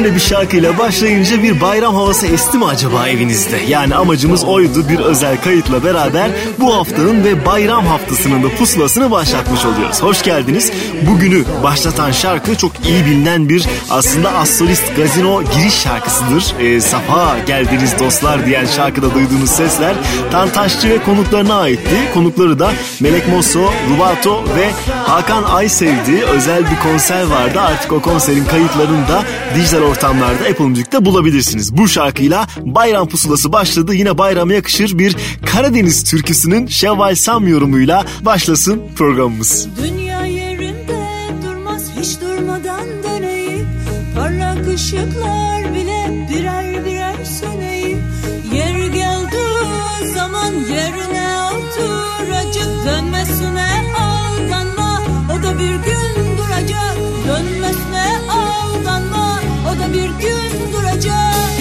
Böyle 0.00 0.14
bir 0.14 0.20
şarkıyla 0.20 0.78
başlayınca 0.78 1.42
bir 1.42 1.60
bayram 1.60 1.94
havası 1.94 2.26
esti 2.26 2.58
mi 2.58 2.64
acaba 2.64 3.08
evinizde? 3.08 3.56
Yani 3.68 3.94
amacımız 3.94 4.44
oydu 4.44 4.88
bir 4.88 4.98
özel 4.98 5.40
kayıtla 5.40 5.84
beraber 5.84 6.30
bu 6.60 6.74
haftanın 6.74 7.24
ve 7.24 7.46
bayram 7.46 7.86
haftasının 7.86 8.42
da 8.42 8.48
pusulasını 8.54 9.10
başlatmış 9.10 9.64
oluyoruz. 9.64 10.02
Hoş 10.02 10.22
geldiniz. 10.22 10.72
Bugünü 11.10 11.44
başlatan 11.62 12.10
şarkı 12.12 12.56
çok 12.56 12.72
iyi 12.86 13.04
bilinen 13.04 13.48
bir 13.48 13.66
aslında 13.90 14.32
asolist 14.32 14.96
gazino 14.96 15.42
giriş 15.42 15.74
şarkısıdır. 15.74 16.54
Ee, 16.60 16.80
Safa 16.80 17.38
geldiniz 17.46 17.98
dostlar 17.98 18.46
diyen 18.46 18.66
şarkıda 18.66 19.14
duyduğunuz 19.14 19.50
sesler 19.50 19.94
Tantaşçı 20.32 20.90
ve 20.90 21.02
konuklarına 21.02 21.54
aitti. 21.54 21.96
Konukları 22.14 22.58
da 22.58 22.72
Melek 23.00 23.28
Mosso, 23.28 23.72
Rubato 23.94 24.44
ve 24.56 24.70
Hakan 25.06 25.42
Aysevdi. 25.42 26.24
Özel 26.32 26.60
bir 26.60 26.90
konser 26.90 27.22
vardı. 27.22 27.60
Artık 27.60 27.92
o 27.92 28.02
konserin 28.02 28.44
kayıtlarını 28.44 29.08
da 29.08 29.22
dijital 29.54 29.89
ortamlarda 29.90 30.44
Apple 30.50 30.64
Music'te 30.64 31.04
bulabilirsiniz. 31.04 31.76
Bu 31.76 31.88
şarkıyla 31.88 32.46
bayram 32.60 33.08
pusulası 33.08 33.52
başladı. 33.52 33.94
Yine 33.94 34.18
bayrama 34.18 34.52
yakışır 34.52 34.98
bir 34.98 35.16
Karadeniz 35.46 36.04
türküsünün 36.04 36.66
Şevval 36.66 37.14
Sam 37.14 37.48
yorumuyla 37.48 38.04
başlasın 38.20 38.82
programımız. 38.96 39.68
Dünya 39.82 40.26
yerinde 40.26 40.98
durmaz 41.46 41.82
hiç 42.00 42.20
durmadan 42.20 42.86
döneyim 43.02 43.68
Parlak 44.16 44.68
ışıklar 44.68 45.74
bile 45.74 46.28
birer 46.30 46.84
birer 46.84 47.24
söneyim 47.24 48.02
Yer 48.54 48.86
geldiği 48.86 50.12
zaman 50.14 50.52
yerine 50.52 51.36
oturacak 51.52 52.86
Dönmesine 52.86 53.60
aldanma 53.60 53.69
gün 61.00 61.59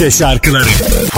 Türkçe 0.00 0.18
şarkıları 0.18 1.09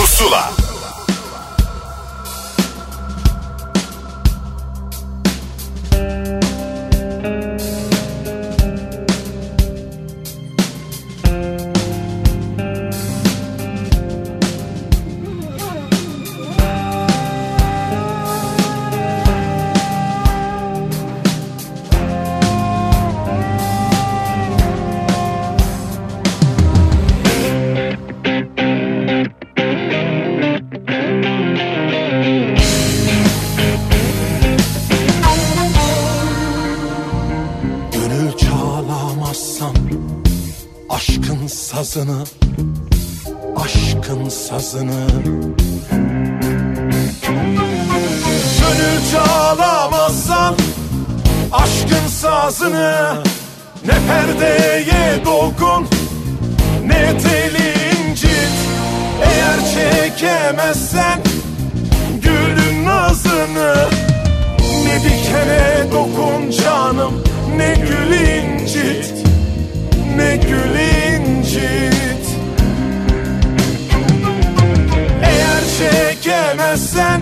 çekemezsen 76.73 77.21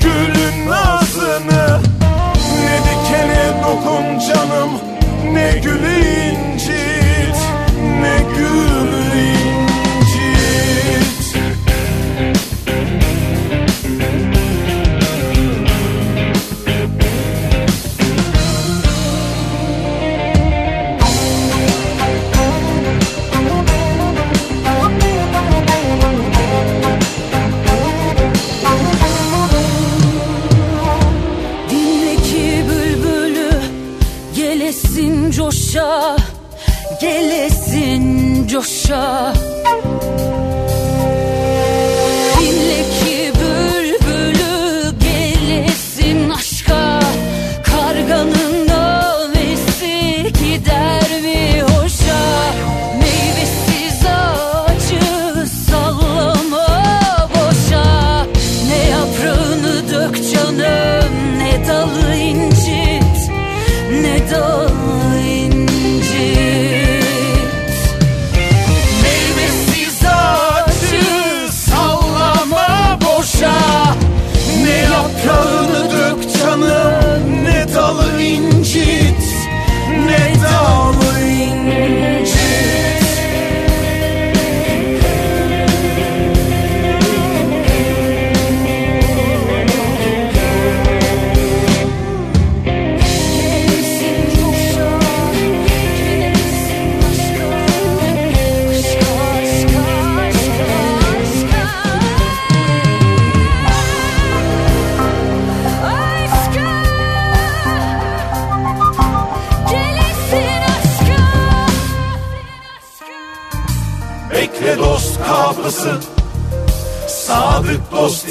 Gülün 0.00 0.70
nazını 0.70 1.80
Ne 2.64 2.78
dikene 2.84 3.62
dokun 3.62 4.18
canım 4.18 4.70
Ne 5.32 5.60
gül 5.64 5.78
future. 38.88 39.47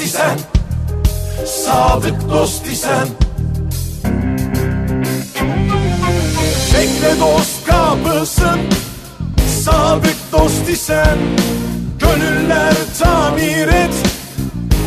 İsen 0.08 0.38
Sadık 1.46 2.30
dost 2.30 2.66
isen. 2.66 3.08
Bekle 6.74 7.20
dost 7.20 7.66
kapısın 7.66 8.60
Sadık 9.64 10.16
dost 10.32 10.68
isen. 10.68 11.18
Gönüller 11.98 12.74
tamir 12.98 13.68
et 13.68 13.94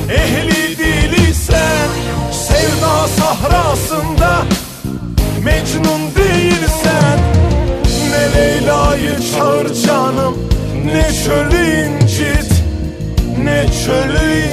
Ehli 0.10 0.78
dili 0.78 1.34
sen 1.34 1.90
Sevda 2.32 3.08
sahrasında 3.08 4.44
Mecnun 5.44 6.02
değilsen. 6.16 7.20
Ne 8.10 8.40
Leyla'yı 8.40 9.16
çağır 9.32 9.74
canım 9.74 10.36
Ne 10.86 11.10
çölü 11.24 11.86
incit 11.86 12.52
Ne 13.44 13.66
çölü 13.86 14.34
incit 14.36 14.51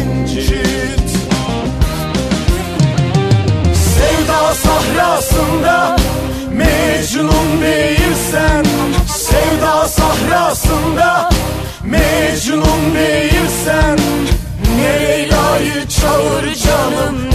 Sevda 3.74 4.54
sahrasında 4.54 5.96
Mecnun 6.52 7.62
değilsen 7.62 8.64
Sevda 9.08 9.88
sahrasında 9.88 11.30
Mecnun 11.84 12.94
değilsen 12.94 13.98
Ne 14.76 15.08
Leyla'yı 15.08 15.88
çağır 15.88 16.54
canım 16.54 17.27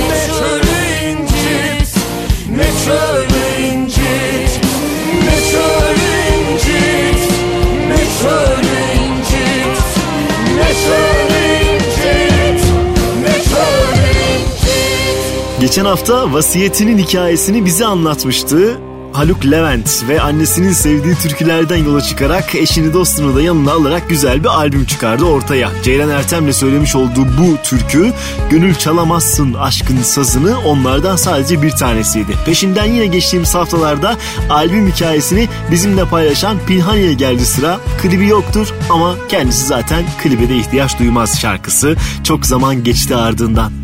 Geçen 15.63 15.85
hafta 15.85 16.33
vasiyetinin 16.33 16.97
hikayesini 16.97 17.65
bize 17.65 17.85
anlatmıştı. 17.85 18.77
Haluk 19.13 19.45
Levent 19.45 20.03
ve 20.07 20.21
annesinin 20.21 20.71
sevdiği 20.71 21.15
türkülerden 21.15 21.77
yola 21.77 22.01
çıkarak 22.01 22.55
eşini 22.55 22.93
dostunu 22.93 23.35
da 23.35 23.41
yanına 23.41 23.71
alarak 23.71 24.09
güzel 24.09 24.43
bir 24.43 24.47
albüm 24.47 24.85
çıkardı 24.85 25.25
ortaya. 25.25 25.71
Ceylan 25.83 26.09
Ertem'le 26.09 26.51
söylemiş 26.51 26.95
olduğu 26.95 27.25
bu 27.25 27.57
türkü 27.63 28.13
Gönül 28.49 28.75
Çalamazsın 28.75 29.53
Aşkın 29.53 30.01
Sazını 30.01 30.59
onlardan 30.59 31.15
sadece 31.15 31.61
bir 31.61 31.71
tanesiydi. 31.71 32.31
Peşinden 32.45 32.85
yine 32.85 33.05
geçtiğimiz 33.05 33.55
haftalarda 33.55 34.17
albüm 34.49 34.91
hikayesini 34.91 35.49
bizimle 35.71 36.05
paylaşan 36.05 36.57
Pinhani'ye 36.67 37.13
geldi 37.13 37.45
sıra. 37.45 37.79
Klibi 38.01 38.27
yoktur 38.27 38.73
ama 38.89 39.15
kendisi 39.29 39.65
zaten 39.65 40.03
klibe 40.23 40.49
de 40.49 40.57
ihtiyaç 40.57 40.99
duymaz 40.99 41.39
şarkısı. 41.39 41.95
Çok 42.23 42.45
zaman 42.45 42.83
geçti 42.83 43.15
ardından. 43.15 43.82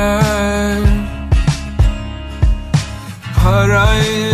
Alright. 0.00 1.00
Parayı 3.42 4.29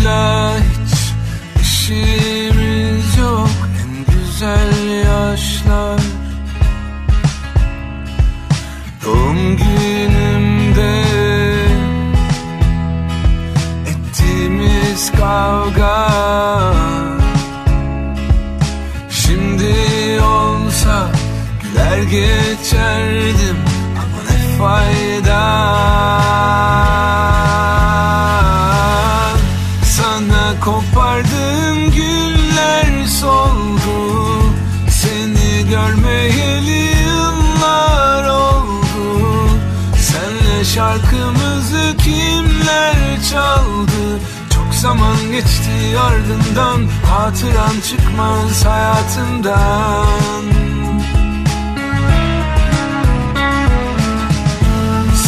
geçti 45.37 45.99
ardından 45.99 46.89
Hatıran 47.05 47.81
çıkmaz 47.89 48.65
hayatımdan. 48.65 50.07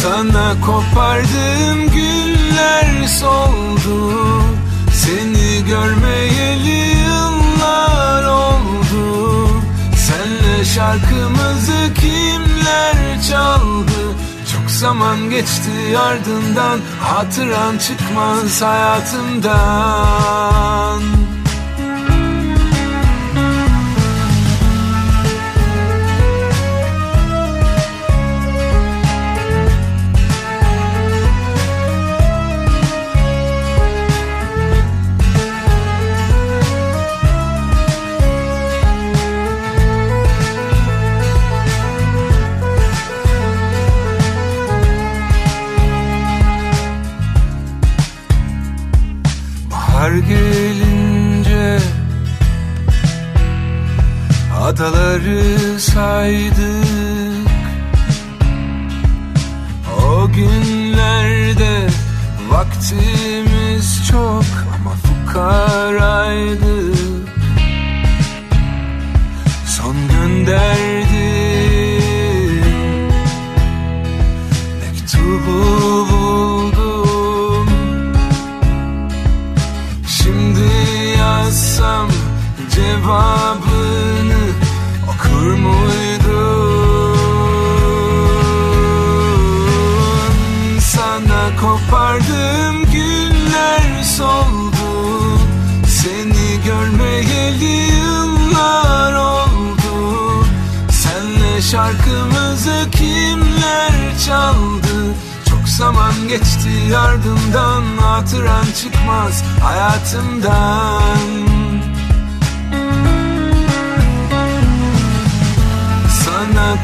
Sana 0.01 0.61
kopardığım 0.65 1.89
güller 1.89 3.07
soldu 3.07 4.43
Seni 4.93 5.65
görmeyeli 5.67 6.97
yıllar 6.99 8.23
oldu. 8.23 9.47
Senle 9.95 10.65
şarkımızı 10.65 11.93
kimler 11.93 13.21
çaldı 13.29 14.15
zaman 14.79 15.29
geçti 15.29 15.97
ardından 15.97 16.79
Hatıran 17.01 17.77
çıkmaz 17.77 18.61
hayatımdan 18.61 19.49
gelince 50.19 51.79
Adaları 54.61 55.79
saydık 55.79 57.49
O 60.07 60.27
günlerde 60.31 61.87
Vaktimiz 62.49 64.07
çok 64.11 64.45
ama 64.75 64.91
fukaraydık 64.91 66.59
Son 69.65 69.95
gönderdim 70.07 71.09
Mektubu 74.81 75.78
cevabını 82.99 84.43
okur 85.07 85.53
muydun? 85.53 87.17
Sana 90.79 91.49
kopardığım 91.61 92.85
güller 92.91 94.03
soldu. 94.03 95.39
Seni 95.87 96.63
görmeyeli 96.65 97.93
yıllar 97.95 99.13
oldu. 99.13 100.45
Senle 100.91 101.61
şarkımızı 101.61 102.87
kimler 102.91 104.17
çaldı? 104.25 105.15
Çok 105.49 105.69
zaman 105.69 106.13
geçti 106.27 106.97
ardından 106.97 107.83
Hatıran 108.01 108.65
çıkmaz 108.81 109.43
hayatımdan 109.63 111.48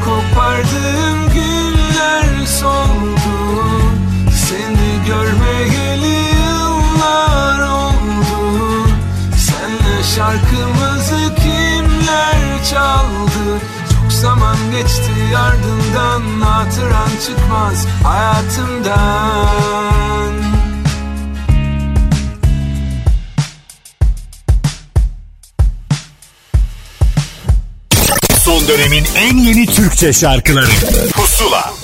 kopardığım 0.04 1.28
günler 1.34 2.46
soldu. 2.46 3.36
Seni 4.48 4.90
görmeyeli 5.06 6.16
yıllar 6.36 7.58
oldu. 7.68 8.88
Senle 9.36 10.02
şarkımızı 10.16 11.34
kimler 11.36 12.64
çaldı? 12.70 13.60
Çok 13.94 14.12
zaman 14.12 14.56
geçti 14.72 15.36
ardından 15.38 16.22
Hatıran 16.40 17.10
çıkmaz 17.26 17.86
hayatımdan 18.04 19.56
dönemin 28.68 29.04
en 29.16 29.36
yeni 29.36 29.66
Türkçe 29.66 30.12
şarkıları. 30.12 30.66
Pusula. 31.14 31.74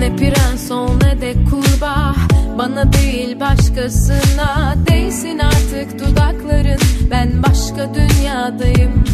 Ne 0.00 0.16
prens 0.16 0.70
ol 0.70 0.88
ne 1.02 1.20
de 1.20 1.34
kurbağa 1.50 2.14
Bana 2.58 2.92
değil 2.92 3.40
başkasına 3.40 4.65
Ben 7.10 7.42
başka 7.42 7.94
dünyadayım. 7.94 9.04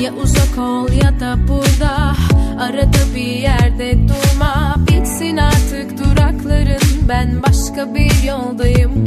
Ya 0.00 0.12
uzak 0.12 0.58
ol 0.58 0.88
ya 1.02 1.20
da 1.20 1.36
burada. 1.48 2.14
Arada 2.60 3.14
bir 3.14 3.36
yerde 3.36 4.08
durma. 4.08 4.74
Bitsin 4.88 5.36
artık 5.36 5.98
durakların. 5.98 7.08
Ben 7.08 7.42
başka 7.42 7.94
bir 7.94 8.22
yoldayım. 8.22 9.04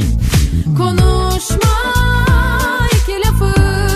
Konuşma 0.78 1.78
iki 2.92 3.20
lafın 3.20 3.87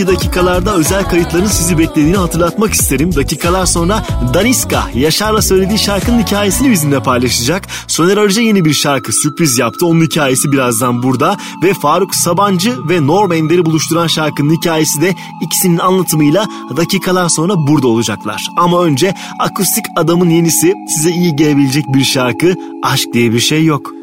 Önümüzdeki 0.00 0.26
dakikalarda 0.26 0.74
özel 0.74 1.04
kayıtların 1.04 1.46
sizi 1.46 1.78
beklediğini 1.78 2.16
hatırlatmak 2.16 2.74
isterim. 2.74 3.14
Dakikalar 3.14 3.66
sonra 3.66 4.06
Daniska 4.34 4.90
Yaşar'la 4.94 5.42
söylediği 5.42 5.78
şarkının 5.78 6.22
hikayesini 6.22 6.70
bizimle 6.70 7.02
paylaşacak. 7.02 7.68
Soner 7.86 8.16
Arıca 8.16 8.42
yeni 8.42 8.64
bir 8.64 8.72
şarkı 8.72 9.12
sürpriz 9.12 9.58
yaptı. 9.58 9.86
Onun 9.86 10.00
hikayesi 10.00 10.52
birazdan 10.52 11.02
burada. 11.02 11.36
Ve 11.62 11.74
Faruk 11.74 12.14
Sabancı 12.14 12.88
ve 12.88 13.06
Norm 13.06 13.32
Ender'i 13.32 13.64
buluşturan 13.64 14.06
şarkının 14.06 14.56
hikayesi 14.56 15.00
de 15.00 15.14
ikisinin 15.42 15.78
anlatımıyla 15.78 16.46
dakikalar 16.76 17.28
sonra 17.28 17.54
burada 17.56 17.88
olacaklar. 17.88 18.46
Ama 18.56 18.84
önce 18.84 19.14
Akustik 19.38 19.84
Adam'ın 19.96 20.30
yenisi 20.30 20.74
size 20.96 21.10
iyi 21.10 21.36
gelebilecek 21.36 21.84
bir 21.88 22.04
şarkı 22.04 22.54
Aşk 22.82 23.08
diye 23.12 23.32
bir 23.32 23.40
şey 23.40 23.64
yok. 23.64 23.99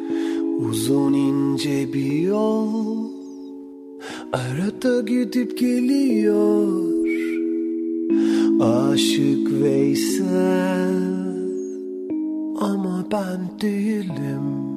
ben 13.12 13.40
değilim. 13.62 14.68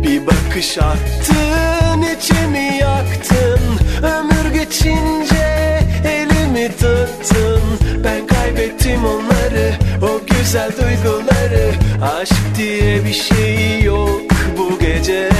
Bir 0.02 0.26
bakış 0.26 0.78
attın 0.78 2.02
içimi 2.16 2.78
yaktın. 2.80 3.60
Ömür 4.02 4.54
geçince 4.54 5.78
elimi 6.04 6.68
tuttun 6.68 7.62
Ben 8.04 8.37
kaybettim 8.48 9.04
onları 9.04 9.72
O 10.02 10.20
güzel 10.26 10.70
duyguları. 10.72 11.72
Aşk 12.02 12.56
diye 12.56 13.04
bir 13.04 13.12
şey 13.12 13.82
yok 13.82 14.20
bu 14.58 14.78
gece. 14.78 15.30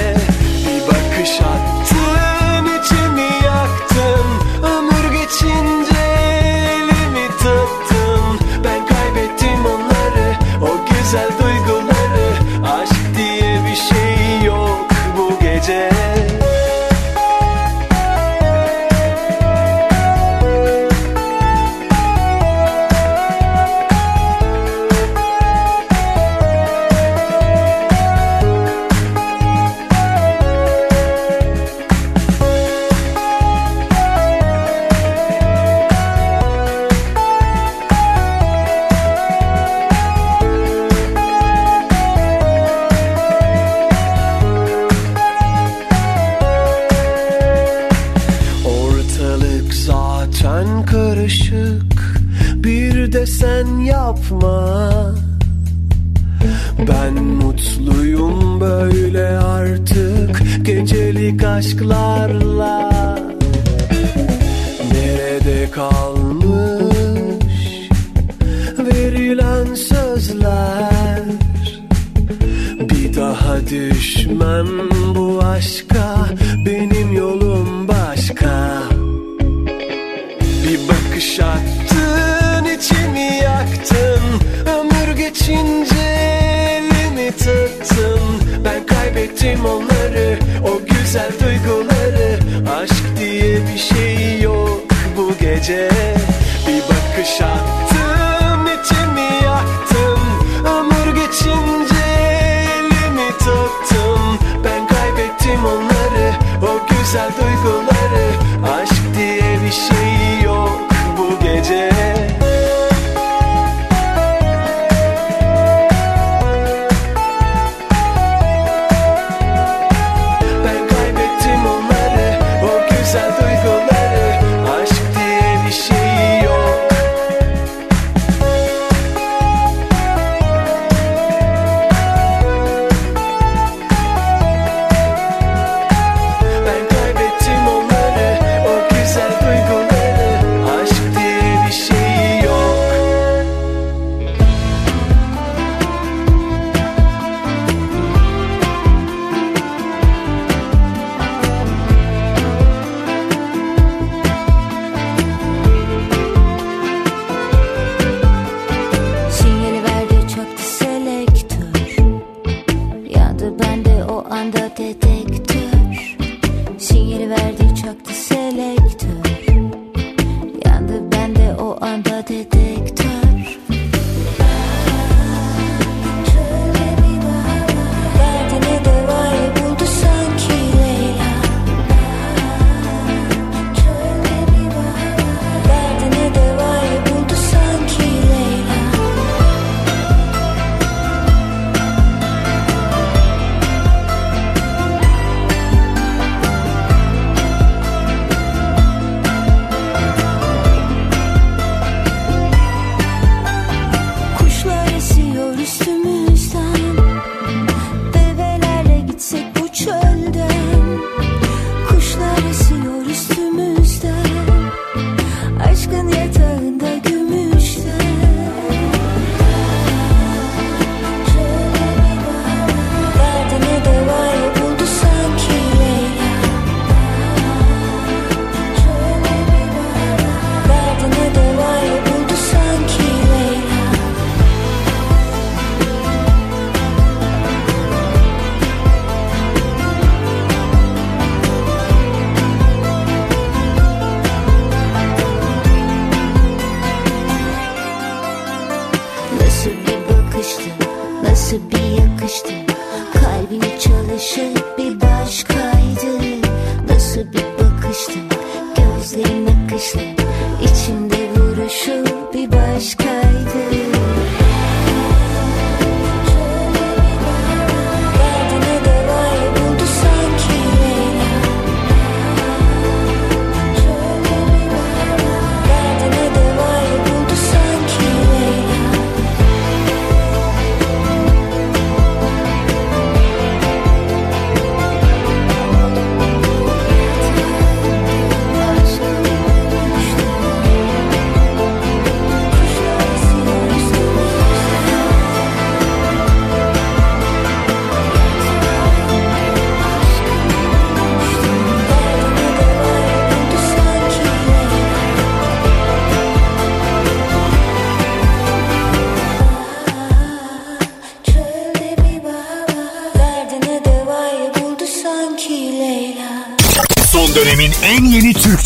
Bir 0.67 0.87
bakış 0.87 1.41
attım. 1.41 1.98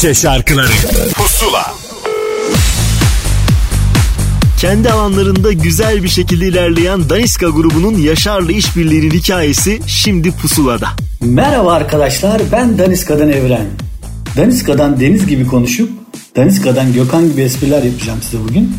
Türkçe 0.03 0.21
şarkıları 0.21 0.73
Pusula 1.15 1.75
Kendi 4.61 4.91
alanlarında 4.91 5.53
güzel 5.53 6.03
bir 6.03 6.09
şekilde 6.09 6.49
ilerleyen 6.49 7.11
Daniska 7.11 7.49
grubunun 7.49 7.99
Yaşar'la 7.99 8.53
işbirliğinin 8.53 9.11
hikayesi 9.11 9.81
şimdi 9.87 10.31
pusulada. 10.31 10.89
Merhaba 11.21 11.73
arkadaşlar 11.73 12.43
ben 12.53 12.79
Daniska'dan 12.79 13.29
Evren. 13.29 13.67
Daniska'dan 14.37 15.01
Deniz 15.01 15.27
gibi 15.27 15.47
konuşup 15.47 15.91
Daniska'dan 16.37 16.93
Gökhan 16.93 17.31
gibi 17.31 17.41
espriler 17.41 17.83
yapacağım 17.83 18.19
size 18.23 18.45
bugün. 18.49 18.73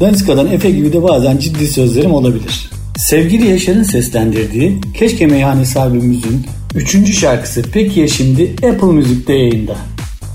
Daniska'dan 0.00 0.46
Efe 0.46 0.70
gibi 0.70 0.92
de 0.92 1.02
bazen 1.02 1.38
ciddi 1.38 1.68
sözlerim 1.68 2.14
olabilir. 2.14 2.70
Sevgili 2.96 3.46
Yaşar'ın 3.46 3.82
seslendirdiği 3.82 4.80
Keşke 4.98 5.26
Meyhanesi 5.26 5.80
albümümüzün 5.80 6.46
3. 6.74 7.18
şarkısı 7.18 7.62
Peki 7.72 8.00
ya 8.00 8.08
şimdi 8.08 8.54
Apple 8.62 8.92
Müzik'te 8.92 9.32
yayında. 9.32 9.76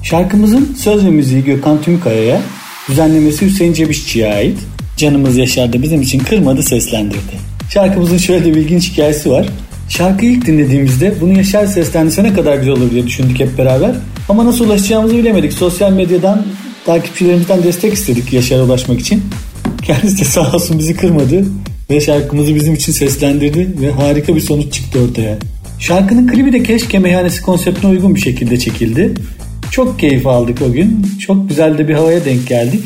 Şarkımızın 0.09 0.75
söz 0.77 1.05
ve 1.05 1.09
müziği 1.09 1.43
Gökhan 1.43 1.81
Tümkaya'ya, 1.81 2.41
düzenlemesi 2.89 3.45
Hüseyin 3.45 3.73
Cebişçi'ye 3.73 4.33
ait. 4.33 4.57
Canımız 4.97 5.37
Yaşar 5.37 5.73
da 5.73 5.81
bizim 5.81 6.01
için 6.01 6.19
kırmadı 6.19 6.63
seslendirdi. 6.63 7.35
Şarkımızın 7.73 8.17
şöyle 8.17 8.45
bir 8.45 8.55
ilginç 8.55 8.91
hikayesi 8.91 9.31
var. 9.31 9.47
Şarkıyı 9.89 10.31
ilk 10.31 10.45
dinlediğimizde 10.45 11.13
bunu 11.21 11.37
Yaşar 11.37 11.65
seslendirse 11.65 12.23
ne 12.23 12.33
kadar 12.33 12.57
güzel 12.57 12.73
olur 12.73 12.91
diye 12.91 13.07
düşündük 13.07 13.39
hep 13.39 13.57
beraber. 13.57 13.95
Ama 14.29 14.45
nasıl 14.45 14.65
ulaşacağımızı 14.65 15.17
bilemedik. 15.17 15.53
Sosyal 15.53 15.91
medyadan 15.91 16.45
takipçilerimizden 16.85 17.63
destek 17.63 17.93
istedik 17.93 18.33
Yaşar'a 18.33 18.63
ulaşmak 18.63 18.99
için. 18.99 19.23
Kendisi 19.83 20.19
de 20.19 20.23
sağ 20.23 20.51
olsun 20.51 20.79
bizi 20.79 20.95
kırmadı 20.95 21.45
ve 21.89 22.01
şarkımızı 22.01 22.55
bizim 22.55 22.73
için 22.73 22.91
seslendirdi 22.91 23.81
ve 23.81 23.91
harika 23.91 24.35
bir 24.35 24.41
sonuç 24.41 24.73
çıktı 24.73 24.99
ortaya. 24.99 25.37
Şarkının 25.79 26.27
klibi 26.27 26.53
de 26.53 26.63
Keşke 26.63 26.99
Meyhanesi 26.99 27.41
konseptine 27.41 27.91
uygun 27.91 28.15
bir 28.15 28.19
şekilde 28.19 28.59
çekildi. 28.59 29.13
Çok 29.79 29.99
keyif 29.99 30.27
aldık 30.27 30.61
o 30.61 30.71
gün. 30.71 31.07
Çok 31.19 31.49
güzel 31.49 31.77
de 31.77 31.87
bir 31.87 31.93
havaya 31.93 32.25
denk 32.25 32.47
geldik. 32.47 32.83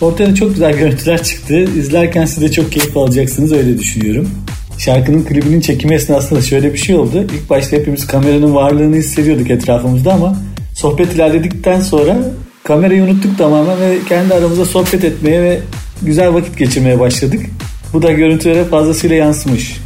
Ortaya 0.00 0.30
da 0.30 0.34
çok 0.34 0.54
güzel 0.54 0.78
görüntüler 0.78 1.22
çıktı. 1.22 1.64
İzlerken 1.78 2.24
siz 2.24 2.42
de 2.42 2.52
çok 2.52 2.72
keyif 2.72 2.96
alacaksınız 2.96 3.52
öyle 3.52 3.78
düşünüyorum. 3.78 4.30
Şarkının 4.78 5.24
klibinin 5.24 5.60
çekimi 5.60 5.94
esnasında 5.94 6.42
şöyle 6.42 6.72
bir 6.72 6.78
şey 6.78 6.96
oldu. 6.96 7.22
İlk 7.22 7.50
başta 7.50 7.76
hepimiz 7.76 8.06
kameranın 8.06 8.54
varlığını 8.54 8.96
hissediyorduk 8.96 9.50
etrafımızda 9.50 10.12
ama 10.12 10.36
sohbet 10.74 11.14
ilerledikten 11.14 11.80
sonra 11.80 12.18
kamerayı 12.64 13.02
unuttuk 13.02 13.38
tamamen 13.38 13.80
ve 13.80 13.98
kendi 14.08 14.34
aramızda 14.34 14.64
sohbet 14.64 15.04
etmeye 15.04 15.42
ve 15.42 15.60
güzel 16.02 16.34
vakit 16.34 16.58
geçirmeye 16.58 17.00
başladık. 17.00 17.40
Bu 17.92 18.02
da 18.02 18.12
görüntülere 18.12 18.64
fazlasıyla 18.64 19.16
yansımış. 19.16 19.76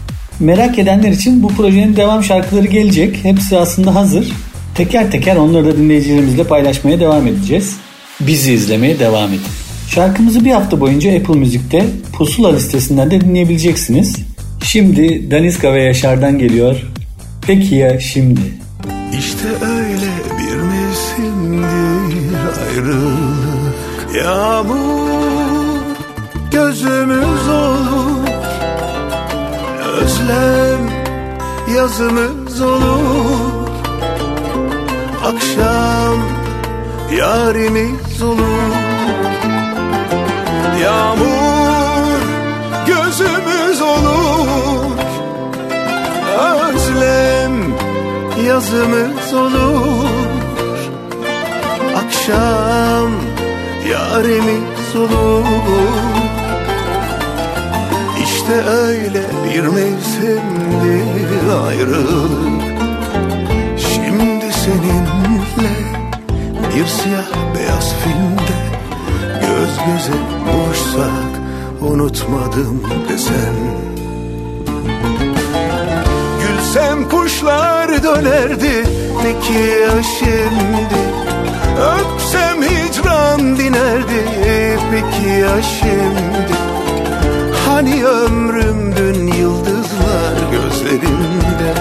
Merak 0.41 0.79
edenler 0.79 1.11
için 1.13 1.43
bu 1.43 1.49
projenin 1.49 1.97
devam 1.97 2.25
şarkıları 2.25 2.67
gelecek. 2.67 3.25
Hepsi 3.25 3.59
aslında 3.59 3.95
hazır. 3.95 4.33
Teker 4.75 5.11
teker 5.11 5.37
onları 5.37 5.67
da 5.67 5.77
dinleyicilerimizle 5.77 6.45
paylaşmaya 6.45 7.01
devam 7.01 7.27
edeceğiz. 7.27 7.77
Bizi 8.21 8.53
izlemeye 8.53 8.99
devam 8.99 9.29
edin. 9.29 9.41
Şarkımızı 9.89 10.45
bir 10.45 10.51
hafta 10.51 10.81
boyunca 10.81 11.17
Apple 11.17 11.35
Müzik'te 11.35 11.87
Pusula 12.13 12.55
listesinden 12.55 13.11
de 13.11 13.21
dinleyebileceksiniz. 13.21 14.17
Şimdi 14.65 15.31
Daniska 15.31 15.73
ve 15.75 15.83
Yaşar'dan 15.83 16.39
geliyor. 16.39 16.77
Peki 17.47 17.75
ya 17.75 18.01
şimdi? 18.01 18.41
İşte 19.19 19.49
öyle 19.49 20.11
bir 20.39 20.57
mevsimdir 20.57 22.35
ayrılık 22.69 23.75
Yağmur 24.17 25.15
gözümüz 26.51 27.49
olur 27.49 28.29
Özlem 30.01 30.91
yazımız 31.77 32.61
olur 32.61 33.44
Akşam 35.25 36.19
yarimiz 37.19 38.23
olur. 38.23 38.75
Yağmur 40.83 42.21
gözümüz 42.87 43.83
olur. 43.83 44.99
Özlem 46.39 47.53
yazımız 48.47 49.35
olur. 49.35 50.09
Akşam 51.97 53.11
yarimiz 53.91 54.97
olur. 54.97 56.05
İşte 58.25 58.55
öyle 58.69 59.23
bir 59.45 59.63
mevsimdir 59.63 61.25
ayrılık 61.67 62.54
seninle 64.65 65.75
bir 66.75 66.87
siyah 66.87 67.55
beyaz 67.55 67.95
filmde 67.95 68.59
Göz 69.41 69.79
göze 69.87 70.19
buluşsak 70.47 71.33
unutmadım 71.81 72.83
desen 73.09 73.55
Gülsem 76.41 77.09
kuşlar 77.09 78.03
dönerdi 78.03 78.85
peki 79.23 79.59
ya 79.59 80.03
şimdi 80.19 80.99
Öpsem 81.81 82.63
hicran 82.63 83.57
dinerdi 83.57 84.25
peki 84.91 85.29
ya 85.29 85.63
şimdi 85.63 86.55
Hani 87.67 88.05
ömrümdün 88.05 89.27
yıldızlar 89.27 90.35
gözlerimde 90.53 91.75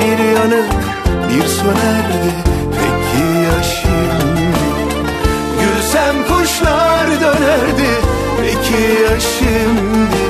Bir 0.00 0.18
yanıp 0.18 0.79
bir 1.30 1.48
sönerdi 1.48 2.32
peki 2.70 3.24
ya 3.44 3.62
şimdi? 3.62 4.58
Gülsem 5.60 6.16
kuşlar 6.28 7.06
dönerdi 7.20 7.90
peki 8.40 9.02
ya 9.02 9.20
şimdi? 9.20 10.22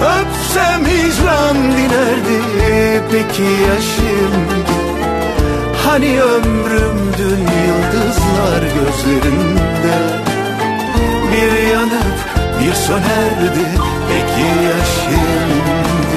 Öpsem 0.00 0.86
hicran 0.86 1.56
dinerdi 1.56 2.38
peki 3.12 3.42
ya 3.42 3.76
şimdi? 3.96 4.68
Hani 5.86 6.22
ömrümdün 6.22 7.40
yıldızlar 7.66 8.62
gözlerinde? 8.62 9.98
Bir 11.32 11.68
yanıp 11.68 12.18
bir 12.60 12.74
sönerdi 12.74 13.68
peki 14.08 14.64
ya 14.64 14.84
şimdi 14.84 16.07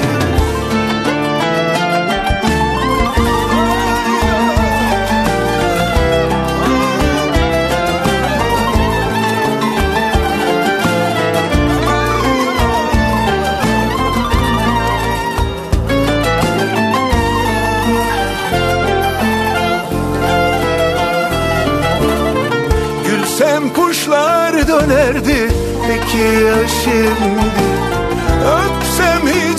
dönerdi. 24.71 25.47
Peki 25.87 26.17
ya 26.45 26.67
şimdi? 26.83 27.61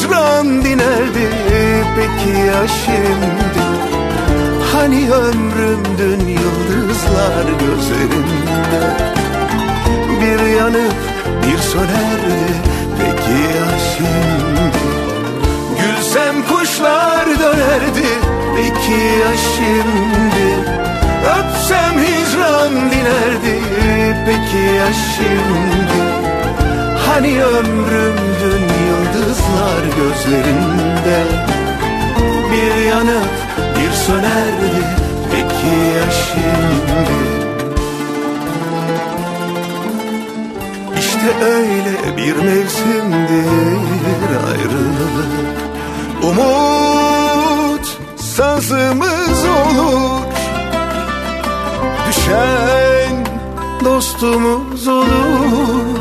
Hicran 0.03 0.65
dinerdi. 0.65 1.29
Peki 1.97 2.39
ya 2.39 2.69
şimdi? 2.85 3.63
Hani 4.73 5.11
ömrümdün 5.11 6.29
yıldızlar 6.29 7.45
gözlerinde? 7.61 8.83
Bir 10.21 10.57
yanıp 10.57 10.95
bir 11.47 11.59
sönerdi. 11.59 12.43
Peki 12.99 13.33
ya 13.33 13.79
şimdi? 13.93 14.79
Gülsem 15.79 16.43
kuşlar 16.43 17.27
dönerdi. 17.27 18.09
Peki 18.57 18.93
ya 18.93 19.33
şimdi 19.57 20.62
Öpsem 21.23 21.99
hicran 21.99 22.91
dinerdi 22.91 23.61
Peki 24.27 24.75
ya 24.77 24.93
şimdi? 24.93 26.03
Hani 27.07 27.45
ömrümdün 27.45 28.65
yıldızlar 28.87 29.83
gözlerinde? 29.97 31.25
Bir 32.53 32.85
yanıp 32.85 33.31
bir 33.79 33.93
sönerdi 33.93 34.73
Peki 35.31 35.77
ya 35.97 36.11
şimdi? 36.11 37.33
İşte 40.99 41.45
öyle 41.45 42.17
bir 42.17 42.37
mevsimdir 42.37 43.49
ayrılık. 44.49 45.33
Umut 46.23 47.99
sazımız 48.17 49.45
olur 49.45 50.32
Düşen 52.23 53.27
dostumuz 53.85 54.89
olur. 54.89 55.99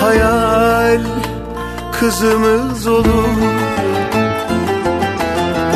Hayal 0.00 1.00
kızımız 2.00 2.86
olur. 2.86 3.38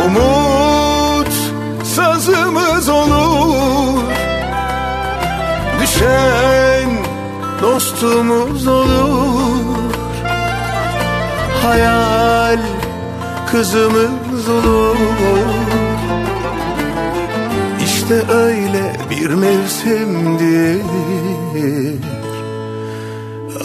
Umut 0.06 1.32
sazımız 1.84 2.88
olur. 2.88 4.02
Düşen 5.82 6.90
dostumuz 7.62 8.66
olur. 8.66 9.94
Hayal 11.62 12.58
kızımız 13.50 14.48
olur 14.48 15.55
İşte 18.08 18.32
öyle 18.32 18.92
bir 19.10 19.30
mevsimdir. 19.30 20.82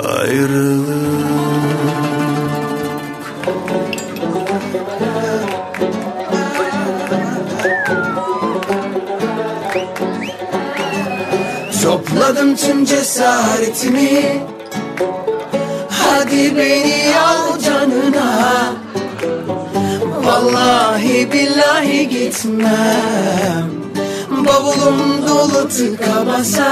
Ayrılık. 0.10 0.88
Topladım 11.84 12.56
tüm 12.56 12.86
cesaretimi. 12.86 14.44
Hadi 15.90 16.58
beni 16.58 17.14
al 17.18 17.60
canına. 17.60 18.74
Vallahi 20.24 21.32
billahi 21.32 22.10
gitmem 22.10 23.81
Bavulum 24.46 25.28
dolu 25.28 25.68
tıka 25.70 26.28
basa. 26.28 26.72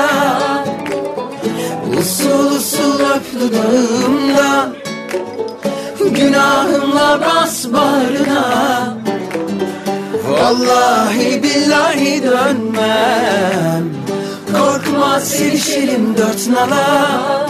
Usul 1.99 2.55
usul 2.55 2.99
öp 2.99 3.25
dudağımda 3.39 4.79
Günahımla 6.19 7.21
bas 7.21 7.65
bağrına. 7.73 8.97
Vallahi 10.29 11.43
billahi 11.43 12.23
dönmem. 12.23 13.89
Korkma 14.53 15.19
sevişelim 15.19 16.17
dört 16.17 16.47
nala. 16.47 17.49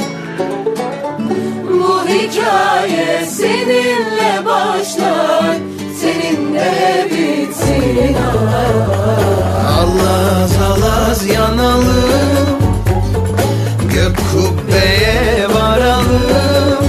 Bu 1.69 2.09
hikaye 2.09 3.25
seninle 3.25 4.45
başlar. 4.45 5.57
Seninle 6.01 7.07
bitsin 7.69 8.15
Allaz 9.79 10.51
alaz 10.71 11.25
yanalım. 11.25 12.59
Gök 13.93 14.17
kubbeye 14.31 15.47
varalım. 15.53 16.85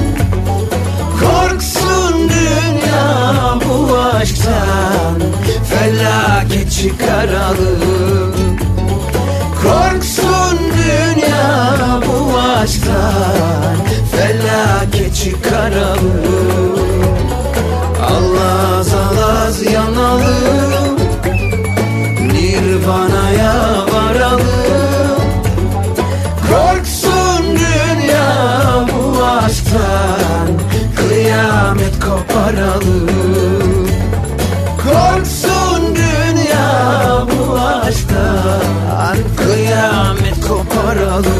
Korksun 1.20 2.28
dünya 2.28 3.58
bu 3.68 3.98
aşktan 3.98 5.20
Felaket 5.70 6.72
çıkaralım. 6.72 8.34
Korksun 9.62 10.58
dünya 10.58 12.00
bu 12.06 12.38
aşktan 12.38 13.76
Felaket 14.12 15.14
çıkaralım 15.14 16.39
Kıyamet 40.90 41.39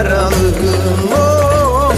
Koparalım 0.00 0.54
oh. 1.12 1.92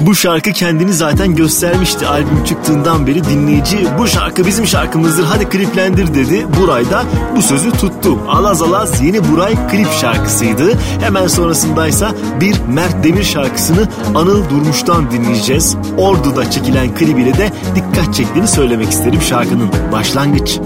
Bu 0.00 0.14
şarkı 0.14 0.52
kendini 0.52 0.92
zaten 0.92 1.36
göstermişti 1.36 2.06
albüm 2.06 2.44
çıktığından 2.44 3.06
beri 3.06 3.24
dinleyici 3.24 3.86
bu 3.98 4.08
şarkı 4.08 4.46
bizim 4.46 4.66
şarkımızdır 4.66 5.24
hadi 5.24 5.48
kliplendir 5.48 6.14
dedi. 6.14 6.46
Buray 6.60 6.90
da 6.90 7.04
bu 7.36 7.42
sözü 7.42 7.70
tuttu. 7.70 8.18
Alaz 8.28 8.62
Alaz 8.62 9.00
yeni 9.02 9.32
Buray 9.32 9.54
klip 9.68 9.92
şarkısıydı. 9.92 10.78
Hemen 11.00 11.26
sonrasındaysa 11.26 12.12
bir 12.40 12.56
Mert 12.68 13.04
Demir 13.04 13.24
şarkısını 13.24 13.88
Anıl 14.14 14.50
Durmuş'tan 14.50 15.10
dinleyeceğiz. 15.10 15.76
Ordu'da 15.98 16.50
çekilen 16.50 16.94
klibiyle 16.94 17.38
de 17.38 17.52
dikkat 17.74 18.14
çektiğini 18.14 18.48
söylemek 18.48 18.90
isterim 18.90 19.22
şarkının. 19.22 19.70
Başlangıç. 19.92 20.58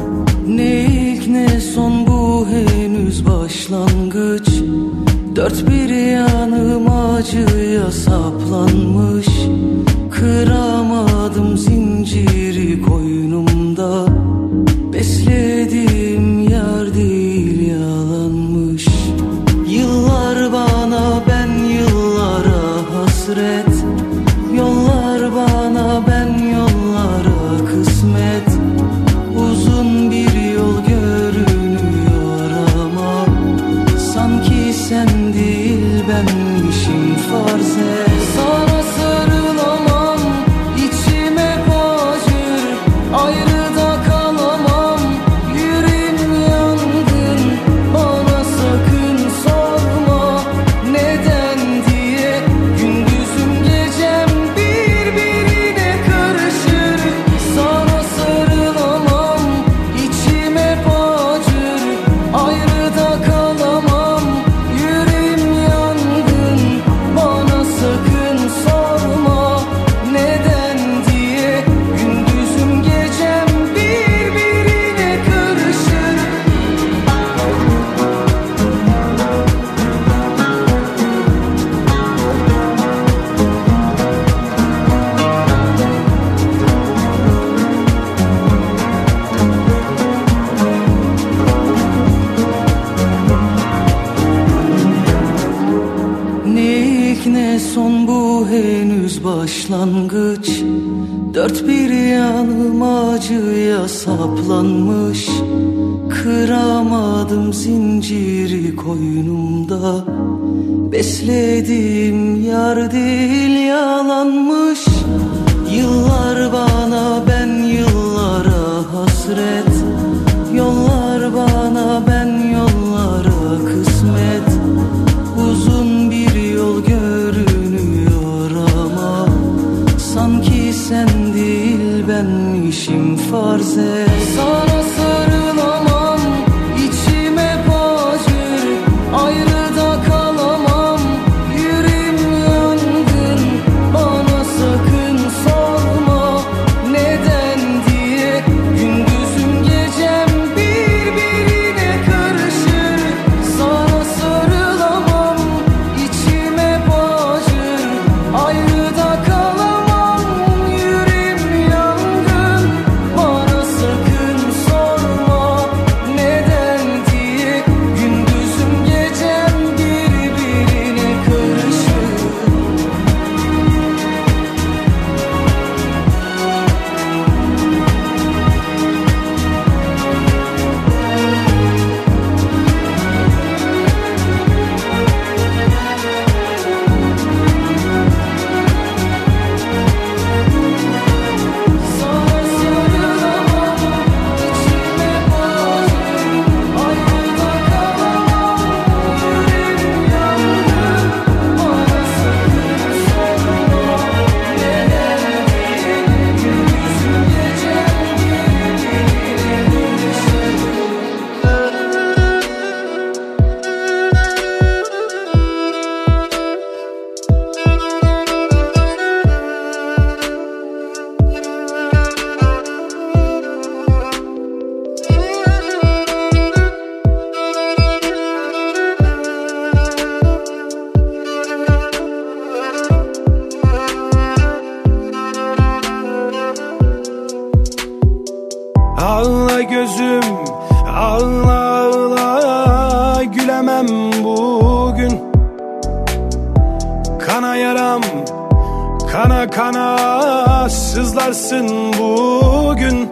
Kana 251.10 251.34
sızlarsın 251.34 251.92
bugün. 251.98 253.10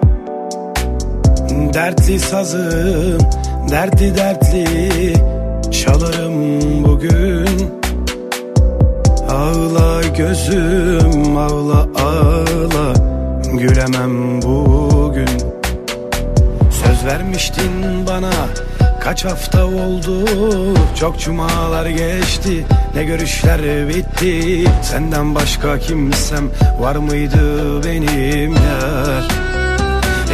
Dertli 1.74 2.18
sazım 2.18 3.18
dertli 3.70 4.16
dertli 4.16 5.12
çalarım 5.72 6.60
bugün. 6.84 7.70
Ağla 9.30 10.02
gözüm 10.16 11.36
ağla 11.36 11.86
ağla 11.94 12.94
gülemem 13.52 14.42
bugün. 14.42 15.28
Söz 16.70 17.04
vermiştin 17.06 18.06
bana 18.08 18.32
kaç 19.08 19.24
hafta 19.24 19.64
oldu? 19.64 20.24
Çok 21.00 21.20
cumalar 21.20 21.86
geçti. 21.86 22.66
Ne 22.94 23.04
görüşler 23.04 23.88
bitti? 23.88 24.64
Senden 24.82 25.34
başka 25.34 25.78
kimsem 25.78 26.44
var 26.80 26.96
mıydı 26.96 27.84
benim? 27.84 28.52
Yar 28.52 29.28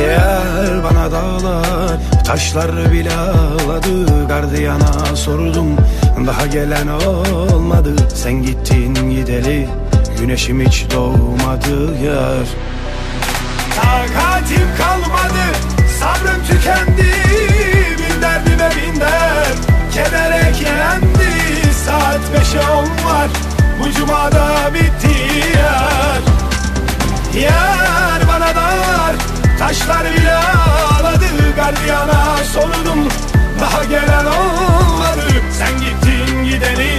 Yar 0.09 0.85
bana 0.85 1.13
dağlar 1.13 1.99
taşlar 2.27 2.93
bile 2.93 3.15
ağladı. 3.15 4.29
Gardiyana 4.29 5.17
sordum 5.17 5.77
daha 6.27 6.47
gelen 6.47 6.89
olmadı. 6.89 7.97
Sen 8.15 8.43
gittin 8.43 9.11
gideli 9.11 9.69
güneşim 10.21 10.61
hiç 10.61 10.87
doğmadı. 10.95 12.05
Yar. 12.05 12.47
Takatim 13.77 14.69
kalmadı 14.79 15.45
Sabrım 16.01 16.45
tükendi 16.49 17.24
derdime 18.95 19.01
bin 19.01 19.01
dert 19.01 19.59
Keder 19.93 20.31
eklendi 20.31 21.75
Saat 21.87 22.21
beşe 22.33 22.61
on 22.71 23.09
var. 23.09 23.29
Bu 23.81 23.93
cumada 23.93 24.75
bitti 24.75 25.19
yar 25.57 26.23
Yar 27.43 28.29
bana 28.29 28.55
dar 28.55 29.15
Taşlar 29.59 30.05
bile 30.05 30.35
ağladı. 30.35 31.25
Gardiyana 31.57 32.37
sordum 32.53 33.09
Daha 33.61 33.85
gelen 33.85 34.25
olmadı. 34.25 35.27
Sen 35.59 35.81
gittin 35.81 36.45
gideni 36.45 36.99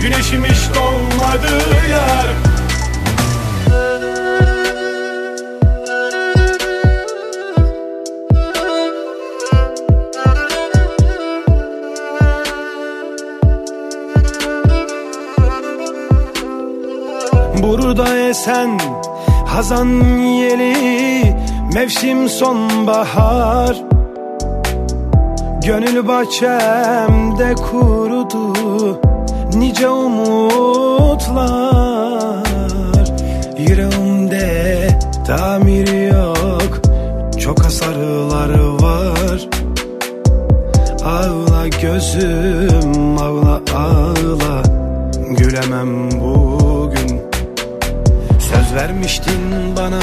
Güneşim 0.00 0.44
hiç 0.44 0.74
doğmadı 0.74 1.54
yar 1.90 2.55
Esen 18.30 18.78
hazan 19.46 19.88
yeli 20.18 21.36
Mevsim 21.74 22.28
sonbahar. 22.28 23.76
Gönül 25.64 26.08
bahçemde 26.08 27.54
kurudu 27.54 29.00
Nice 29.54 29.88
umutlar. 29.88 31.36
Yüreğimde 33.58 34.88
tamir 35.26 35.88
yok 36.12 36.80
Çok 37.40 37.64
hasarlar 37.64 38.50
var. 38.82 39.48
Ağla 41.04 41.68
gözüm 41.68 43.18
ağla 43.18 43.60
ağla. 43.76 44.62
Gülemem 45.30 46.06
Söz 46.20 46.45
vermiştin 48.76 49.76
bana. 49.76 50.00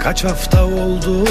Kaç 0.00 0.24
hafta 0.24 0.64
oldu? 0.64 1.24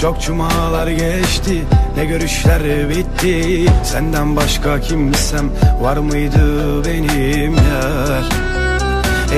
Çok 0.00 0.22
cumalar 0.22 0.86
geçti. 0.86 1.64
Ne 1.96 2.04
görüşler 2.04 2.88
bitti? 2.88 3.66
Senden 3.84 4.36
başka 4.36 4.80
kimsem 4.80 5.50
var 5.80 5.96
mıydı 5.96 6.84
benim? 6.84 7.54
Yar 7.54 8.24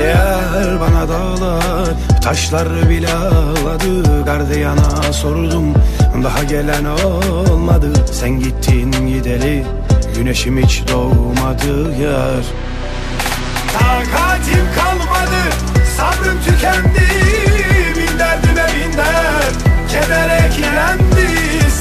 Yar 0.05 0.81
bana 0.81 1.09
dağlar 1.09 1.89
taşlar 2.23 2.89
bile 2.91 3.13
ağladı. 3.13 4.25
Gardiyana 4.25 5.13
sordum 5.13 5.75
daha 6.25 6.45
gelen 6.45 6.85
olmadı. 6.85 7.93
Sen 8.13 8.31
gittin 8.31 8.93
gideli 8.93 9.65
güneşim 10.17 10.59
hiç 10.59 10.83
doğmadı. 10.93 12.03
Yar. 12.03 12.45
Takatim 13.73 14.65
kalmadı 14.77 14.90
Sabrım 16.31 16.43
tükendi 16.45 17.09
bin 17.97 18.19
derdime 18.19 18.67
bin 18.67 18.97
dert 18.97 19.55
Keder 19.91 20.29
eklendi 20.31 21.29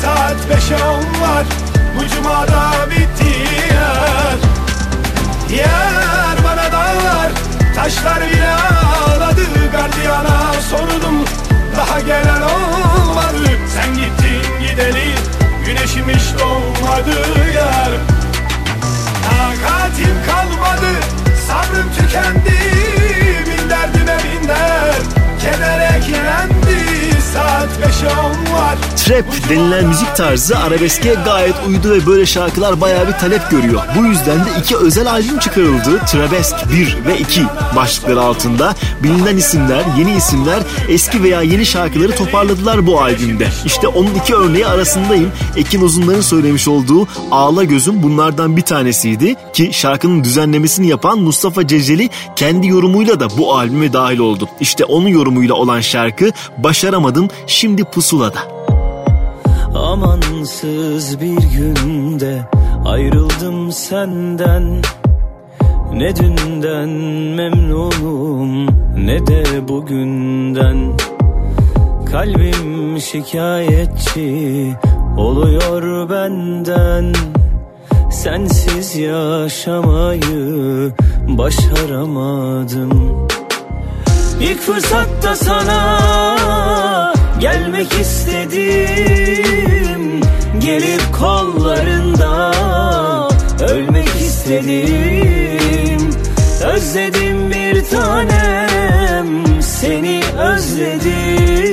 saat 0.01 0.49
beşe 0.49 0.83
on 0.83 1.21
var. 1.21 1.45
Bu 1.95 2.07
cumada 2.15 2.71
bitti 2.89 3.29
yer. 3.73 4.39
Yer 5.57 6.43
bana 6.43 6.71
dağlar 6.71 7.31
taşlar 7.75 8.21
bile 8.31 8.51
ağladı. 8.51 9.41
Gardiyana 9.71 10.53
sordum 10.69 11.25
daha 11.77 11.99
gelen 11.99 12.41
olmadı. 12.41 13.49
Sen 13.75 13.93
gittin 13.93 14.59
gideli 14.61 15.15
güneşim 15.65 16.05
doğmadı 16.39 17.19
yer. 17.53 17.91
Takatim 19.23 20.15
kalmadı 20.27 20.91
Sabrım 21.47 21.89
tükendi 21.97 22.88
derdime 23.93 24.17
bin 24.23 24.47
dert 24.47 25.05
Keder 25.41 25.95
eklendi 25.97 26.79
Saat 27.33 27.69
beşe 27.81 28.07
on 28.07 28.53
var 28.53 28.77
Trap 28.95 29.49
denilen 29.49 29.85
müzik 29.85 30.15
tarzı 30.15 30.57
arabeske 30.57 31.15
gayet 31.25 31.55
uydu 31.67 31.91
ve 31.91 32.05
böyle 32.05 32.25
şarkılar 32.25 32.81
bayağı 32.81 33.07
bir 33.07 33.13
talep 33.13 33.51
görüyor. 33.51 33.81
Bu 33.97 34.05
yüzden 34.05 34.39
de 34.39 34.49
iki 34.59 34.77
özel 34.77 35.07
albüm 35.11 35.39
çıkarıldı. 35.39 36.05
Trabesk 36.05 36.55
1 36.71 36.97
ve 37.07 37.17
2 37.17 37.43
başlıkları 37.76 38.22
altında. 38.22 38.76
Bilinen 39.03 39.38
isimler, 39.38 39.84
yeni 39.99 40.15
isimler 40.15 40.59
eski 40.89 41.24
veya 41.24 41.41
yeni 41.41 41.65
şarkıları 41.65 42.15
toparladılar 42.15 42.88
bu 42.88 43.01
albümde. 43.01 43.47
İşte 43.65 43.88
onun 43.88 44.15
iki 44.15 44.36
örneği 44.36 44.67
arasındayım. 44.67 45.32
Ekin 45.57 45.82
Uzunlar'ın 45.82 46.22
söylemiş 46.22 46.67
olduğu 46.67 47.07
Ağla 47.32 47.63
Gözüm 47.63 48.03
bunlardan 48.03 48.57
bir 48.57 48.61
tanesiydi. 48.61 49.36
Ki 49.53 49.70
şarkının 49.74 50.24
düzenlemesini 50.24 50.88
yapan 50.88 51.20
Mustafa 51.20 51.67
Ceceli 51.67 52.09
kendi 52.36 52.67
yorumuyla 52.67 53.20
da 53.20 53.28
bu 53.38 53.55
albüme 53.55 53.93
dahil 53.93 54.20
oldu. 54.20 54.49
İşte 54.59 54.86
onun 54.86 55.07
yorumuyla 55.07 55.55
olan 55.55 55.82
şarkı 55.82 56.32
Başaramadım 56.57 57.28
Şimdi 57.47 57.84
Pusula'da. 57.84 58.39
Amansız 59.76 61.22
bir 61.22 61.38
günde 61.38 62.49
ayrıldım 62.86 63.72
senden 63.72 64.82
Ne 65.99 66.15
dünden 66.15 66.89
memnunum 67.35 68.67
ne 69.05 69.27
de 69.27 69.67
bugünden. 69.67 70.97
Kalbim 72.11 73.01
şikayetçi 73.01 74.73
oluyor 75.17 76.09
benden. 76.09 77.13
Sensiz 78.11 78.95
yaşamayı 78.95 80.91
başaramadım. 81.27 83.27
İlk 84.41 84.59
fırsatta 84.59 85.35
sana 85.35 87.13
gelmek 87.39 87.93
istedim. 87.93 89.41
Gelip 90.59 91.01
kollarında 91.19 92.51
ölmek 93.69 94.07
istedim 94.07 95.38
Özledim 96.76 97.51
bir 97.51 97.86
tanem 97.86 99.61
seni 99.61 100.22
özledim. 100.38 101.70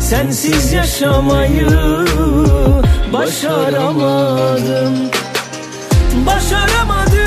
Sensiz 0.00 0.72
yaşamayı 0.72 1.68
başaramadım. 3.12 4.94
Başaramadım, 6.26 7.18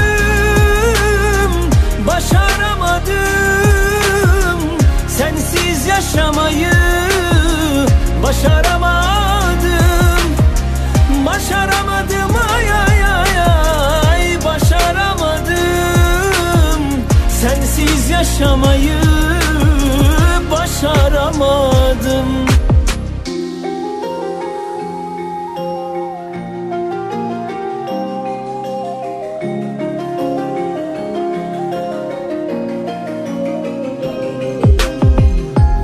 başaramadım. 2.07 3.15
Sensiz 5.07 5.87
yaşamayı 5.87 6.71
başaramadım 8.23 9.14
Yaşamayı 18.11 19.01
başaramadım. 20.51 22.25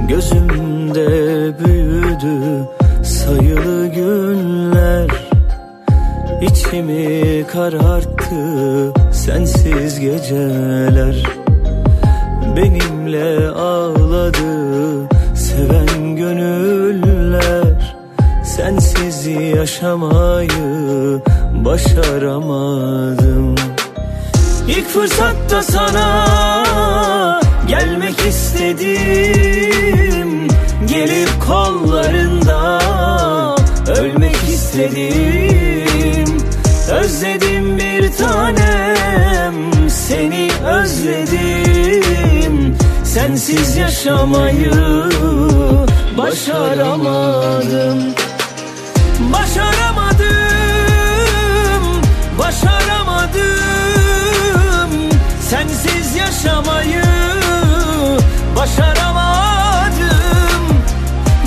Gözümde 0.07 1.09
büyüdü 1.65 2.67
sayılı 3.03 3.87
günler. 3.87 5.09
İçimi 6.41 7.47
kararttı 7.47 8.93
sensiz 9.11 9.99
geceler 9.99 11.41
Benimle 12.55 13.49
ağladı. 13.49 15.07
Seven 15.35 16.15
gönüller 16.15 17.95
Sensiz 18.45 19.25
yaşamayı 19.55 21.21
başaramadım. 21.65 23.55
İlk 24.67 24.87
fırsatta 24.87 25.63
sana 25.63 26.27
gelmek 27.67 28.19
istedim. 28.27 28.87
Gelip 30.87 31.29
kollarında 31.47 32.79
ölmek 33.97 34.43
istedim. 34.49 36.37
Özledim 36.91 37.77
bir 37.77 38.11
tanem 38.11 39.55
seni 39.89 40.49
özledim 40.65 42.30
Sensiz 43.13 43.77
yaşamayı 43.77 44.71
başaramadım. 46.17 47.99
Başaramadım, 49.33 50.23
başaramadım. 52.39 53.41
Sensiz 55.49 56.15
yaşamayı 56.15 57.03
başaramadım. 58.55 59.23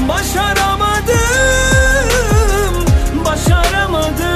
Başaramadım, 0.09 1.15
başaramadım. 3.25 4.35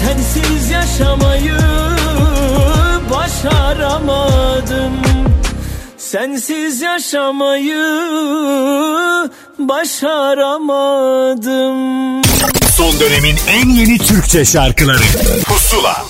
Sensiz 0.00 0.70
yaşamayı 0.70 1.58
başaramadım 3.10 5.05
Sensiz 6.10 6.80
yaşamayı 6.80 7.84
başaramadım. 9.58 12.22
Son 12.76 13.00
dönemin 13.00 13.36
en 13.48 13.68
yeni 13.68 13.98
Türkçe 13.98 14.44
şarkıları. 14.44 15.02
Pusula. 15.44 16.04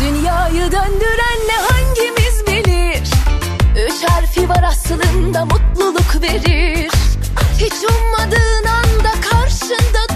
Dünyayı 0.00 0.62
döndüren 0.62 1.38
ne 1.48 1.56
hangimiz 1.68 2.46
bilir? 2.46 3.08
Üç 3.86 4.10
harfi 4.10 4.48
var 4.48 4.64
aslında 4.68 5.44
mutluluk 5.44 6.22
verir. 6.22 6.90
Hiç 7.60 7.72
ummadığın 7.90 8.64
anda 8.64 9.10
karşında 9.30 10.13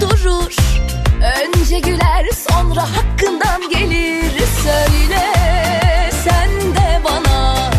Önce 1.37 1.79
güler 1.79 2.27
sonra 2.49 2.83
hakkından 2.83 3.71
gelir. 3.71 4.33
Söyle 4.63 5.33
sen 6.25 6.51
de 6.75 7.01
bana 7.05 7.71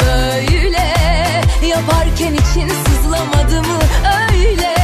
böyle 0.00 0.92
Yaparken 1.68 2.34
için 2.34 2.68
sızlamadı 2.68 3.62
mı? 3.62 3.78
Öyle 4.30 4.74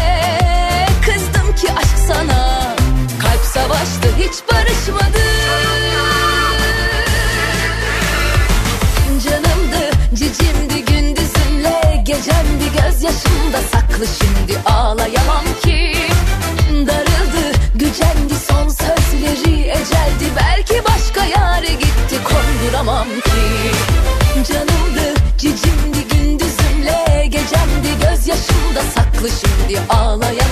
Kızdım 1.04 1.56
ki 1.56 1.72
aşk 1.76 1.98
sana. 2.08 2.74
Kalp 3.22 3.44
savaştı 3.54 4.08
hiç 4.18 4.34
barışmadı. 4.52 5.24
Canımdı 9.24 9.90
cicimdi 10.14 10.84
gündüzümle 10.84 12.02
Gecemdi 12.04 12.64
gözyaşımda 12.76 13.60
saklı. 13.72 14.06
Şimdi 14.06 14.58
ağlayamam 14.66 15.23
şimdi 29.68 29.80
ağlayamam 29.88 30.43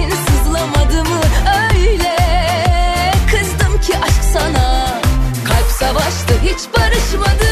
için 0.00 0.10
sızlamadı 0.10 1.04
mı? 1.04 1.20
Öyle. 1.72 2.16
Kızdım 3.30 3.80
ki 3.80 3.98
aşk 4.02 4.24
sana. 4.32 5.00
Kalp 5.48 5.70
savaştı 5.78 6.34
hiç 6.42 6.58
barışmadı. 6.76 7.50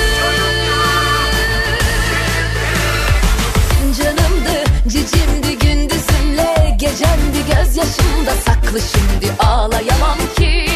Canımdı, 3.99 4.65
cicimdi 4.89 5.59
gündüzümle 5.59 6.77
Gecemdi 6.79 7.39
gözyaşımda 7.49 8.35
saklı. 8.47 8.81
Şimdi 8.81 9.33
ağlayamam 9.39 10.19
ki. 10.37 10.71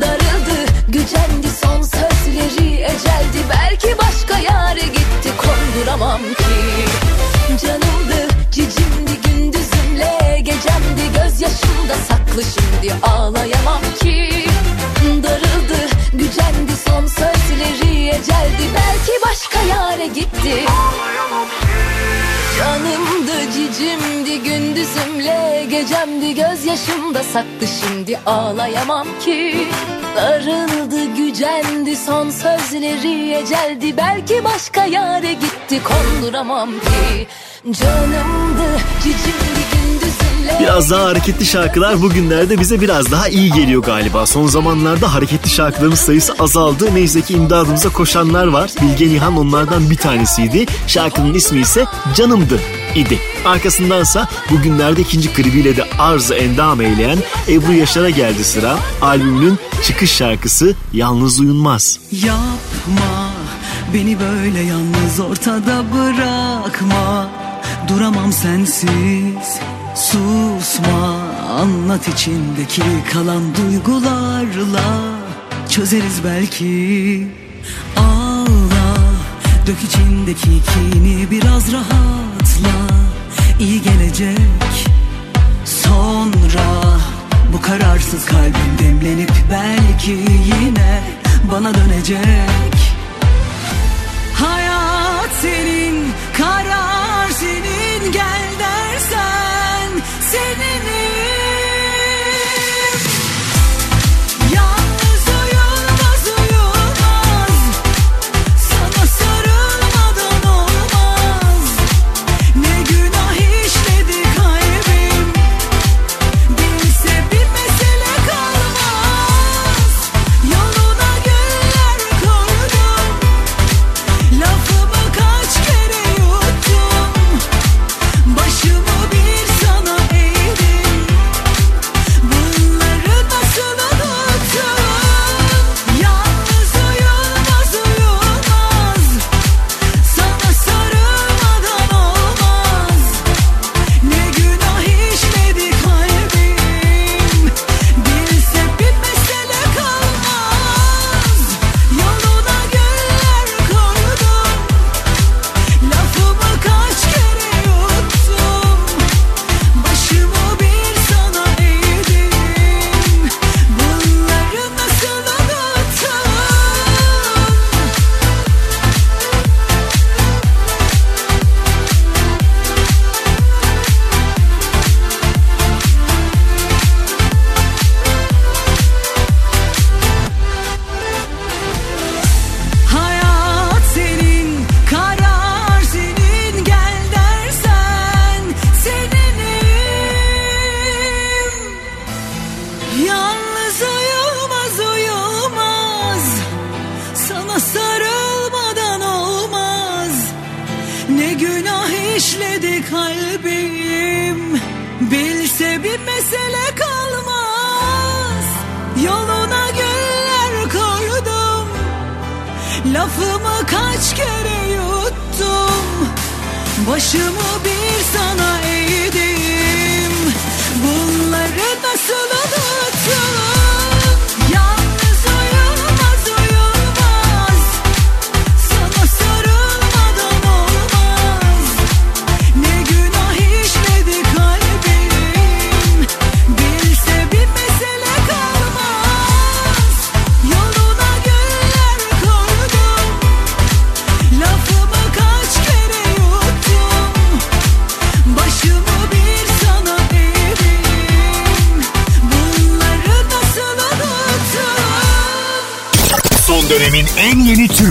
Darıldı, 0.00 0.72
gücendi 0.88 1.48
son 1.62 1.82
sözleri 1.82 2.74
eceldi. 2.74 3.38
Belki 3.50 3.98
başka 3.98 4.38
yere 4.38 4.86
gitti 4.86 5.30
konduramam 5.38 6.20
ki 6.20 7.07
saklı 12.38 12.42
şimdi 12.62 12.94
ağlayamam 13.02 13.82
ki. 14.00 14.44
Darıldı, 15.22 15.88
gücendi 16.12 16.72
son 16.88 17.06
sözleri 17.06 18.08
eceldi. 18.08 18.64
Belki 18.74 19.12
başka 19.26 19.60
yere 19.60 20.06
gitti. 20.06 20.64
Canımdı 22.58 23.52
cicimdi 23.52 24.42
gündüzümle 24.42 25.66
Gecemdi. 25.70 26.34
Gözyaşımda 26.34 27.22
saklı 27.22 27.66
şimdi 27.80 28.18
ağlayamam 28.26 29.06
ki. 29.24 29.68
Darıldı 30.16 31.04
gücendi 31.16 31.96
son 31.96 32.30
sözleri 32.30 33.32
eceldi. 33.34 33.96
Belki 33.96 34.44
başka 34.44 34.84
yere 34.84 35.32
gitti 35.32 35.80
konduramam 35.84 36.70
ki. 36.70 37.26
Canımdı 37.70 38.80
cicimdi 39.02 39.77
Biraz 40.60 40.90
daha 40.90 41.04
hareketli 41.04 41.46
şarkılar 41.46 42.02
bugünlerde 42.02 42.60
bize 42.60 42.80
biraz 42.80 43.10
daha 43.10 43.28
iyi 43.28 43.52
geliyor 43.52 43.82
galiba. 43.82 44.26
Son 44.26 44.46
zamanlarda 44.46 45.14
hareketli 45.14 45.50
şarkıların 45.50 45.94
sayısı 45.94 46.34
azaldı. 46.38 46.94
Neyse 46.94 47.20
ki 47.22 47.34
imdadımıza 47.34 47.88
koşanlar 47.88 48.46
var. 48.46 48.70
Bilge 48.82 49.08
Nihan 49.08 49.36
onlardan 49.36 49.90
bir 49.90 49.96
tanesiydi. 49.96 50.66
Şarkının 50.86 51.34
ismi 51.34 51.60
ise 51.60 51.84
Canımdı 52.14 52.60
idi. 52.94 53.18
Arkasındansa 53.44 54.28
bugünlerde 54.50 55.00
ikinci 55.00 55.32
klibiyle 55.32 55.76
de 55.76 55.84
arzı 55.98 56.34
endam 56.34 56.80
eyleyen 56.80 57.18
Ebru 57.48 57.72
Yaşar'a 57.72 58.10
geldi 58.10 58.44
sıra. 58.44 58.76
Albümünün 59.02 59.58
çıkış 59.82 60.12
şarkısı 60.12 60.74
Yalnız 60.92 61.40
Uyunmaz. 61.40 61.98
Yapma 62.12 63.30
beni 63.94 64.16
böyle 64.20 64.60
yalnız 64.60 65.20
ortada 65.20 65.84
bırakma 65.92 67.28
Duramam 67.88 68.32
sensiz 68.32 69.58
susma 69.98 71.28
Anlat 71.60 72.08
içindeki 72.08 72.82
kalan 73.12 73.42
duygularla. 73.54 74.84
Çözeriz 75.68 76.24
belki. 76.24 77.26
Ağla 77.96 78.96
dök 79.66 79.76
içindeki 79.84 80.48
kini 80.48 81.30
biraz 81.30 81.72
rahatla. 81.72 82.96
İyi 83.60 83.82
gelecek. 83.82 84.38
Sonra 85.64 86.98
bu 87.52 87.60
kararsız 87.60 88.26
kalbim 88.26 88.78
demlenip 88.78 89.32
belki 89.50 90.10
yine 90.10 91.02
bana 91.52 91.74
dönecek. 91.74 92.78
Hayat 94.34 95.30
senin, 95.42 96.04
karar 96.36 97.28
senin. 97.30 98.12
Gel 98.12 98.47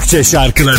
Türkçe 0.07 0.23
şarkıları 0.23 0.77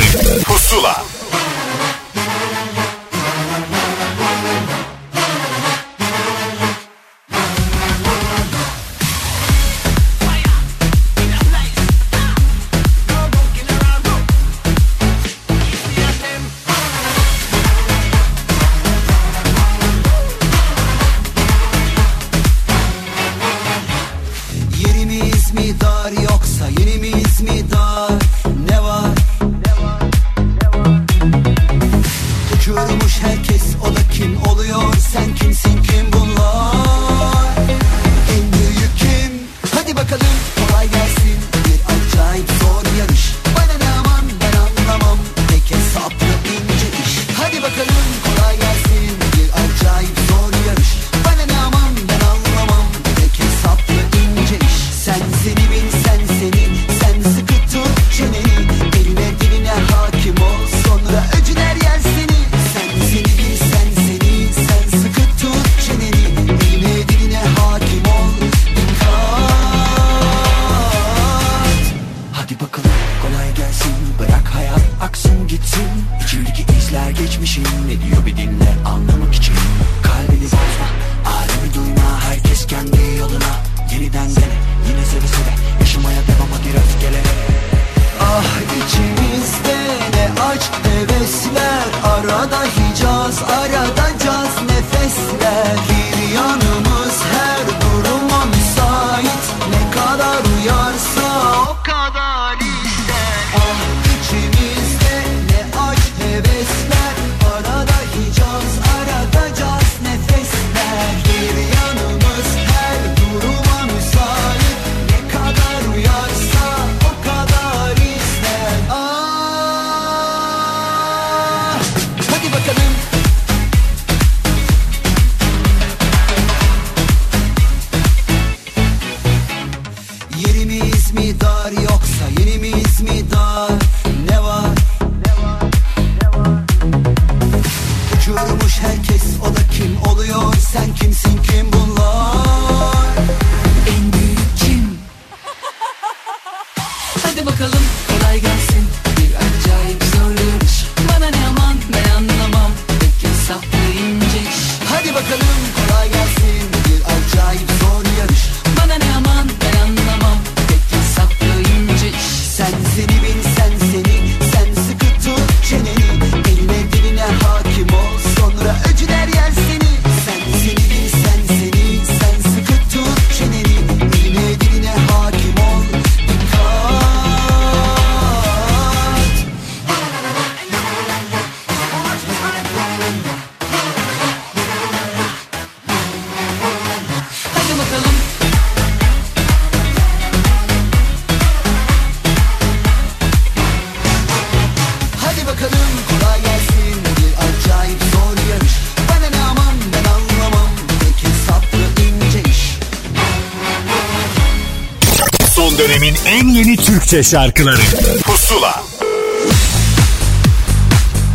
Türkçe 207.09 207.31
şarkıları 207.31 207.81
Pusula 208.23 208.83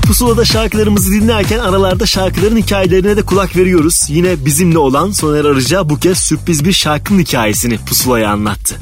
Pusula'da 0.08 0.46
şarkılarımızı 0.46 1.12
dinlerken 1.12 1.60
aralarda 1.60 2.06
şarkıların 2.06 2.58
hikayelerine 2.58 3.18
de 3.18 3.22
kulak 3.22 3.58
veriyoruz. 3.58 4.06
Yine 4.10 4.46
bizimle 4.46 4.78
olan 4.78 5.12
Soner 5.12 5.46
Arıca 5.46 5.90
bu 5.90 6.00
kez 6.00 6.18
sürpriz 6.18 6.66
bir 6.66 6.74
şarkının 6.74 7.20
hikayesini 7.20 7.78
Pusula'ya 7.78 8.30
anlattı. 8.30 8.76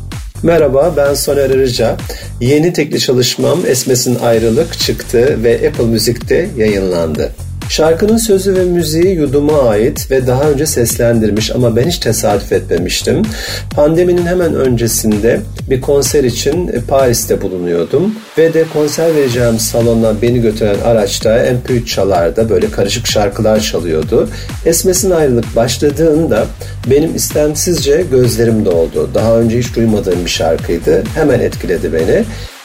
Merhaba 0.43 0.93
ben 0.97 1.13
Soner 1.13 1.49
Arıca. 1.49 1.97
Yeni 2.41 2.73
tekli 2.73 2.99
çalışmam 2.99 3.59
Esmes'in 3.65 4.19
Ayrılık 4.19 4.79
çıktı 4.79 5.43
ve 5.43 5.67
Apple 5.67 5.85
Müzik'te 5.85 6.49
yayınlandı. 6.57 7.31
Şarkının 7.71 8.17
sözü 8.17 8.55
ve 8.55 8.63
müziği 8.63 9.15
Yudum'a 9.15 9.69
ait 9.69 10.11
ve 10.11 10.27
daha 10.27 10.43
önce 10.43 10.65
seslendirmiş 10.65 11.51
ama 11.51 11.75
ben 11.75 11.87
hiç 11.87 11.97
tesadüf 11.97 12.51
etmemiştim. 12.51 13.21
Pandeminin 13.75 14.25
hemen 14.25 14.55
öncesinde 14.55 15.41
bir 15.69 15.81
konser 15.81 16.23
için 16.23 16.71
Paris'te 16.87 17.41
bulunuyordum 17.41 18.15
ve 18.37 18.53
de 18.53 18.65
konser 18.73 19.15
vereceğim 19.15 19.59
salona 19.59 20.21
beni 20.21 20.41
götüren 20.41 20.79
araçta 20.85 21.29
MP3 21.29 21.85
çalarda 21.85 22.49
böyle 22.49 22.71
karışık 22.71 23.07
şarkılar 23.07 23.59
çalıyordu. 23.59 24.29
Esmes'in 24.65 25.11
ayrılık 25.11 25.55
başladığında 25.55 26.45
benim 26.91 27.15
istemsizce 27.15 28.05
gözlerim 28.11 28.65
doldu. 28.65 29.09
Daha 29.13 29.39
önce 29.39 29.59
hiç 29.59 29.75
duymadığım 29.75 30.25
bir 30.25 30.29
şarkıydı. 30.29 31.03
Hemen 31.15 31.39
etkiledi 31.39 31.93
beni. 31.93 32.23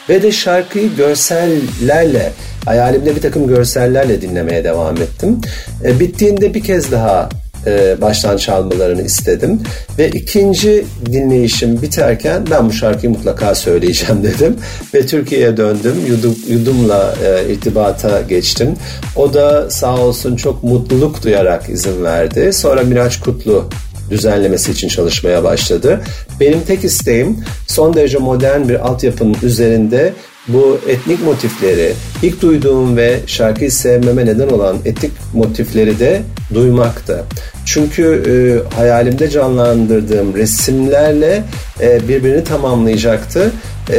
Ve 0.09 0.23
de 0.23 0.33
şarkıyı 0.33 0.97
görsellerle, 0.97 2.33
hayalimde 2.65 3.17
bir 3.17 3.21
takım 3.21 3.49
görsellerle 3.49 4.23
dinlemeye 4.23 4.65
devam 4.65 4.97
ettim. 4.97 5.41
E, 5.85 6.01
bittiğinde 6.01 6.55
bir 6.55 6.65
kez 6.65 6.93
daha 6.93 7.29
e, 7.67 8.01
baştan 8.01 8.37
çalmalarını 8.37 9.03
istedim. 9.03 9.61
Ve 9.99 10.09
ikinci 10.09 10.87
dinleyişim 11.07 11.83
biterken 11.83 12.47
ben 12.51 12.69
bu 12.69 12.73
şarkıyı 12.73 13.13
mutlaka 13.13 13.55
söyleyeceğim 13.55 14.23
dedim. 14.23 14.57
Ve 14.95 15.07
Türkiye'ye 15.07 15.57
döndüm. 15.57 15.95
Yudum, 16.09 16.37
yudumla 16.49 17.15
e, 17.25 17.53
irtibata 17.53 18.21
geçtim. 18.21 18.75
O 19.17 19.35
da 19.35 19.71
sağ 19.71 19.97
olsun 19.97 20.37
çok 20.37 20.63
mutluluk 20.63 21.23
duyarak 21.23 21.69
izin 21.69 22.05
verdi. 22.05 22.53
Sonra 22.53 22.83
Miraç 22.83 23.21
Kutlu 23.21 23.69
düzenlemesi 24.11 24.73
için 24.73 24.89
çalışmaya 24.89 25.45
başladı. 25.45 26.01
Benim 26.41 26.61
tek 26.61 26.85
isteğim 26.85 27.45
son 27.67 27.95
derece 27.95 28.19
modern 28.19 28.69
bir 28.69 28.87
altyapının 28.87 29.37
üzerinde 29.43 30.13
bu 30.49 30.79
etnik 30.89 31.25
motifleri 31.25 31.93
ilk 32.23 32.43
duyduğum 32.43 32.97
ve 32.97 33.21
şarkıyı 33.27 33.73
sevmeme 33.73 34.27
neden 34.27 34.49
olan 34.49 34.77
etnik 34.85 35.13
motifleri 35.35 35.99
de 35.99 36.23
duymaktı. 36.55 37.25
Çünkü 37.67 38.05
e, 38.27 38.35
hayalimde 38.77 39.31
canlandırdığım 39.31 40.35
resimlerle 40.35 41.43
e, 41.81 42.09
birbirini 42.09 42.45
tamamlayacaktı. 42.45 43.53
E, 43.91 43.97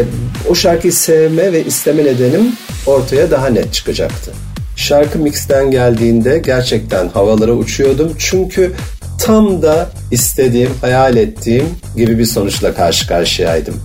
o 0.49 0.55
şarkıyı 0.55 0.93
sevme 0.93 1.53
ve 1.53 1.65
isteme 1.65 2.03
nedenim 2.03 2.51
ortaya 2.85 3.31
daha 3.31 3.47
net 3.47 3.73
çıkacaktı. 3.73 4.31
Şarkı 4.75 5.19
mixten 5.19 5.71
geldiğinde 5.71 6.41
gerçekten 6.45 7.07
havalara 7.07 7.51
uçuyordum. 7.51 8.13
Çünkü 8.17 8.71
tam 9.19 9.61
da 9.61 9.89
istediğim, 10.11 10.71
hayal 10.81 11.17
ettiğim 11.17 11.65
gibi 11.95 12.19
bir 12.19 12.25
sonuçla 12.25 12.73
karşı 12.73 13.07
karşıyaydım. 13.07 13.75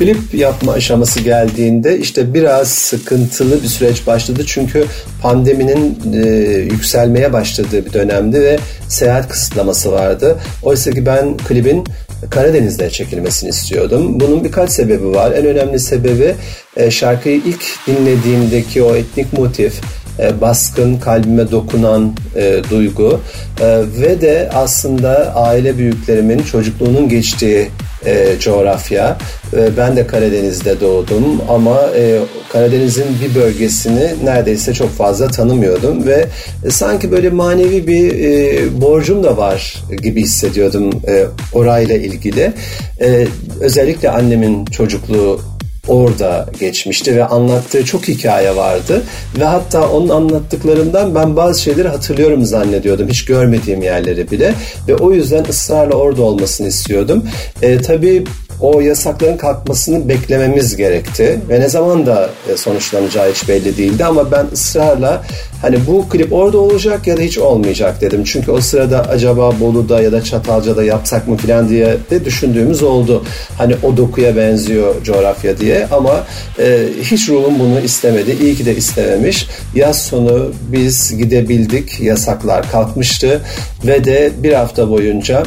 Klip 0.00 0.34
yapma 0.34 0.72
aşaması 0.72 1.20
geldiğinde 1.20 1.98
işte 1.98 2.34
biraz 2.34 2.68
sıkıntılı 2.68 3.62
bir 3.62 3.68
süreç 3.68 4.06
başladı. 4.06 4.42
Çünkü 4.46 4.84
pandeminin 5.22 5.98
e, 6.12 6.28
yükselmeye 6.72 7.32
başladığı 7.32 7.86
bir 7.86 7.92
dönemdi 7.92 8.40
ve 8.40 8.58
seyahat 8.88 9.28
kısıtlaması 9.28 9.92
vardı. 9.92 10.38
Oysa 10.62 10.90
ki 10.90 11.06
ben 11.06 11.36
klibin 11.36 11.84
Karadeniz'de 12.30 12.90
çekilmesini 12.90 13.50
istiyordum. 13.50 14.20
Bunun 14.20 14.44
birkaç 14.44 14.70
sebebi 14.70 15.06
var. 15.06 15.32
En 15.32 15.46
önemli 15.46 15.78
sebebi 15.78 16.34
e, 16.76 16.90
şarkıyı 16.90 17.36
ilk 17.36 17.64
dinlediğimdeki 17.86 18.82
o 18.82 18.94
etnik 18.94 19.32
motif, 19.32 19.80
e, 20.18 20.40
baskın, 20.40 20.96
kalbime 20.96 21.50
dokunan 21.50 22.16
e, 22.36 22.60
duygu 22.70 23.20
e, 23.60 23.78
ve 24.00 24.20
de 24.20 24.50
aslında 24.54 25.34
aile 25.34 25.78
büyüklerimin 25.78 26.38
çocukluğunun 26.38 27.08
geçtiği 27.08 27.68
e, 28.06 28.38
coğrafya. 28.40 29.18
E, 29.56 29.76
ben 29.76 29.96
de 29.96 30.06
Karadeniz'de 30.06 30.80
doğdum 30.80 31.40
ama 31.48 31.80
e, 31.96 32.18
Karadeniz'in 32.52 33.06
bir 33.24 33.34
bölgesini 33.34 34.14
neredeyse 34.24 34.74
çok 34.74 34.90
fazla 34.90 35.28
tanımıyordum 35.28 36.06
ve 36.06 36.26
e, 36.64 36.70
sanki 36.70 37.10
böyle 37.10 37.30
manevi 37.30 37.86
bir 37.86 38.18
e, 38.18 38.80
borcum 38.80 39.22
da 39.22 39.36
var 39.36 39.84
gibi 40.02 40.22
hissediyordum 40.22 40.90
e, 41.08 41.26
orayla 41.52 41.96
ilgili. 41.96 42.52
E, 43.00 43.26
özellikle 43.60 44.10
annemin 44.10 44.64
çocukluğu 44.64 45.40
orada 45.88 46.46
geçmişti 46.60 47.16
ve 47.16 47.24
anlattığı 47.24 47.84
çok 47.84 48.08
hikaye 48.08 48.56
vardı. 48.56 49.02
Ve 49.38 49.44
hatta 49.44 49.90
onun 49.90 50.08
anlattıklarından 50.08 51.14
ben 51.14 51.36
bazı 51.36 51.62
şeyleri 51.62 51.88
hatırlıyorum 51.88 52.44
zannediyordum. 52.44 53.08
Hiç 53.08 53.24
görmediğim 53.24 53.82
yerleri 53.82 54.30
bile. 54.30 54.54
Ve 54.88 54.96
o 54.96 55.12
yüzden 55.12 55.44
ısrarla 55.44 55.94
orada 55.94 56.22
olmasını 56.22 56.68
istiyordum. 56.68 57.24
E, 57.62 57.78
tabii 57.78 58.24
o 58.60 58.80
yasakların 58.80 59.36
kalkmasını 59.36 60.08
beklememiz 60.08 60.76
gerekti 60.76 61.40
ve 61.48 61.60
ne 61.60 61.68
zaman 61.68 62.06
da 62.06 62.30
e, 62.52 62.56
sonuçlanacağı 62.56 63.32
hiç 63.32 63.48
belli 63.48 63.76
değildi 63.76 64.04
ama 64.04 64.32
ben 64.32 64.46
ısrarla 64.52 65.22
hani 65.62 65.86
bu 65.86 66.08
klip 66.08 66.32
orada 66.32 66.58
olacak 66.58 67.06
ya 67.06 67.16
da 67.16 67.20
hiç 67.20 67.38
olmayacak 67.38 68.00
dedim. 68.00 68.24
Çünkü 68.24 68.50
o 68.50 68.60
sırada 68.60 69.00
acaba 69.00 69.60
Bolu'da 69.60 70.02
ya 70.02 70.12
da 70.12 70.24
Çatalca'da 70.24 70.84
yapsak 70.84 71.28
mı 71.28 71.36
falan 71.36 71.68
diye 71.68 71.96
de 72.10 72.24
düşündüğümüz 72.24 72.82
oldu. 72.82 73.24
Hani 73.58 73.74
o 73.82 73.96
dokuya 73.96 74.36
benziyor 74.36 75.04
coğrafya 75.04 75.58
diye 75.58 75.86
ama 75.90 76.24
e, 76.58 76.88
hiç 77.02 77.28
ruhum 77.28 77.58
bunu 77.58 77.80
istemedi. 77.80 78.36
İyi 78.42 78.54
ki 78.54 78.66
de 78.66 78.76
istememiş. 78.76 79.46
Yaz 79.74 80.02
sonu 80.02 80.52
biz 80.72 81.18
gidebildik. 81.18 82.00
Yasaklar 82.00 82.70
kalkmıştı 82.70 83.40
ve 83.86 84.04
de 84.04 84.32
bir 84.42 84.52
hafta 84.52 84.90
boyunca 84.90 85.42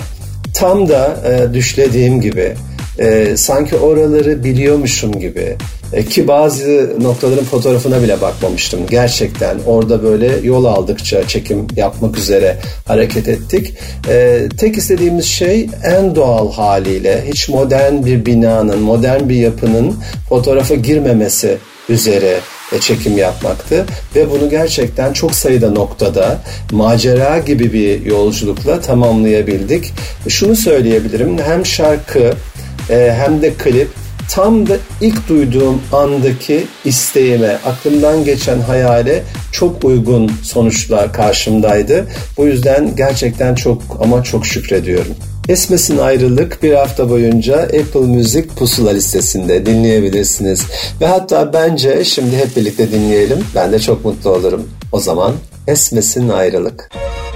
tam 0.53 0.89
da 0.89 1.17
e, 1.25 1.53
düşlediğim 1.53 2.21
gibi 2.21 2.55
e, 2.99 3.37
sanki 3.37 3.75
oraları 3.75 4.43
biliyormuşum 4.43 5.19
gibi 5.19 5.57
e, 5.93 6.05
ki 6.05 6.27
bazı 6.27 6.93
noktaların 7.01 7.45
fotoğrafına 7.45 8.03
bile 8.03 8.21
bakmamıştım. 8.21 8.79
Gerçekten 8.89 9.57
orada 9.65 10.03
böyle 10.03 10.31
yol 10.43 10.65
aldıkça 10.65 11.27
çekim 11.27 11.67
yapmak 11.75 12.17
üzere 12.17 12.57
hareket 12.87 13.27
ettik. 13.27 13.73
E, 14.09 14.47
tek 14.57 14.77
istediğimiz 14.77 15.25
şey 15.25 15.69
en 15.83 16.15
doğal 16.15 16.51
haliyle 16.51 17.23
hiç 17.27 17.49
modern 17.49 18.05
bir 18.05 18.25
binanın, 18.25 18.79
modern 18.79 19.29
bir 19.29 19.35
yapının 19.35 19.95
fotoğrafa 20.29 20.75
girmemesi 20.75 21.57
üzere 21.89 22.39
e, 22.73 22.79
çekim 22.79 23.17
yapmaktı 23.17 23.85
ve 24.15 24.31
bunu 24.31 24.49
gerçekten 24.49 25.13
çok 25.13 25.35
sayıda 25.35 25.71
noktada 25.71 26.37
macera 26.71 27.39
gibi 27.39 27.73
bir 27.73 28.05
yolculukla 28.05 28.81
tamamlayabildik. 28.81 29.93
Şunu 30.27 30.55
söyleyebilirim 30.55 31.37
hem 31.37 31.65
şarkı 31.65 32.33
e, 32.89 33.15
hem 33.17 33.41
de 33.41 33.53
klip 33.53 33.89
tam 34.29 34.69
da 34.69 34.77
ilk 35.01 35.29
duyduğum 35.29 35.81
andaki 35.91 36.67
isteğime, 36.85 37.57
aklımdan 37.65 38.25
geçen 38.25 38.59
hayale 38.59 39.23
çok 39.51 39.83
uygun 39.83 40.31
sonuçlar 40.43 41.13
karşımdaydı. 41.13 42.07
Bu 42.37 42.45
yüzden 42.45 42.95
gerçekten 42.95 43.55
çok 43.55 43.81
ama 43.99 44.23
çok 44.23 44.45
şükrediyorum. 44.45 45.15
Esmes'in 45.49 45.97
ayrılık 45.97 46.63
bir 46.63 46.73
hafta 46.73 47.09
boyunca 47.09 47.57
Apple 47.61 47.99
Music 47.99 48.47
pusula 48.55 48.91
listesinde 48.91 49.65
dinleyebilirsiniz. 49.65 50.65
Ve 51.01 51.07
hatta 51.07 51.53
bence 51.53 52.05
şimdi 52.05 52.37
hep 52.37 52.55
birlikte 52.55 52.91
dinleyelim. 52.91 53.39
Ben 53.55 53.71
de 53.71 53.79
çok 53.79 54.05
mutlu 54.05 54.29
olurum. 54.29 54.69
O 54.91 54.99
zaman 54.99 55.33
Esmes'in 55.67 56.29
ayrılık. 56.29 56.89
Buraların 56.91 57.32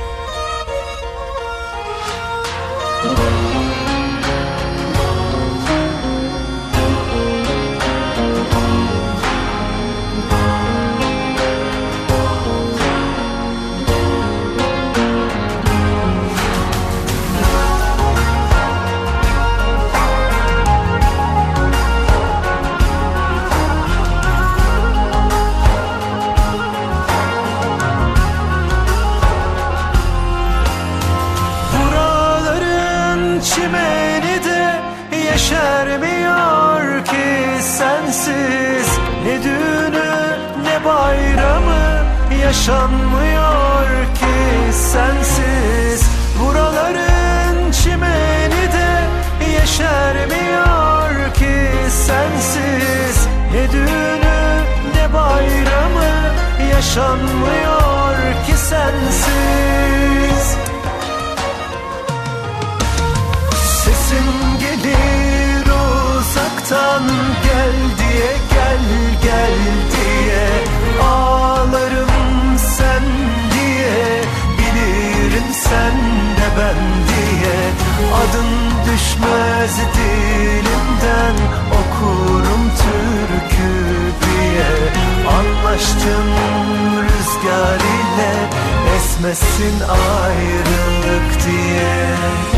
esmesin 89.18 89.80
ayrılık 89.82 91.45
diye 91.45 92.57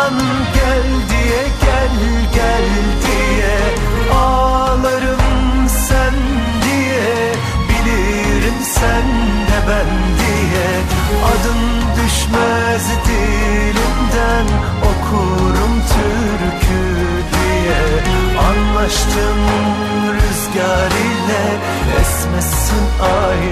uzaktan 0.00 0.14
gel 0.54 0.86
diye 1.10 1.42
gel 1.60 1.96
gel 2.34 2.68
diye 3.04 3.58
Ağlarım 4.14 5.68
sen 5.68 6.14
diye 6.64 7.32
bilirim 7.68 8.54
sen 8.62 9.06
de 9.48 9.68
ben 9.68 9.90
diye. 10.18 10.70
Adın 11.30 11.62
düşmez 11.96 12.88
dilimden 13.06 14.46
okurum 14.90 15.82
türkü 15.92 16.84
diye. 17.32 17.82
Anlaştım 18.38 19.40
rüzgar 20.14 20.90
ile 20.90 21.44
esmesin 22.00 22.84
ayrılık 23.02 23.49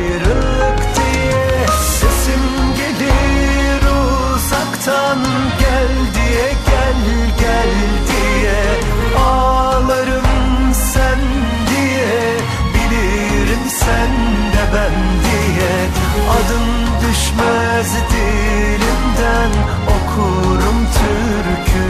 düşmez 17.38 17.94
dilimden 18.10 19.50
okurum 19.88 20.86
türkü 20.94 21.88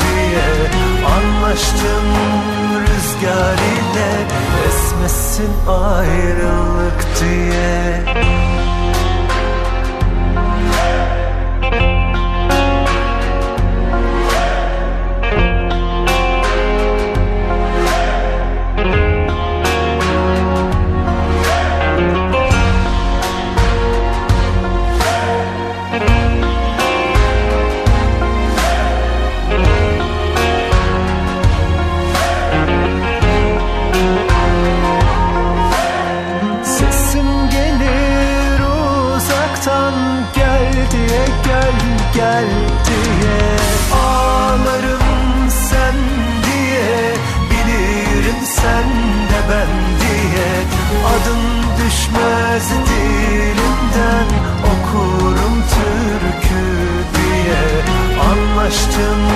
diye. 0.00 0.70
Anlaştım 1.06 2.06
rüzgar 2.80 3.54
ile 3.54 4.26
esmesin 4.68 5.50
ayrılık 5.68 7.06
diye 7.20 8.39
Anlaştım 58.80 59.26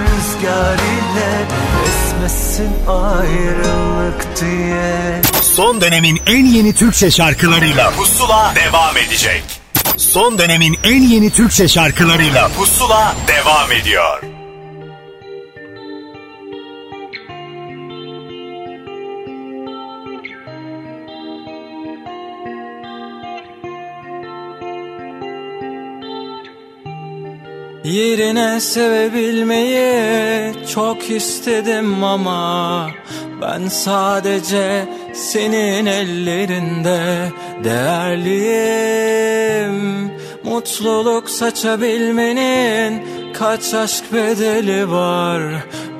rüzgar 0.00 0.74
ile 0.74 1.46
esmesin 1.88 2.70
ayrılık 2.88 4.40
diye 4.40 5.22
Son 5.42 5.80
dönemin 5.80 6.20
en 6.26 6.46
yeni 6.46 6.74
Türkçe 6.74 7.10
şarkılarıyla 7.10 7.90
Pusula 7.90 8.54
devam 8.56 8.96
edecek. 8.96 9.42
Son 9.96 10.38
dönemin 10.38 10.76
en 10.84 11.02
yeni 11.02 11.30
Türkçe 11.30 11.68
şarkılarıyla 11.68 12.48
Pusula 12.48 13.14
devam 13.28 13.72
ediyor. 13.72 14.22
Yerine 28.36 28.60
sevebilmeyi 28.60 30.54
çok 30.74 31.10
istedim 31.10 32.04
ama 32.04 32.90
ben 33.42 33.68
sadece 33.68 34.88
senin 35.14 35.86
ellerinde 35.86 37.32
değerliyim. 37.64 38.56
Mutluluk 40.44 41.30
saçabilmenin 41.30 43.02
kaç 43.32 43.74
aşk 43.74 44.04
bedeli 44.12 44.90
var 44.90 45.42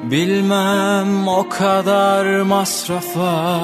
Bilmem 0.02 1.28
o 1.28 1.48
kadar 1.48 2.40
masrafa 2.40 3.60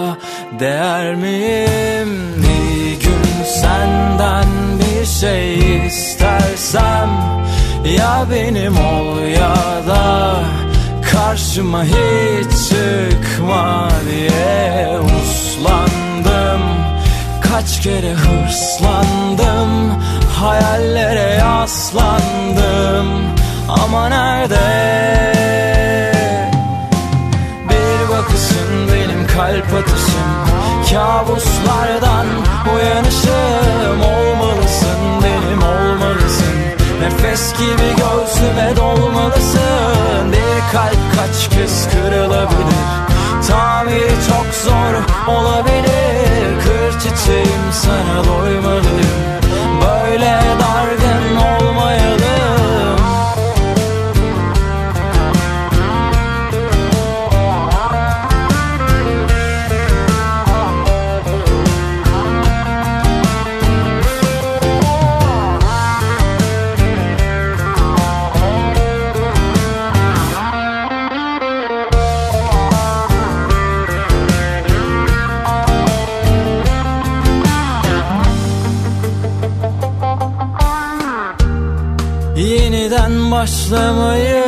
değer 0.60 1.14
miyim? 1.14 2.34
Bir 2.36 3.00
gün 3.00 3.44
senden 3.44 4.48
bir 4.78 5.06
şey 5.06 5.86
istersem 5.86 7.32
ya 7.84 8.26
benim 8.30 8.76
ol 8.76 9.18
ya 9.20 9.56
da 9.88 10.34
karşıma 11.12 11.84
hiç 11.84 12.50
çıkma 12.68 13.88
diye 14.10 14.98
uslandım 14.98 16.62
Kaç 17.40 17.80
kere 17.80 18.12
hırslandım 18.12 20.02
hayallere 20.42 21.30
yaslandım. 21.38 23.08
Ama 23.68 24.08
nerede? 24.08 24.60
Bir 27.68 28.08
bakışın 28.08 28.88
benim 28.92 29.26
kalp 29.26 29.74
atışım. 29.74 30.32
Kabuslardan 30.90 32.26
uyanışım 32.74 34.00
Olmalısın 34.00 34.71
Nefes 37.02 37.52
gibi 37.52 37.88
göğsüme 37.96 38.76
dolmalısın. 38.76 40.32
Bir 40.32 40.72
kalp 40.72 41.16
kaç 41.16 41.48
kez 41.48 41.88
kırılabilir? 41.90 42.86
Tamiri 43.48 44.14
çok 44.28 44.54
zor 44.54 44.94
olabilir. 45.34 46.60
Kır 46.64 47.00
çiçeğim 47.00 47.62
sana 47.72 48.24
doymalıyım 48.24 49.32
Böyle 49.80 50.40
dargın 50.60 50.81
başlamayı 83.42 84.44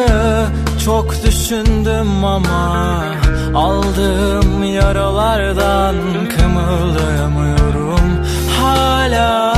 çok 0.85 1.25
düşündüm 1.27 2.25
ama 2.25 3.05
Aldığım 3.55 4.65
yaralardan 4.65 5.97
kımıldayamıyorum. 6.37 8.01
Hala 8.61 9.55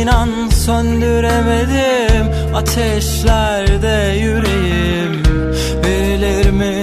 inan 0.00 0.48
söndüremedim 0.48 2.26
ateşlerde 2.54 4.18
yüreğim. 4.18 5.22
Verilir 5.84 6.50
mi 6.50 6.82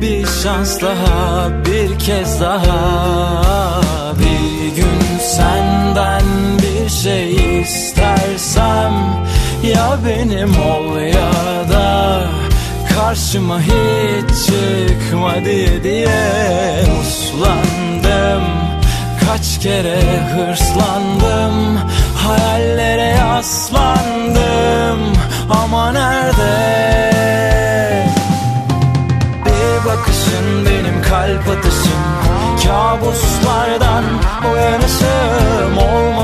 bir 0.00 0.26
şans 0.42 0.82
daha 0.82 1.48
bir 1.64 1.98
kez 1.98 2.40
daha? 2.40 3.80
Bir 4.18 4.76
gün 4.76 5.18
senden 5.36 6.22
bir 6.58 6.88
şey 6.88 7.58
ya 9.78 9.98
benim 10.06 10.50
ol 10.50 11.00
ya 11.00 11.68
da 11.72 12.20
Karşıma 12.94 13.60
hiç 13.60 14.46
çıkma 14.46 15.34
diye 15.44 15.84
diye 15.84 16.84
Uslandım. 17.00 18.44
Kaç 19.26 19.58
kere 19.62 20.00
hırslandım 20.32 21.78
Hayallere 22.16 23.08
yaslandım. 23.18 25.00
Ama 25.50 25.92
nerede? 25.92 26.54
Bir 29.44 29.90
bakışın 29.90 30.66
benim 30.66 31.02
kalp 31.02 31.58
atışım 31.58 32.02
Kabuslardan 32.64 34.04
uyanışım 34.52 35.78
olmaz 35.78 36.17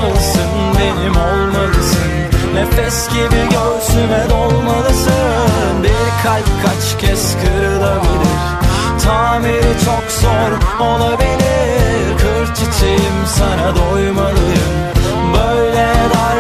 Nefes 2.55 3.09
gibi 3.09 3.41
göğsüme 3.51 4.27
dolmalısın. 4.31 5.83
Bir 5.83 6.23
kalp 6.23 6.47
kaç 6.65 7.01
kez 7.01 7.37
kırılabilir? 7.37 8.39
Tamiri 9.05 9.75
çok 9.85 10.11
zor 10.21 10.81
olabilir. 10.87 12.19
Kır 12.19 12.55
çiçeğim 12.55 13.19
sana 13.27 13.75
doymalıyım. 13.77 14.75
Böyle 15.35 15.95
daha 16.15 16.34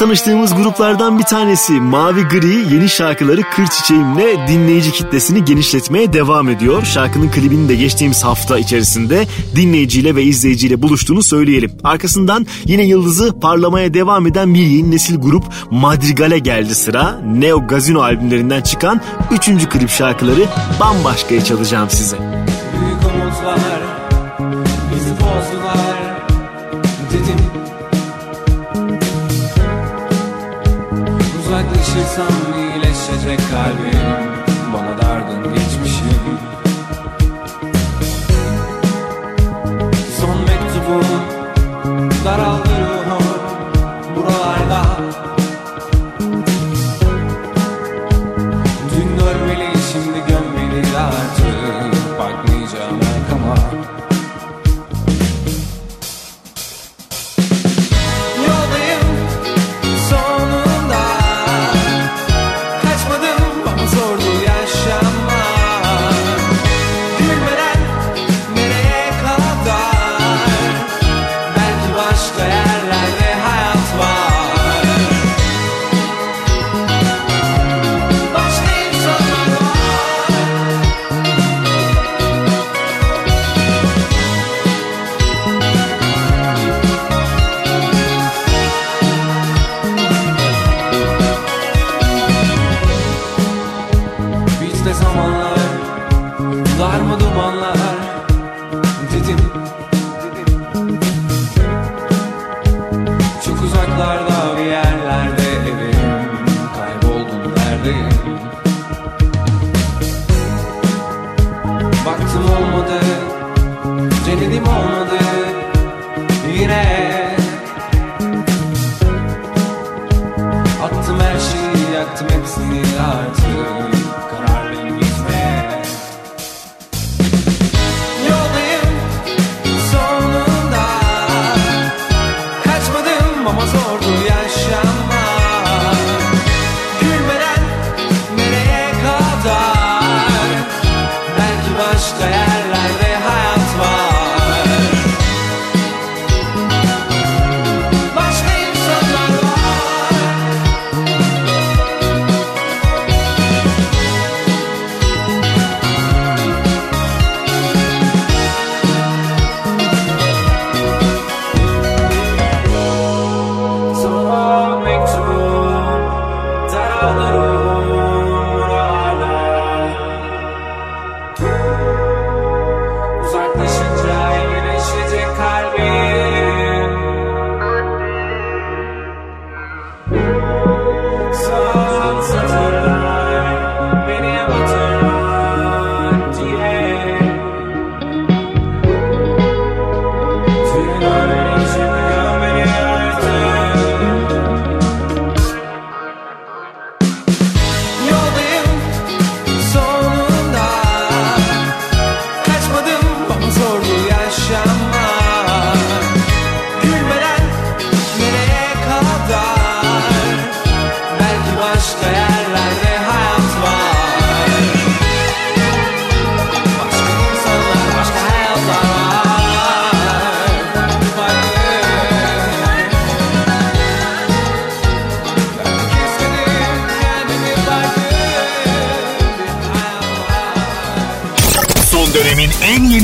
tanıştığımız 0.00 0.54
gruplardan 0.54 1.18
bir 1.18 1.24
tanesi 1.24 1.72
Mavi 1.72 2.22
Gri 2.22 2.74
yeni 2.74 2.88
şarkıları 2.88 3.42
Kır 3.42 3.66
Çiçeğim'le 3.66 4.48
dinleyici 4.48 4.92
kitlesini 4.92 5.44
genişletmeye 5.44 6.12
devam 6.12 6.48
ediyor. 6.48 6.84
Şarkının 6.84 7.30
klibinin 7.30 7.68
de 7.68 7.74
geçtiğimiz 7.74 8.24
hafta 8.24 8.58
içerisinde 8.58 9.26
dinleyiciyle 9.56 10.16
ve 10.16 10.22
izleyiciyle 10.22 10.82
buluştuğunu 10.82 11.22
söyleyelim. 11.22 11.72
Arkasından 11.84 12.46
yine 12.64 12.82
yıldızı 12.82 13.40
parlamaya 13.40 13.94
devam 13.94 14.26
eden 14.26 14.54
bir 14.54 14.66
yeni 14.66 14.90
nesil 14.90 15.16
grup 15.16 15.44
Madrigal'e 15.70 16.38
geldi 16.38 16.74
sıra. 16.74 17.20
Neo 17.34 17.66
Gazino 17.66 18.00
albümlerinden 18.00 18.62
çıkan 18.62 19.00
3. 19.32 19.68
klip 19.68 19.90
şarkıları 19.90 20.44
Bambaşka'yı 20.80 21.44
çalacağım 21.44 21.90
size. 21.90 22.39
Uzaklaşırsam 32.10 32.54
iyileşecek 32.54 33.40
kalbim 33.50 34.19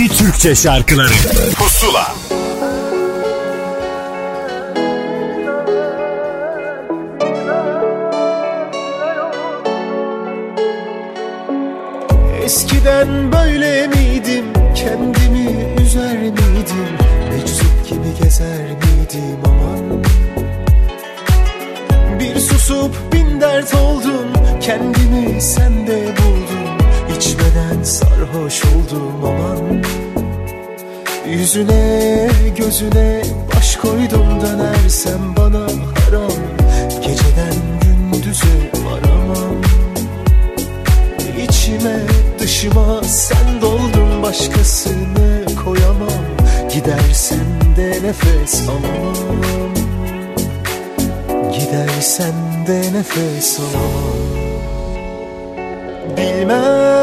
yeni 0.07 0.17
Türkçe 0.19 0.55
şarkıları 0.55 1.13
Pusula 1.59 2.15
Eskiden 12.45 13.33
böyle 13.33 13.87
miydim? 13.87 14.45
Kendimi 14.75 15.75
üzer 15.81 16.19
miydim? 16.19 16.97
Meczup 17.31 17.89
gibi 17.89 18.25
gezer 18.25 18.61
miydim 18.61 19.39
aman? 19.45 20.05
Bir 22.21 22.41
susup 22.41 23.13
bin 23.13 23.41
dert 23.41 23.75
oldum 23.75 24.27
Kendimi 24.61 25.43
sende 25.43 25.97
buldum 25.97 26.36
İçmeden 27.17 27.83
sarhoş 27.83 28.65
oldum 28.65 29.25
aman. 29.25 29.83
Yüzüne 31.29 32.29
gözüne 32.57 33.23
baş 33.57 33.77
koydum 33.77 34.41
dönersem 34.41 35.37
bana 35.37 35.63
haram. 35.63 36.33
Geceden 37.01 37.55
gündüze 37.83 38.71
varamam. 38.85 39.57
İçime 41.49 41.97
dışıma 42.39 43.03
sen 43.03 43.61
doldun 43.61 44.23
başkasını 44.23 45.45
koyamam. 45.65 46.27
Gidersen 46.75 47.77
de 47.77 47.91
nefes 47.91 48.69
alamam. 48.69 49.75
Gidersen 51.53 52.35
de 52.67 52.81
nefes 52.93 53.61
alamam. 53.61 54.37
Bilmez, 56.17 56.96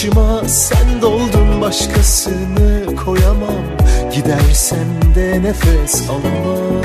dışıma 0.00 0.48
sen 0.48 1.02
doldun 1.02 1.60
başkasını 1.60 2.96
koyamam. 2.96 3.64
Gidersen 4.14 4.86
de 5.14 5.42
nefes 5.42 6.10
alamam. 6.10 6.82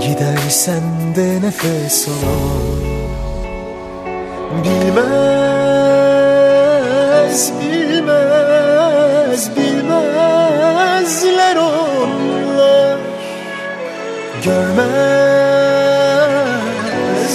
Gidersen 0.00 0.82
de 1.16 1.42
nefes 1.42 2.08
alamam. 2.08 2.78
Bilmez, 4.64 5.02
bilmez, 7.60 9.50
bilmezler 9.56 11.56
onlar. 11.56 12.98
Görmez, 14.44 14.92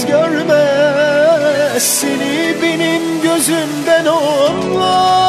görmez 0.07 1.83
seni 1.83 2.42
benim 3.49 3.67
gözümden 3.67 4.05
onlar 4.05 5.22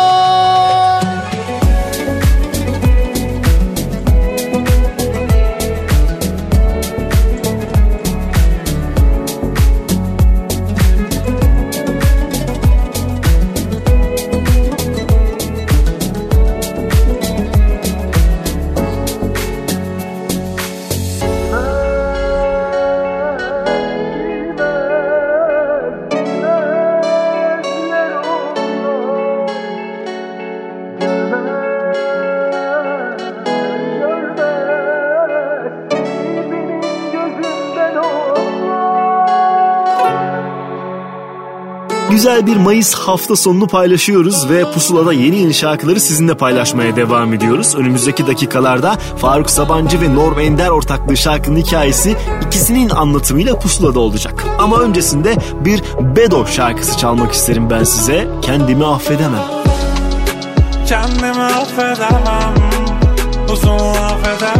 Güzel 42.24 42.46
bir 42.46 42.56
Mayıs 42.56 42.94
hafta 42.94 43.36
sonunu 43.36 43.66
paylaşıyoruz 43.66 44.50
ve 44.50 44.72
Pusula'da 44.72 45.12
yeni 45.12 45.36
yeni 45.36 45.54
şarkıları 45.54 46.00
sizinle 46.00 46.34
paylaşmaya 46.34 46.96
devam 46.96 47.34
ediyoruz. 47.34 47.74
Önümüzdeki 47.74 48.26
dakikalarda 48.26 48.96
Faruk 49.18 49.50
Sabancı 49.50 50.00
ve 50.00 50.14
Norm 50.14 50.38
Ender 50.38 50.68
ortaklığı 50.68 51.16
şarkının 51.16 51.56
hikayesi 51.56 52.16
ikisinin 52.46 52.90
anlatımıyla 52.90 53.58
Pusula'da 53.58 54.00
olacak. 54.00 54.44
Ama 54.58 54.80
öncesinde 54.80 55.36
bir 55.64 55.82
Bedo 56.16 56.46
şarkısı 56.46 56.98
çalmak 56.98 57.32
isterim 57.32 57.70
ben 57.70 57.84
size. 57.84 58.28
Kendimi 58.42 58.86
affedemem. 58.86 59.44
Kendimi 60.88 61.42
affedemem 61.42 62.54
Uzun 63.52 63.78
affedemem 63.78 64.53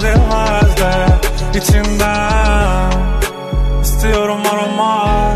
Affedilmez 0.00 0.76
de 0.76 1.58
içinden 1.58 2.90
İstiyorum 3.82 4.40
arama 4.52 5.34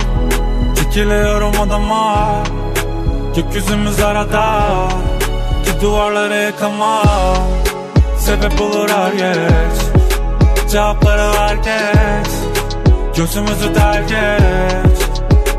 Çekiliyorum 0.77 1.59
odama. 1.61 2.35
Gökyüzümüz 3.37 4.01
arada 4.01 4.69
Ki 5.65 5.71
duvarları 5.83 6.35
yıkamam 6.35 7.37
Sebep 8.19 8.61
olur 8.61 8.89
her 8.89 9.13
geç 9.13 9.81
Cevapları 10.71 11.33
ver 11.33 11.55
geç. 11.55 12.33
Gözümüzü 13.17 13.75
der 13.75 14.03
geç 14.03 14.99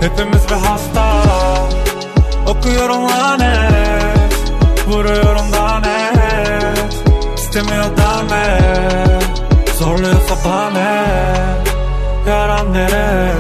Hepimiz 0.02 0.50
bir 0.50 0.68
hasta. 0.68 1.24
Okuyorum 2.48 3.10
lanet 3.10 4.54
Vuruyorum 4.88 5.54
da 5.54 5.80
net 5.80 5.95
İstemiyor 7.56 7.98
da 7.98 8.22
net 8.24 9.70
Zorluyorsa 9.80 10.36
bana 10.46 11.06
Yaran 12.28 12.74
nere 12.74 13.32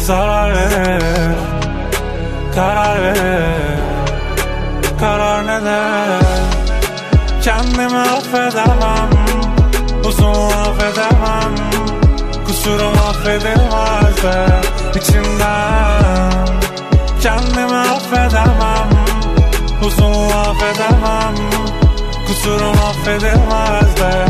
Zarar 0.00 0.54
ver 0.54 1.02
Karar 2.54 3.02
ver 3.02 3.42
Karar 5.00 5.46
neden? 5.46 6.22
Kendimi 7.42 7.98
affedemem 7.98 9.10
Uzun 10.04 10.52
affedemem. 10.52 11.54
Kusurum 12.46 12.98
affedilmez 13.08 14.22
de 14.22 14.46
içinden 14.98 16.46
Kendimi 17.22 17.76
affedemem 17.76 18.88
Uzun 19.86 20.30
affedemem 20.30 21.81
Kusurum 22.26 22.76
affedilmez 22.88 23.96
de 23.96 24.26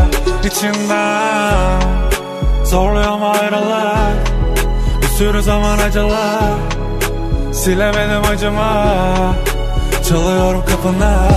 içinden 0.48 1.80
Zorluyorum 2.64 3.24
ayrılık 3.24 4.32
Bir 5.02 5.06
sürü 5.06 5.42
zaman 5.42 5.78
acılar. 5.78 6.52
Silemedim 7.52 8.30
acıma 8.32 8.84
Çalıyorum 10.08 10.64
kapına 10.64 11.28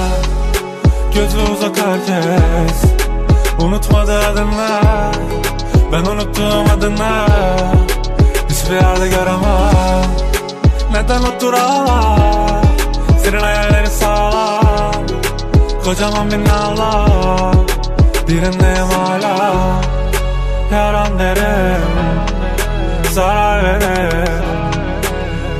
Gözü 1.16 1.38
uzak 1.38 1.78
herkes 1.78 2.84
Unutmadı 3.60 4.20
adını 4.20 4.82
Ben 5.92 6.06
unuttum 6.12 6.70
adını 6.78 7.26
Hiçbir 8.50 8.76
yerde 8.76 9.08
göremem 9.08 10.06
Neden 10.92 11.24
otur 11.24 11.54
ağla 11.54 12.62
Senin 13.24 13.40
hayallerin 13.40 13.90
sağlam 13.90 14.65
Kocaman 15.86 16.32
binalar 16.32 17.56
Birindeyim 18.28 18.90
hala. 18.90 19.82
Yaran 20.72 21.20
derim 21.20 21.86
Zarar 23.14 23.64
verir 23.64 24.42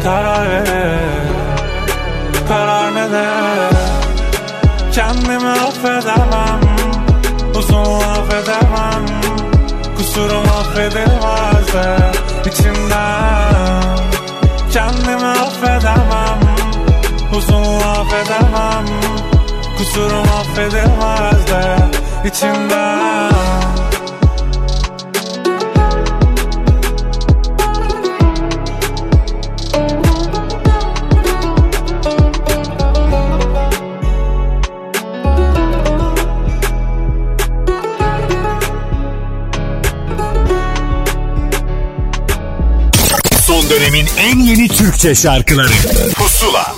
Karar 0.04 0.50
verir 0.50 1.28
Karar 2.48 2.96
nedir 2.96 3.78
Kendimi 4.94 5.50
affedemem 5.50 6.62
Uzun 7.56 8.02
affedemem 8.02 9.06
Kusurum 9.98 10.46
affedilmez 10.60 11.74
de 11.74 11.98
içimden. 12.50 13.98
Kendimi 14.74 15.28
affedemem 15.28 16.40
Uzun 17.38 17.82
affedemem 17.82 18.86
Kusurum 19.78 20.30
affedilmez 20.30 21.48
de 21.48 21.78
içimden. 22.28 23.32
Son 43.48 43.70
dönemin 43.70 44.08
en 44.18 44.40
yeni 44.40 44.68
Türkçe 44.68 45.16
şarkıları. 45.16 45.74
Pusula 46.16 46.75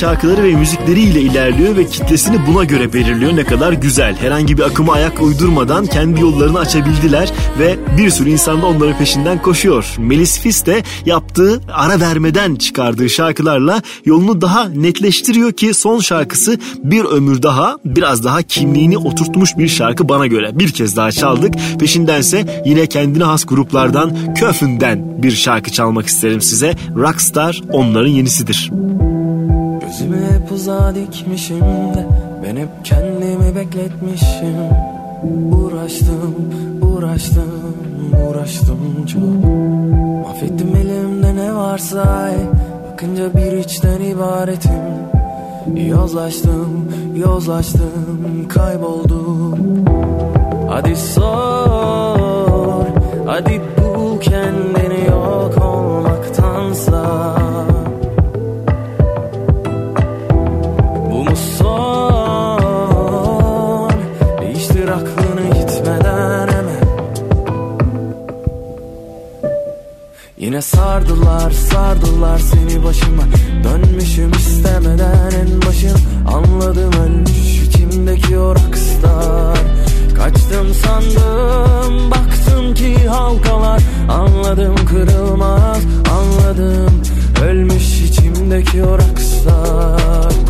şarkıları 0.00 0.44
ve 0.44 0.54
müzikleriyle 0.54 1.20
ilerliyor 1.20 1.76
ve 1.76 1.86
kitlesini 1.86 2.46
buna 2.46 2.64
göre 2.64 2.92
belirliyor. 2.92 3.36
Ne 3.36 3.44
kadar 3.44 3.72
güzel. 3.72 4.16
Herhangi 4.16 4.58
bir 4.58 4.62
akıma 4.62 4.92
ayak 4.92 5.22
uydurmadan 5.22 5.86
kendi 5.86 6.20
yollarını 6.20 6.58
açabildiler 6.58 7.32
ve 7.58 7.76
bir 7.98 8.10
sürü 8.10 8.30
insan 8.30 8.62
da 8.62 8.66
onların 8.66 8.98
peşinden 8.98 9.42
koşuyor. 9.42 9.94
Melis 9.98 10.40
Fis 10.40 10.66
de 10.66 10.82
yaptığı 11.06 11.60
ara 11.72 12.00
vermeden 12.00 12.54
çıkardığı 12.54 13.10
şarkılarla 13.10 13.82
yolunu 14.04 14.40
daha 14.40 14.68
netleştiriyor 14.68 15.52
ki 15.52 15.74
son 15.74 15.98
şarkısı 15.98 16.58
bir 16.84 17.04
ömür 17.04 17.42
daha 17.42 17.76
biraz 17.84 18.24
daha 18.24 18.42
kimliğini 18.42 18.98
oturtmuş 18.98 19.58
bir 19.58 19.68
şarkı 19.68 20.08
bana 20.08 20.26
göre. 20.26 20.58
Bir 20.58 20.68
kez 20.68 20.96
daha 20.96 21.12
çaldık. 21.12 21.54
Peşindense 21.80 22.62
yine 22.64 22.86
kendine 22.86 23.24
has 23.24 23.46
gruplardan 23.46 24.34
Köfün'den 24.34 25.22
bir 25.22 25.30
şarkı 25.30 25.70
çalmak 25.70 26.06
isterim 26.06 26.40
size. 26.40 26.74
Rockstar 26.96 27.62
onların 27.72 28.10
yenisidir. 28.10 28.79
Uzağa 30.54 30.94
dikmişim 30.94 31.60
de 31.94 32.06
Ben 32.42 32.56
hep 32.56 32.68
kendimi 32.84 33.56
bekletmişim. 33.56 34.56
Uğraştım, 35.52 36.34
uğraştım, 36.82 37.76
uğraştım 38.28 39.06
çok. 39.06 39.44
Mahvettim 40.26 40.76
elimde 40.76 41.36
ne 41.36 41.54
varsa 41.54 42.28
ey. 42.30 42.36
Bakınca 42.92 43.34
bir 43.34 43.52
içten 43.52 44.00
ibaretim. 44.00 44.82
Yozlaştım, 45.76 46.92
yozlaştım, 47.16 48.48
kayboldum. 48.48 49.58
Hadi 50.68 50.96
sor, 50.96 52.86
hadi 53.26 53.60
bul 53.78 54.20
kendini 54.20 54.79
Yine 70.60 70.66
sardılar 70.66 71.50
sardılar 71.50 72.38
seni 72.38 72.84
başıma. 72.84 73.22
Dönmüşüm 73.64 74.30
istemeden 74.30 75.30
en 75.30 75.62
başın. 75.62 75.98
Anladım 76.26 76.92
ölmüş 77.02 77.62
içimdeki 77.62 78.38
o 78.38 78.54
rockstar. 78.54 79.58
Kaçtım 80.16 80.74
sandım 80.74 82.10
baktım 82.10 82.74
ki 82.74 83.08
halkalar. 83.08 83.82
Anladım 84.08 84.74
kırılmaz 84.74 85.82
anladım. 86.10 87.02
Ölmüş 87.44 88.00
içimdeki 88.00 88.84
o 88.84 88.98
rockstar 88.98 90.49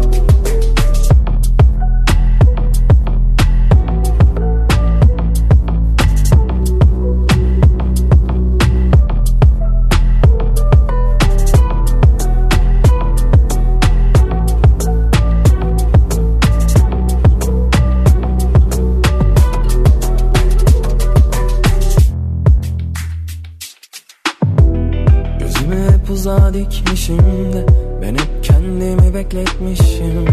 dikmişim 26.54 27.52
de 27.52 27.66
Ben 28.02 28.14
hep 28.14 28.44
kendimi 28.44 29.14
bekletmişim. 29.14 30.24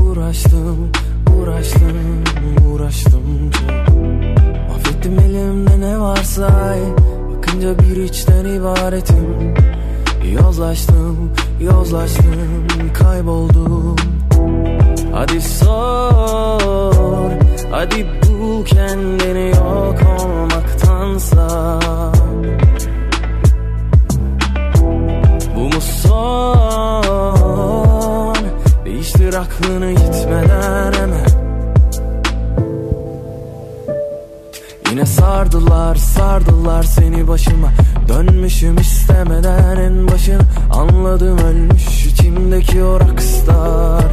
Uğraştım, 0.00 0.92
uğraştım, 1.36 2.24
uğraştım 2.68 3.50
çok. 3.50 3.70
Affettim 4.76 5.18
elimde 5.18 5.80
ne 5.80 6.00
varsa 6.00 6.76
Bakınca 7.36 7.78
bir 7.78 7.96
içten 8.02 8.44
ibaretim. 8.44 9.54
Yozlaştım, 10.32 11.30
yozlaştım, 11.60 12.68
kayboldum. 12.94 13.96
Hadi 15.12 15.40
sor, 15.40 17.30
hadi 17.70 18.06
bul 18.22 18.64
kendini 18.64 19.50
yok 19.56 19.98
olmaktansa 20.20 21.78
aklını 29.56 29.92
gitmeden 29.92 30.92
hemen. 30.92 31.26
Yine 34.90 35.06
sardılar 35.06 35.96
sardılar 35.96 36.82
seni 36.82 37.28
başıma. 37.28 37.68
Dönmüşüm 38.08 38.78
istemeden 38.78 39.76
en 39.76 40.08
başın. 40.08 40.40
Anladım 40.70 41.38
ölmüş 41.38 42.06
içimdeki 42.06 42.82
o 42.82 43.00
rockstar. 43.00 44.04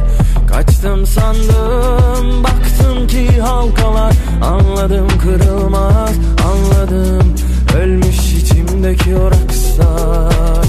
Kaçtım 0.48 1.06
sandım 1.06 2.44
baktım 2.44 3.06
ki 3.06 3.40
halkalar. 3.40 4.14
Anladım 4.42 5.08
kırılmaz 5.22 6.12
anladım. 6.44 7.34
Ölmüş 7.76 8.32
içimdeki 8.32 9.16
o 9.16 9.30
rockstar 9.30 10.63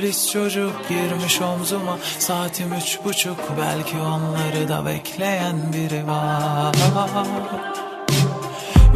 polis 0.00 0.32
çocuk 0.32 0.88
girmiş 0.88 1.40
omzuma. 1.40 1.98
Saatim 2.18 2.72
üç 2.72 2.98
buçuk 3.04 3.36
belki 3.60 3.96
onları 3.96 4.68
da 4.68 4.86
bekleyen 4.86 5.56
biri 5.72 6.06
var. 6.06 6.74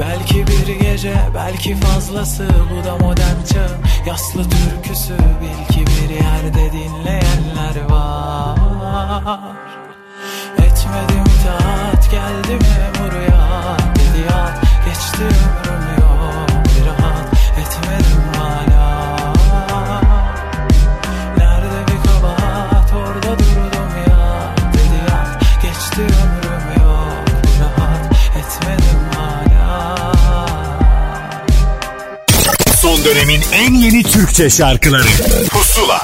Belki 0.01 0.47
bir 0.47 0.81
gece 0.81 1.15
belki 1.35 1.77
fazlası 1.77 2.49
bu 2.71 2.85
da 2.85 2.97
modern 2.97 3.45
çağın 3.53 3.79
Yaslı 4.07 4.43
türküsü 4.51 5.15
bil 5.15 5.75
ki 5.75 5.85
bir 5.87 6.15
yerde 6.15 6.73
dinleyenler 6.73 7.91
var 7.91 9.54
dönemin 33.05 33.41
en 33.53 33.75
yeni 33.75 34.03
Türkçe 34.03 34.51
şarkıları 34.51 35.09
Pusula 35.51 36.01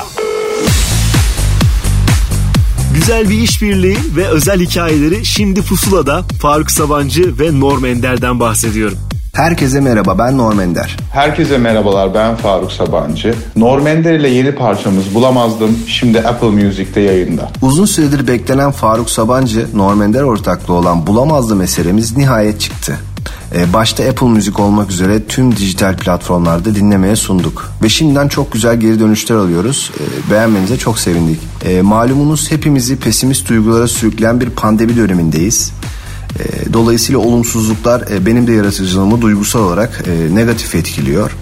Güzel 2.95 3.31
bir 3.31 3.39
işbirliği 3.39 3.97
ve 4.17 4.27
özel 4.27 4.61
hikayeleri 4.61 5.25
şimdi 5.25 5.63
Pusula'da 5.63 6.23
Faruk 6.41 6.71
Sabancı 6.71 7.39
ve 7.39 7.61
Norm 7.61 7.85
Ender'den 7.85 8.41
bahsediyorum. 8.41 8.99
Herkese 9.33 9.81
merhaba 9.81 10.19
ben 10.19 10.39
Norm 10.39 10.61
Ender. 10.61 10.97
Herkese 11.13 11.59
merhabalar 11.59 12.15
ben 12.15 12.37
Faruk 12.37 12.73
Sabancı. 12.73 13.35
Norm 13.57 13.87
Ender 13.87 14.15
ile 14.15 14.29
yeni 14.29 14.53
parçamız 14.53 15.15
Bulamazdım 15.15 15.79
şimdi 15.87 16.21
Apple 16.21 16.49
Music'te 16.51 17.01
yayında. 17.01 17.49
Uzun 17.63 17.85
süredir 17.85 18.27
beklenen 18.27 18.71
Faruk 18.71 19.11
Sabancı, 19.11 19.67
Norm 19.75 20.03
Ender 20.03 20.23
ortaklığı 20.23 20.75
olan 20.75 21.07
Bulamazdım 21.07 21.63
eserimiz 21.63 22.17
nihayet 22.17 22.61
çıktı. 22.61 22.99
Ee, 23.55 23.73
başta 23.73 24.05
Apple 24.05 24.27
Müzik 24.27 24.61
olmak 24.61 24.91
üzere 24.91 25.27
tüm 25.27 25.57
dijital 25.57 25.97
platformlarda 25.97 26.75
dinlemeye 26.75 27.17
sunduk. 27.17 27.73
Ve 27.83 27.89
şimdiden 27.89 28.29
çok 28.29 28.53
güzel 28.53 28.81
geri 28.81 29.01
dönüşler 29.01 29.37
alıyoruz. 29.37 29.91
Ee, 30.01 30.31
beğenmenize 30.31 30.79
çok 30.79 30.99
sevindik. 30.99 31.41
Ee, 31.65 31.83
malumunuz 31.83 32.51
hepimizi 32.51 32.97
pesimist 32.97 33.49
duygulara 33.49 33.89
sürükleyen 33.89 34.41
bir 34.41 34.51
pandemi 34.51 34.97
dönemindeyiz. 34.97 35.73
Dolayısıyla 36.73 37.21
olumsuzluklar 37.21 38.05
e, 38.11 38.27
benim 38.27 38.47
de 38.47 38.53
yaratıcılığımı 38.53 39.21
duygusal 39.21 39.61
olarak 39.61 40.05
e, 40.07 40.35
negatif 40.35 40.75
etkiliyor. 40.75 41.37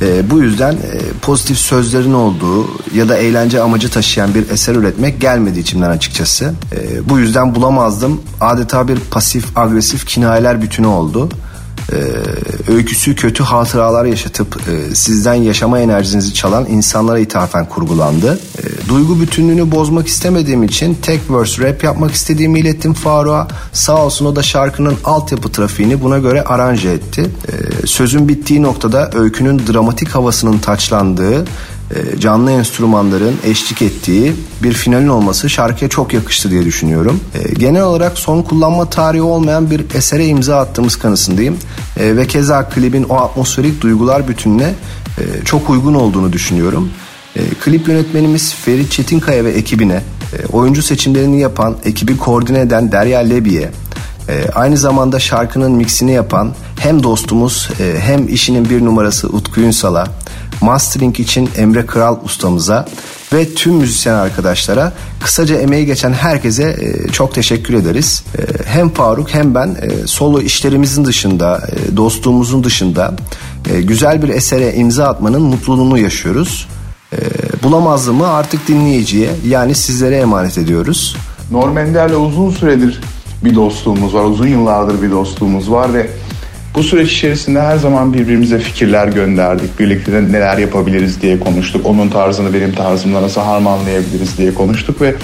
E, 0.00 0.30
bu 0.30 0.42
yüzden 0.42 0.72
e, 0.72 1.00
pozitif 1.22 1.58
sözlerin 1.58 2.12
olduğu 2.12 2.68
ya 2.94 3.08
da 3.08 3.16
eğlence 3.16 3.60
amacı 3.60 3.90
taşıyan 3.90 4.34
bir 4.34 4.50
eser 4.50 4.74
üretmek 4.74 5.20
gelmedi 5.20 5.60
içimden 5.60 5.90
açıkçası. 5.90 6.54
E, 6.72 7.08
bu 7.08 7.18
yüzden 7.18 7.54
bulamazdım. 7.54 8.20
Adeta 8.40 8.88
bir 8.88 8.98
pasif 9.10 9.58
agresif 9.58 10.06
kinayeler 10.06 10.62
bütünü 10.62 10.86
oldu. 10.86 11.28
Ee, 11.92 12.72
öyküsü 12.72 13.14
kötü 13.14 13.44
hatıralar 13.44 14.04
yaşatıp 14.04 14.60
e, 14.68 14.94
sizden 14.94 15.34
yaşama 15.34 15.78
enerjinizi 15.78 16.34
çalan 16.34 16.66
insanlara 16.66 17.18
ithafen 17.18 17.68
kurgulandı. 17.68 18.38
E, 18.58 18.88
duygu 18.88 19.20
bütünlüğünü 19.20 19.70
bozmak 19.70 20.06
istemediğim 20.06 20.62
için 20.62 20.94
tek 21.02 21.20
verse 21.30 21.62
rap 21.62 21.84
yapmak 21.84 22.12
istediğimi 22.12 22.60
ilettim 22.60 22.94
Faruk'a. 22.94 23.48
Sağ 23.72 24.04
olsun 24.04 24.26
o 24.26 24.36
da 24.36 24.42
şarkının 24.42 24.96
altyapı 25.04 25.52
trafiğini 25.52 26.02
buna 26.02 26.18
göre 26.18 26.42
aranje 26.42 26.90
etti. 26.90 27.30
E, 27.48 27.86
sözün 27.86 28.28
bittiği 28.28 28.62
noktada 28.62 29.10
öykünün 29.14 29.62
dramatik 29.72 30.08
havasının 30.08 30.58
taçlandığı 30.58 31.42
e, 31.42 31.46
canlı 32.18 32.50
enstrümanların 32.50 33.34
eşlik 33.44 33.82
ettiği 33.82 34.32
bir 34.62 34.72
finalin 34.72 35.08
olması 35.08 35.50
şarkıya 35.50 35.90
çok 35.90 36.14
yakıştı 36.14 36.50
diye 36.50 36.64
düşünüyorum. 36.64 37.20
E, 37.34 37.54
genel 37.54 37.82
olarak 37.82 38.18
son 38.18 38.42
kullanma 38.42 38.90
tarihi 38.90 39.22
olmayan 39.22 39.70
bir 39.70 39.94
esere 39.94 40.26
imza 40.26 40.56
attığımız 40.56 40.96
kanısındayım. 40.96 41.56
E, 41.96 42.16
ve 42.16 42.26
keza 42.26 42.68
klibin 42.68 43.04
o 43.04 43.16
atmosferik 43.16 43.80
duygular 43.80 44.28
bütününe 44.28 44.74
çok 45.44 45.70
uygun 45.70 45.94
olduğunu 45.94 46.32
düşünüyorum. 46.32 46.90
Klip 47.60 47.88
yönetmenimiz 47.88 48.54
Ferit 48.54 48.90
Çetinkaya 48.90 49.44
ve 49.44 49.50
ekibine, 49.50 50.02
oyuncu 50.52 50.82
seçimlerini 50.82 51.40
yapan, 51.40 51.76
ekibi 51.84 52.16
koordine 52.16 52.60
eden 52.60 52.92
Derya 52.92 53.20
Lebi'ye, 53.20 53.70
aynı 54.54 54.76
zamanda 54.76 55.20
şarkının 55.20 55.72
mixini 55.72 56.12
yapan 56.12 56.52
hem 56.78 57.02
dostumuz 57.02 57.68
hem 57.98 58.28
işinin 58.28 58.70
bir 58.70 58.84
numarası 58.84 59.28
Utku 59.28 59.60
Ünsal'a, 59.60 60.06
mastering 60.64 61.20
için 61.20 61.50
Emre 61.56 61.86
Kral 61.86 62.16
ustamıza 62.24 62.86
ve 63.32 63.54
tüm 63.54 63.74
müzisyen 63.74 64.14
arkadaşlara 64.14 64.92
kısaca 65.20 65.56
emeği 65.56 65.86
geçen 65.86 66.12
herkese 66.12 66.76
e, 66.80 67.12
çok 67.12 67.34
teşekkür 67.34 67.74
ederiz. 67.74 68.24
E, 68.38 68.42
hem 68.64 68.90
Faruk 68.90 69.34
hem 69.34 69.54
ben 69.54 69.68
e, 69.68 70.06
solo 70.06 70.40
işlerimizin 70.40 71.04
dışında, 71.04 71.68
dostluğumuzun 71.96 72.64
dışında 72.64 73.14
güzel 73.82 74.22
bir 74.22 74.28
esere 74.28 74.74
imza 74.74 75.06
atmanın 75.06 75.42
mutluluğunu 75.42 75.98
yaşıyoruz. 75.98 76.68
Bulamazlığımı 77.62 78.28
artık 78.28 78.68
dinleyiciye 78.68 79.30
yani 79.46 79.74
sizlere 79.74 80.16
emanet 80.16 80.58
ediyoruz. 80.58 81.16
Norm 81.50 81.78
Ender'le 81.78 82.14
uzun 82.14 82.50
süredir 82.50 83.00
bir 83.44 83.54
dostluğumuz 83.54 84.14
var. 84.14 84.24
Uzun 84.24 84.46
yıllardır 84.46 85.02
bir 85.02 85.10
dostluğumuz 85.10 85.70
var 85.70 85.94
ve 85.94 86.10
bu 86.74 86.82
süreç 86.82 87.12
içerisinde 87.12 87.60
her 87.60 87.76
zaman 87.76 88.14
birbirimize 88.14 88.58
fikirler 88.58 89.08
gönderdik. 89.08 89.80
Birlikte 89.80 90.12
neler 90.12 90.58
yapabiliriz 90.58 91.22
diye 91.22 91.40
konuştuk. 91.40 91.86
Onun 91.86 92.08
tarzını 92.08 92.54
benim 92.54 92.72
tarzımla 92.72 93.22
nasıl 93.22 93.40
harmanlayabiliriz 93.40 94.38
diye 94.38 94.54
konuştuk 94.54 95.00
ve 95.00 95.14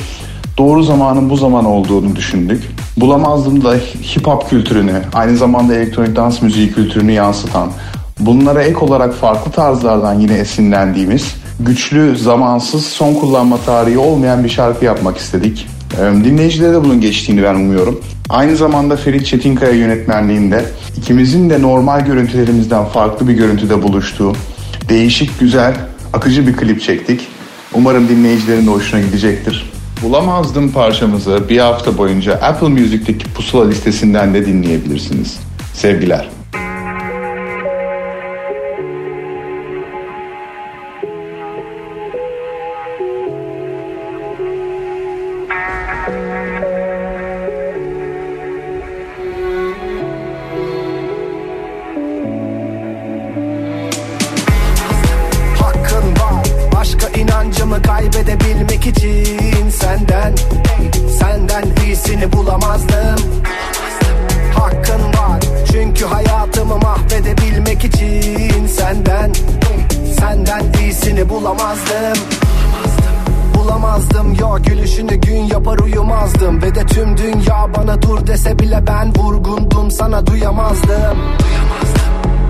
doğru 0.59 0.83
zamanın 0.83 1.31
bu 1.31 1.37
zaman 1.37 1.65
olduğunu 1.65 2.17
düşündük. 2.17 2.63
Bulamazdım 2.97 3.65
da 3.65 3.75
hip 4.17 4.27
hop 4.27 4.51
kültürünü, 4.51 5.03
aynı 5.15 5.37
zamanda 5.37 5.75
elektronik 5.75 6.17
dans 6.17 6.43
müziği 6.43 6.73
kültürünü 6.73 7.13
yansıtan, 7.13 7.71
bunlara 8.19 8.63
ek 8.63 8.77
olarak 8.77 9.15
farklı 9.15 9.53
tarzlardan 9.53 10.21
yine 10.21 10.35
esinlendiğimiz, 10.35 11.35
güçlü, 11.61 12.17
zamansız, 12.17 12.87
son 12.87 13.15
kullanma 13.15 13.57
tarihi 13.57 13.99
olmayan 13.99 14.45
bir 14.45 14.49
şarkı 14.49 14.85
yapmak 14.85 15.19
istedik. 15.19 15.67
Dinleyicilere 16.25 16.73
de 16.73 16.85
bunun 16.85 17.01
geçtiğini 17.01 17.43
ben 17.43 17.55
umuyorum. 17.55 18.01
Aynı 18.31 18.57
zamanda 18.57 18.97
Ferit 18.97 19.27
Çetinkaya 19.27 19.73
yönetmenliğinde 19.73 20.65
ikimizin 20.97 21.51
de 21.51 21.63
normal 21.63 22.01
görüntülerimizden 22.01 22.85
farklı 22.85 23.29
bir 23.29 23.33
görüntüde 23.33 23.83
buluştuğu 23.83 24.33
değişik, 24.89 25.41
güzel, 25.41 25.75
akıcı 26.13 26.47
bir 26.47 26.57
klip 26.57 26.83
çektik. 26.83 27.29
Umarım 27.75 28.09
dinleyicilerin 28.09 28.67
de 28.67 28.71
hoşuna 28.71 29.01
gidecektir. 29.01 29.73
Bulamazdım 30.03 30.73
parçamızı 30.73 31.49
bir 31.49 31.59
hafta 31.59 31.99
boyunca 31.99 32.35
Apple 32.35 32.69
Music'teki 32.69 33.33
pusula 33.35 33.69
listesinden 33.69 34.35
de 34.35 34.47
dinleyebilirsiniz. 34.47 35.41
Sevgiler. 35.75 36.40
yazdım 76.31 76.63
Ve 76.63 76.75
de 76.75 76.87
tüm 76.87 77.17
dünya 77.17 77.67
bana 77.77 78.03
dur 78.03 78.27
dese 78.27 78.59
bile 78.59 78.85
ben 78.87 79.15
vurgundum 79.17 79.91
sana 79.91 80.27
duyamazdım. 80.27 81.19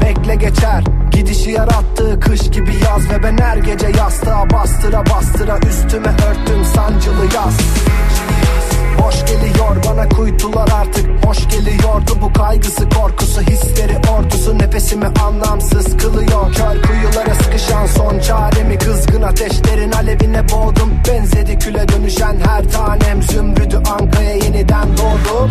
Bekle 0.02 0.35
geçer 0.35 0.85
Gidişi 1.11 1.51
yarattı 1.51 2.20
kış 2.20 2.51
gibi 2.51 2.70
yaz 2.85 3.11
Ve 3.11 3.23
ben 3.23 3.39
her 3.39 3.57
gece 3.57 3.86
yastığa 3.98 4.51
bastıra 4.51 5.05
bastıra 5.07 5.59
Üstüme 5.69 6.09
örttüm 6.09 6.65
sancılı 6.65 7.24
yaz. 7.35 7.57
Boş 9.01 9.27
geliyor 9.27 9.77
bana 9.89 10.09
kuytular 10.09 10.68
artık. 10.74 11.27
Hoş 11.27 11.48
geliyordu 11.48 12.18
bu 12.22 12.32
kaygısı 12.32 12.89
korkusu 12.89 13.40
Hisleri 13.40 13.98
ordusu. 14.12 14.59
Nefesimi 14.59 15.06
anlamsız 15.06 15.97
kılıyor. 15.97 16.52
Kör 16.55 16.82
kuyulara 16.82 17.35
sıkışan 17.35 17.86
son 17.86 18.18
çaremi. 18.18 18.78
Kızgın 18.78 19.22
ateşlerin 19.22 19.93
alevine 19.93 20.48
boğdum. 20.48 20.90
Benzedi 21.09 21.59
küle 21.59 21.89
dönüşen 21.89 22.36
her 22.47 22.70
tanem. 22.70 23.22
Zümrüdü 23.22 23.77
Anka'ya 23.77 24.35
yeniden 24.35 24.89
doğdum 24.97 25.51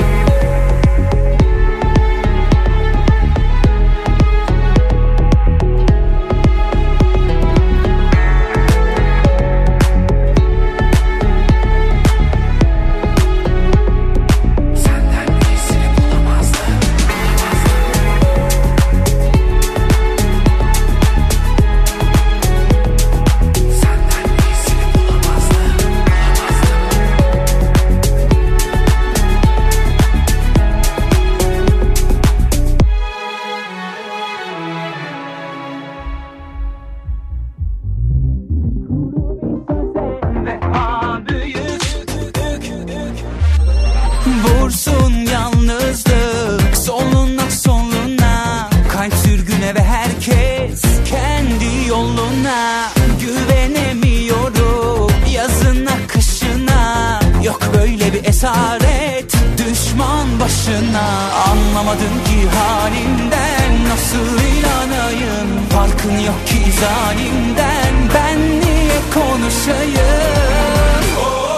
Anlamadın 61.91 62.23
ki 62.23 62.57
halimden 62.57 63.89
Nasıl 63.89 64.43
inanayım? 64.57 65.69
Farkın 65.69 66.19
yok 66.19 66.47
ki 66.47 66.71
zalimden 66.81 67.93
Ben 68.13 68.39
niye 68.39 68.99
konuşayım? 69.13 71.05
Oh, 71.25 71.50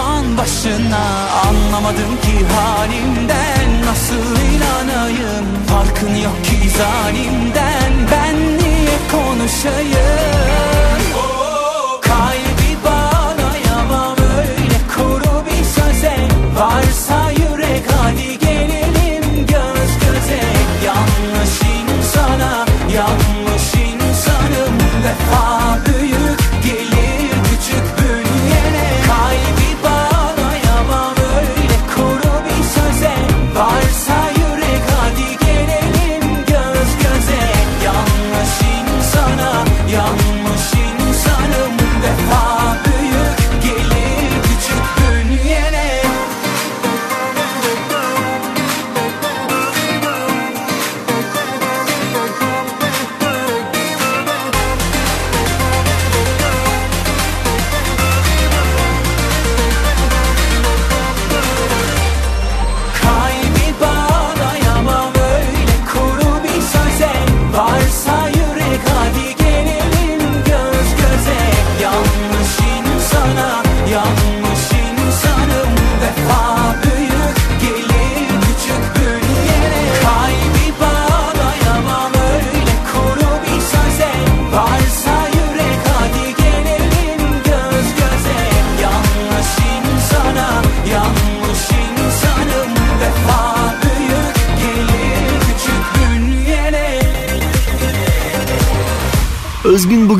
düşman 0.00 0.38
başına 0.38 1.28
Anlamadım 1.48 2.20
ki 2.22 2.46
halimden 2.54 3.86
nasıl 3.86 4.36
inanayım? 4.54 5.46
Farkın 5.66 6.14
yok 6.14 6.44
ki 6.44 6.70
zalimden 6.78 7.92
ben 8.12 8.58
niye 8.58 8.98
konuşayım 9.12 10.60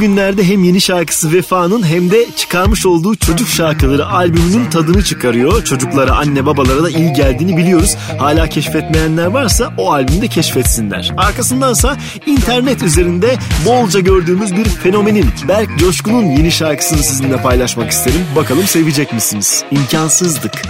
bugünlerde 0.01 0.45
hem 0.45 0.65
yeni 0.65 0.81
şarkısı 0.81 1.33
Vefa'nın 1.33 1.87
hem 1.87 2.11
de 2.11 2.27
çıkarmış 2.37 2.87
olduğu 2.87 3.17
çocuk 3.17 3.49
şarkıları 3.49 4.07
albümünün 4.07 4.71
tadını 4.71 5.05
çıkarıyor. 5.05 5.65
Çocuklara, 5.65 6.13
anne 6.13 6.47
babalara 6.47 6.83
da 6.83 6.91
iyi 6.91 7.13
geldiğini 7.13 7.57
biliyoruz. 7.57 7.97
Hala 8.19 8.49
keşfetmeyenler 8.49 9.27
varsa 9.27 9.73
o 9.79 9.93
albümde 9.93 10.29
keşfetsinler. 10.29 11.13
Arkasındansa 11.17 11.97
internet 12.27 12.83
üzerinde 12.83 13.37
bolca 13.67 14.01
gördüğümüz 14.01 14.57
bir 14.57 14.65
fenomenin 14.65 15.27
Berk 15.49 15.79
Coşkun'un 15.79 16.27
yeni 16.27 16.53
şarkısını 16.53 17.03
sizinle 17.03 17.37
paylaşmak 17.43 17.91
isterim. 17.91 18.21
Bakalım 18.37 18.65
sevecek 18.65 19.13
misiniz? 19.13 19.65
İmkansızdık. 19.71 20.63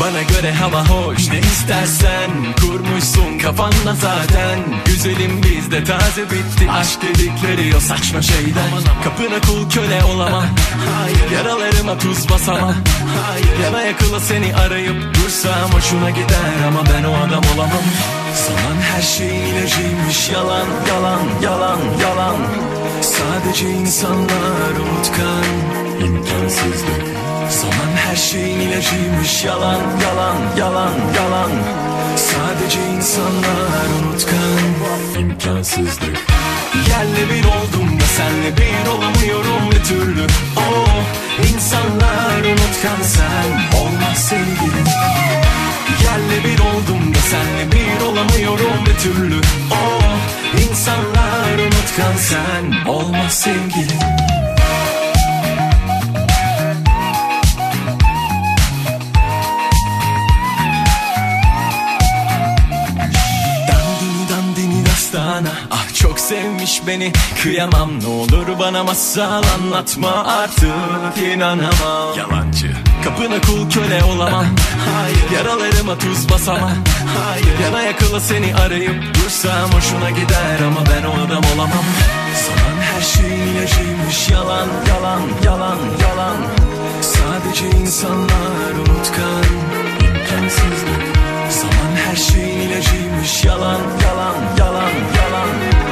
Bana 0.00 0.22
göre 0.22 0.52
hava 0.52 0.88
hoş 0.88 1.28
ne 1.28 1.38
istersen 1.38 2.30
Kurmuşsun 2.60 3.38
kafanda 3.38 3.94
zaten. 3.94 4.58
Güzelim 4.86 5.42
bizde 5.42 5.84
taze 5.84 6.24
bitti 6.24 6.70
Aşk 6.70 7.02
dedikleri 7.02 7.76
o 7.76 7.80
saçma 7.80 8.22
şeyden. 8.22 8.70
Kapına 9.04 9.40
kul 9.40 9.70
köle 9.70 10.04
olamam 10.04 10.46
Yaralarıma 11.34 11.98
tuz 11.98 12.30
basamam. 12.30 12.74
Yana 13.62 13.82
yakıla 13.82 14.20
seni 14.20 14.56
arayıp 14.56 15.14
dursam 15.14 15.70
Hoşuna 15.72 16.10
gider 16.10 16.66
ama 16.68 16.80
ben 16.94 17.04
o 17.04 17.12
adam 17.26 17.44
olamam. 17.54 17.84
Zaman 18.46 18.82
her 18.82 19.02
şeyin 19.02 19.44
ilacıymış 19.44 20.30
Yalan 20.30 20.66
yalan 20.88 21.20
yalan 21.42 21.78
yalan 22.02 22.36
Sadece 23.00 23.70
insanlar 23.70 24.70
unutkan. 24.80 25.44
İmkansızlık 26.06 27.02
Zaman 27.48 27.96
her 27.96 28.16
şeyin 28.16 28.60
ilacıymış. 28.60 29.44
Yalan 29.44 29.80
yalan 30.02 30.36
yalan 30.56 30.94
yalan. 31.16 31.50
Sadece 32.16 32.78
insanlar 32.96 33.86
unutkan. 34.02 35.20
İmkansızlık 35.20 36.16
Yerle 36.90 37.34
bir 37.34 37.44
oldum 37.44 38.00
da 38.00 38.04
senle 38.04 38.56
bir 38.56 38.90
olamıyorum 38.90 39.70
bir 39.70 39.84
türlü. 39.84 40.26
Oh 40.56 41.04
insanlar 41.48 42.40
unutkan 42.44 43.02
sen. 43.02 43.78
Olmaz 43.80 44.18
sevgilim. 44.18 44.86
Yerle 46.04 46.44
bir 46.44 46.58
oldum 46.58 47.14
da 47.14 47.18
senle 47.18 47.72
bir 47.72 48.04
olamıyorum 48.04 48.86
bir 48.86 48.98
türlü. 48.98 49.40
Oh 49.70 50.07
insanlar 50.78 51.58
unutkan 51.58 52.16
sen. 52.16 52.86
Olmaz 52.88 53.34
sevgilim 53.34 53.98
çok 65.98 66.20
sevmiş 66.20 66.82
beni. 66.86 67.12
Kıyamam 67.42 67.90
ne 68.02 68.06
olur 68.06 68.46
bana 68.58 68.84
masal 68.84 69.42
anlatma. 69.42 70.24
Artık 70.26 71.18
inanamam. 71.34 72.18
Yalancı 72.18 72.72
Kapına 73.04 73.40
kul 73.40 73.70
köle 73.70 74.04
olamam. 74.04 74.46
Hayır 74.94 75.30
Yaralarıma 75.34 75.98
tuz 75.98 76.30
basamam. 76.30 76.70
Hayır 77.18 77.58
Yana 77.64 77.82
yakıla 77.82 78.20
seni 78.20 78.54
arayıp 78.56 79.14
dursam 79.14 79.70
hoşuna 79.72 80.10
gider 80.10 80.58
ama 80.66 80.80
ben 80.86 81.06
o 81.06 81.26
adam 81.26 81.44
olamam. 81.54 81.84
Zaman 82.46 82.82
her 82.82 83.02
şeyin 83.02 83.56
ilacıymış 83.56 84.30
yalan 84.30 84.68
yalan 84.88 85.22
yalan 85.44 85.78
yalan. 86.02 86.36
Sadece 87.00 87.78
insanlar 87.80 88.72
unutkan. 88.78 89.44
İmkansızlık 90.00 91.18
Zaman 91.50 91.96
her 92.06 92.16
şeyin 92.16 92.60
ilacıymış 92.60 93.44
yalan 93.44 93.80
yalan 94.04 94.36
yalan 94.58 94.92
yalan 95.16 95.87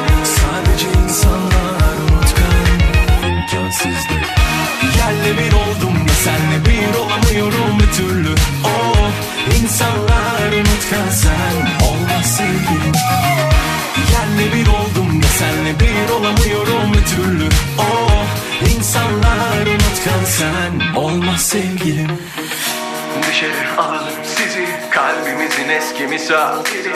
misafiri 26.06 26.92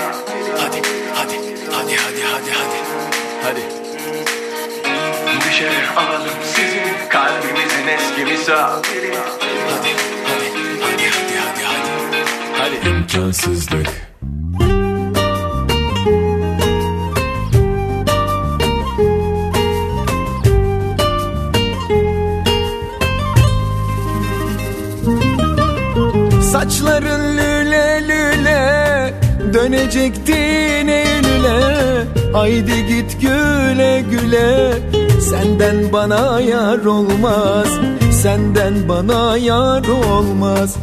Hadi 0.58 0.82
hadi 1.14 1.36
hadi 1.72 1.96
hadi 1.96 2.22
hadi 2.22 2.50
hadi. 2.50 2.78
Hadi. 3.44 3.60
Dışarı 5.48 5.98
alalım 6.00 6.38
sizi 6.44 6.82
kalbimizin 7.08 7.86
eski 7.88 8.24
misafiri 8.24 9.14
Hadi 9.70 9.92
hadi 10.28 10.48
hadi 10.82 11.10
hadi 11.10 11.36
hadi 11.38 11.64
hadi. 11.64 12.80
Hadi. 12.82 12.88
İmkansızlık 12.88 13.86
Saçların 26.52 27.36
lüle 27.36 28.08
lüle 28.08 28.79
Dönecektin 29.54 30.88
Eylül'e 30.88 32.06
Haydi 32.32 32.86
git 32.86 33.20
güle 33.20 34.04
güle. 34.10 34.78
Senden 35.20 35.92
bana 35.92 36.40
yar 36.40 36.84
olmaz 36.84 37.68
Senden 38.22 38.88
bana 38.88 39.36
yar 39.36 39.88
olmaz. 39.88 40.76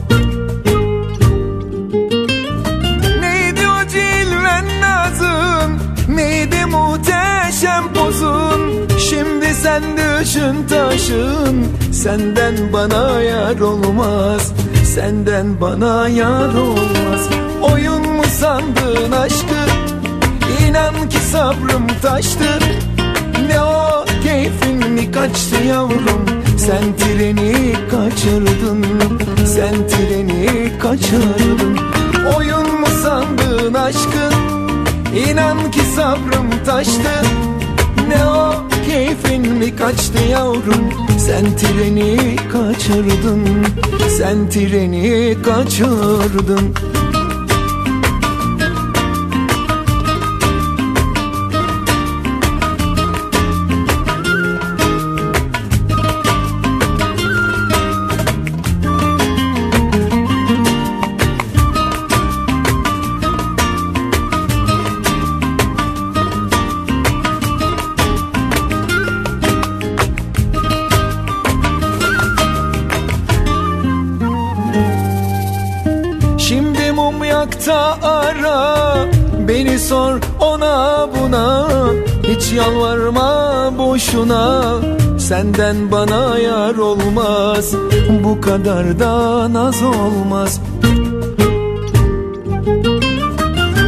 Neydi 3.19 3.61
o 3.67 3.87
cilven 3.87 4.65
nazın 4.81 5.79
Neydi 6.15 6.65
muhteşem 6.65 7.93
pozun? 7.93 8.87
Şimdi 9.09 9.53
sen 9.53 9.83
düşün 9.97 10.67
taşın 10.69 11.65
Senden 11.91 12.73
bana 12.73 13.21
yar 13.21 13.59
olmaz 13.59 14.53
Senden 14.95 15.61
bana 15.61 16.09
yar 16.09 16.53
olmaz 16.53 17.46
sandın 18.87 19.11
aşkı. 19.11 19.71
İnan 20.67 21.09
ki 21.09 21.17
sabrım 21.17 21.87
taştı. 22.01 22.59
Ne 23.47 23.61
o 23.61 24.05
keyfin 24.23 24.91
mi 24.91 25.11
kaçtı 25.11 25.63
yavrum? 25.67 26.25
Sen 26.57 26.83
treni 26.97 27.73
kaçırdın. 27.91 28.85
Sen 29.45 29.75
treni 29.87 30.71
kaçırdın. 30.79 31.77
Oyun 32.37 32.79
mu 32.79 32.87
sandın 33.03 33.73
aşkın? 33.73 34.33
İnan 35.27 35.71
ki 35.71 35.81
sabrım 35.95 36.49
taştı. 36.65 37.21
Ne 38.07 38.25
o 38.25 38.53
keyfin 38.87 39.53
mi 39.53 39.75
kaçtı 39.75 40.23
yavrum? 40.31 40.89
Sen 41.19 41.45
treni 41.57 42.35
kaçırdın. 42.51 43.43
Sen 44.17 44.49
treni 44.49 45.37
kaçırdın 45.43 46.96
yalvarma 82.57 83.71
boşuna 83.77 84.75
Senden 85.19 85.91
bana 85.91 86.39
yar 86.39 86.75
olmaz 86.75 87.73
Bu 88.23 88.41
kadar 88.41 88.99
da 88.99 89.53
naz 89.53 89.83
olmaz. 89.83 90.61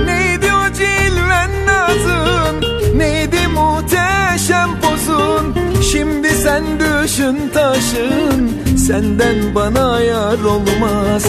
Neydi 0.05 0.47
o 0.53 0.73
cilven 0.73 1.51
nazın 1.67 2.55
Neydi 2.97 3.47
muhteşem 3.47 4.69
pozun? 4.81 5.55
Şimdi 5.91 6.29
sen 6.29 6.63
düşün 6.79 7.37
taşın 7.53 8.51
Senden 8.87 9.55
bana 9.55 9.99
yar 10.01 10.39
olmaz 10.39 11.25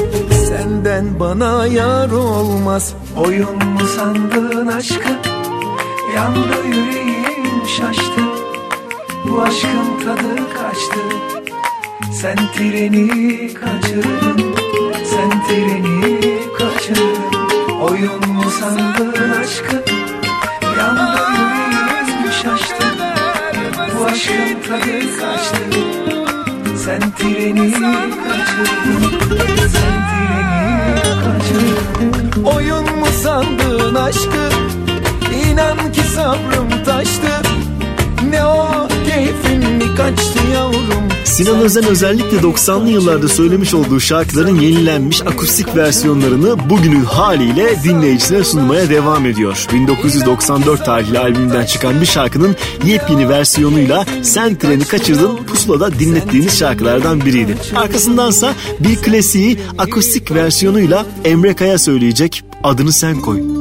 Senden 0.49 1.21
bana 1.21 1.67
yar 1.67 2.11
olmaz. 2.11 2.95
Oyun 3.17 3.57
mu 3.57 3.87
sandın 3.97 4.67
aşkı 4.67 5.13
Yandı 6.17 6.67
yüreğim 6.67 7.00
şaştı. 7.81 8.21
Bu 9.29 9.43
aşkın 9.43 10.05
tadı 10.05 10.37
kaçtı. 10.55 11.01
Sen 12.13 12.37
treni 12.55 13.55
kaçırdın. 13.55 14.55
Sen 15.05 15.31
treni 15.49 16.21
kaçırdın. 16.59 17.73
Oyun 17.81 18.29
mu 18.29 18.45
sandın 18.61 19.31
aşkı? 19.31 19.85
Yandı 20.79 21.21
yüreğim 21.33 22.33
şaştı? 22.43 22.85
Bu 23.99 24.05
aşkın 24.05 24.63
tadı 24.69 25.21
kaçtı. 25.21 25.65
Sen 26.85 27.01
treni 27.19 27.73
kaçırdın. 27.73 29.19
Sen 29.73 29.97
treni 30.11 31.03
kaçırdın. 31.25 32.43
Oyun 32.45 32.99
mu 32.99 33.07
sandın 33.23 33.95
aşkı? 33.95 34.51
İnan 35.45 35.93
ki 35.93 36.03
sabrım 36.03 36.85
taştı 36.85 37.60
Ne 38.31 38.45
o 38.45 38.89
keyfin 39.09 39.59
mi 39.59 39.95
kaçtı 39.97 40.39
yavrum 40.55 41.11
Sinan 41.41 41.61
Özen 41.61 41.85
özellikle 41.85 42.37
90'lı 42.37 42.91
yıllarda 42.91 43.29
söylemiş 43.29 43.75
olduğu 43.75 44.01
şarkıların 44.01 44.61
yenilenmiş 44.61 45.23
akustik 45.23 45.77
versiyonlarını 45.77 46.71
bugünün 46.71 47.05
haliyle 47.05 47.83
dinleyicisine 47.85 48.45
sunmaya 48.45 48.91
devam 48.91 49.27
ediyor. 49.27 49.67
1994 49.73 50.85
tarihli 50.85 51.19
albümünden 51.19 51.65
çıkan 51.65 52.01
bir 52.01 52.07
şarkının 52.07 52.57
yepyeni 52.85 53.29
versiyonuyla 53.29 54.05
Sen 54.23 54.59
Treni 54.59 54.85
Kaçırdın 54.85 55.37
Pusula'da 55.37 55.99
dinlettiğimiz 55.99 56.59
şarkılardan 56.59 57.21
biriydi. 57.21 57.57
Arkasındansa 57.77 58.55
bir 58.81 58.97
klasiği 58.97 59.59
akustik 59.79 60.33
versiyonuyla 60.35 61.07
Emre 61.25 61.55
Kaya 61.55 61.79
söyleyecek 61.79 62.45
Adını 62.65 62.93
Sen 62.93 63.21
Koy. 63.21 63.60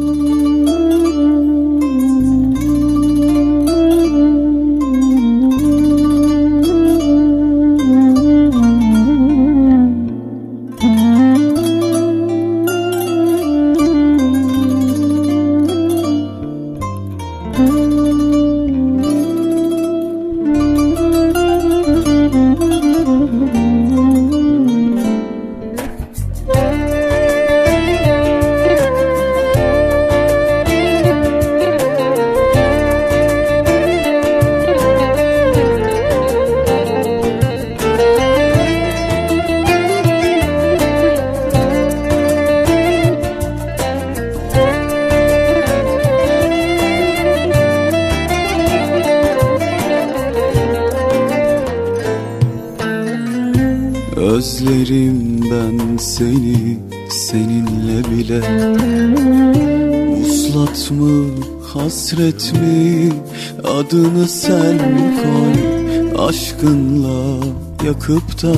Adını 63.90 64.28
sen 64.28 64.78
koy? 65.24 66.28
Aşkınla 66.28 67.46
yakıp 67.86 68.44
da 68.44 68.54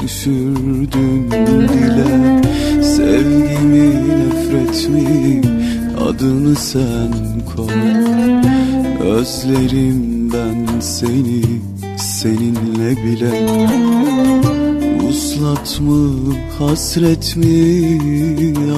düşürdün 0.00 1.30
dile. 1.30 2.42
Sevgimi 2.82 3.90
nefret 4.18 4.88
mi? 4.88 5.42
Adını 6.08 6.56
sen 6.56 7.12
koy. 7.56 7.74
Özlerim 9.10 10.32
ben 10.32 10.80
seni 10.80 11.42
seninle 11.96 12.96
bile. 13.04 13.48
Uslat 15.08 15.80
mı 15.80 16.34
hasret 16.58 17.36
mi? 17.36 17.98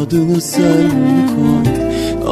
Adını 0.02 0.40
sen 0.40 0.90
koy 1.36 1.89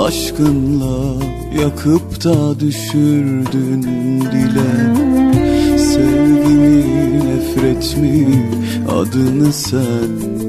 Aşkınla 0.09 1.25
yakıp 1.63 2.25
da 2.25 2.61
düşürdün 2.61 3.83
dile. 4.21 4.97
Sevgimi 5.79 6.85
nefret 7.27 7.97
mi 7.97 8.51
adını 8.89 9.53
sen 9.53 10.48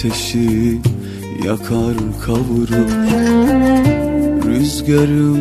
ateşi 0.00 0.80
yakar 1.44 1.96
kavurur 2.26 2.90
Rüzgarım 4.46 5.38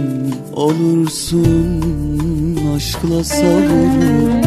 olursun 0.54 1.80
aşkla 2.76 3.24
savurur 3.24 4.44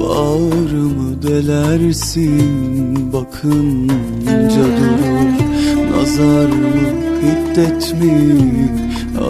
Bağrımı 0.00 1.22
delersin 1.22 3.12
bakınca 3.12 4.64
durur 4.78 5.30
Nazar 5.90 6.48
mı 6.48 6.74
hiddet 7.22 7.94
mi 8.02 8.38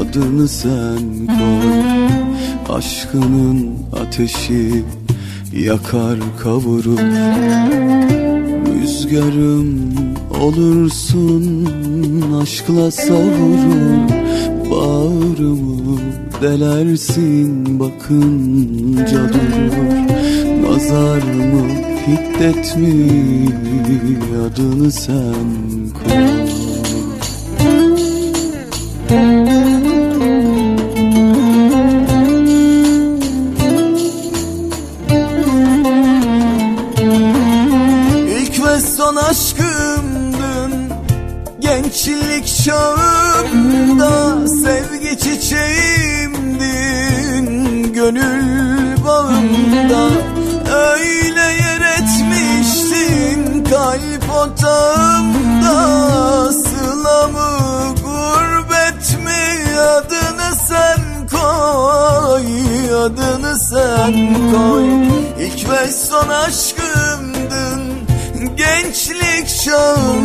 adını 0.01 0.49
sen 0.49 1.27
koy. 1.27 2.77
Aşkının 2.77 3.73
ateşi 4.01 4.85
yakar 5.53 6.19
kavurur 6.43 6.99
Rüzgarım 9.05 9.95
olursun 10.41 11.67
aşkla 12.43 12.91
savurur 12.91 14.09
Bağrımı 14.71 15.99
delersin 16.43 17.81
bakınca 17.81 19.29
durur. 19.29 19.95
Nazar 20.63 21.23
mı 21.23 21.69
hiddet 22.07 22.77
mi 22.77 23.49
adını 24.47 24.93
sen 24.93 25.35
koy. 25.95 26.25
İlk 29.11 29.64
çağımda 42.65 44.49
Sevgi 44.49 45.19
çiçeğimdin 45.19 47.93
Gönül 47.93 49.05
bağımda. 49.05 50.09
Öyle 50.75 51.41
yer 51.41 51.81
etmiştin 51.99 53.65
Kalp 53.65 54.31
otağımda. 54.37 55.79
Sılamı 56.53 57.95
gurbet 58.05 59.19
mi 59.25 59.45
Adını 59.79 60.55
sen 60.69 61.01
koy 61.33 62.47
Adını 62.95 63.59
sen 63.59 64.15
koy. 64.53 64.89
İlk 65.47 65.61
ve 65.71 65.93
son 65.93 66.29
aşkımdın 66.29 67.81
Gençlik 68.57 69.49
çağımda 69.65 70.24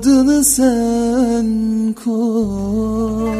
Adını 0.00 0.44
sen 0.44 1.46
koy. 2.04 3.30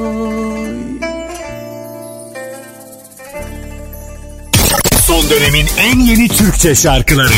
Son 5.06 5.30
dönemin 5.30 5.66
en 5.78 6.00
yeni 6.00 6.28
Türkçe 6.28 6.74
şarkıları 6.74 7.32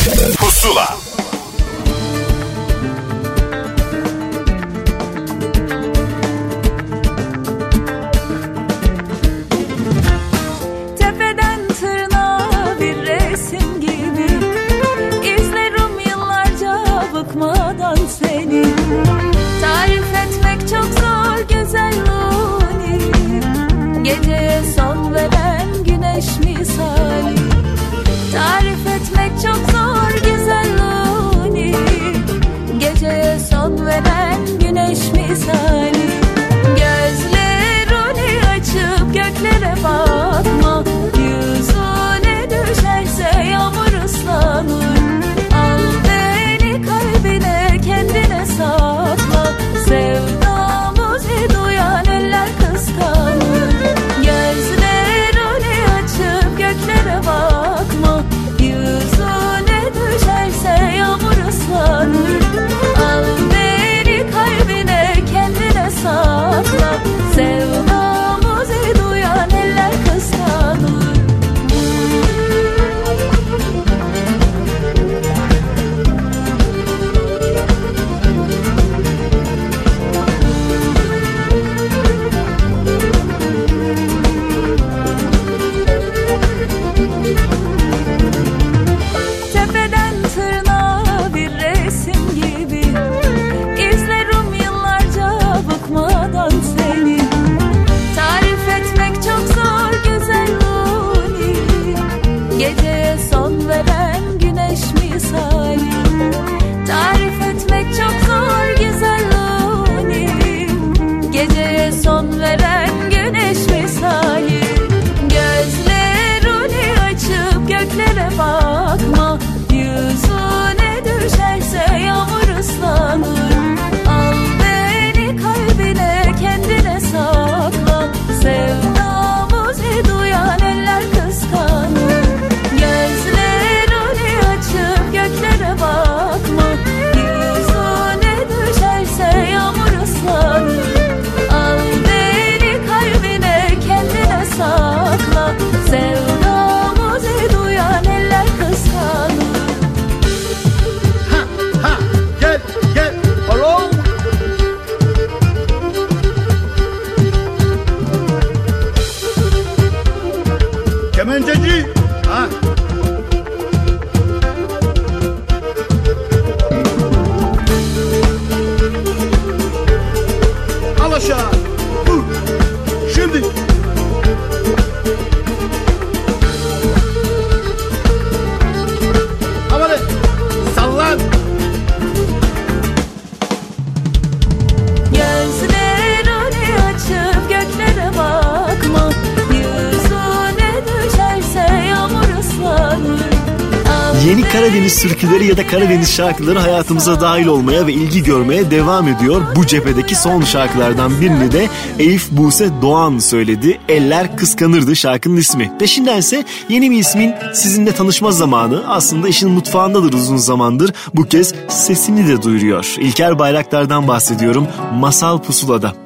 ya 195.53 195.59
da 195.59 195.67
Karadeniz 195.67 196.13
şarkıları 196.13 196.59
hayatımıza 196.59 197.21
dahil 197.21 197.47
olmaya 197.47 197.87
ve 197.87 197.93
ilgi 197.93 198.23
görmeye 198.23 198.71
devam 198.71 199.09
ediyor. 199.09 199.43
Bu 199.57 199.67
cephedeki 199.67 200.15
son 200.15 200.43
şarkılardan 200.43 201.21
birini 201.21 201.53
de 201.53 201.69
Elif 201.99 202.31
Buse 202.31 202.71
Doğan 202.83 203.19
söyledi. 203.19 203.81
Eller 203.89 204.37
Kıskanırdı 204.37 204.97
şarkının 204.97 205.37
ismi. 205.37 205.79
Peşindense 205.79 206.45
yeni 206.69 206.91
bir 206.91 206.99
ismin 206.99 207.35
sizinle 207.55 207.93
tanışma 207.93 208.33
zamanı 208.33 208.85
aslında 208.89 209.29
işin 209.29 209.51
mutfağındadır 209.51 210.13
uzun 210.13 210.37
zamandır. 210.37 210.93
Bu 211.15 211.25
kez 211.25 211.55
sesini 211.69 212.29
de 212.29 212.43
duyuruyor. 212.43 212.95
İlker 212.99 213.39
Bayraktar'dan 213.39 214.09
bahsediyorum. 214.09 214.67
Masal 214.95 215.43
Pusula'da. 215.43 216.02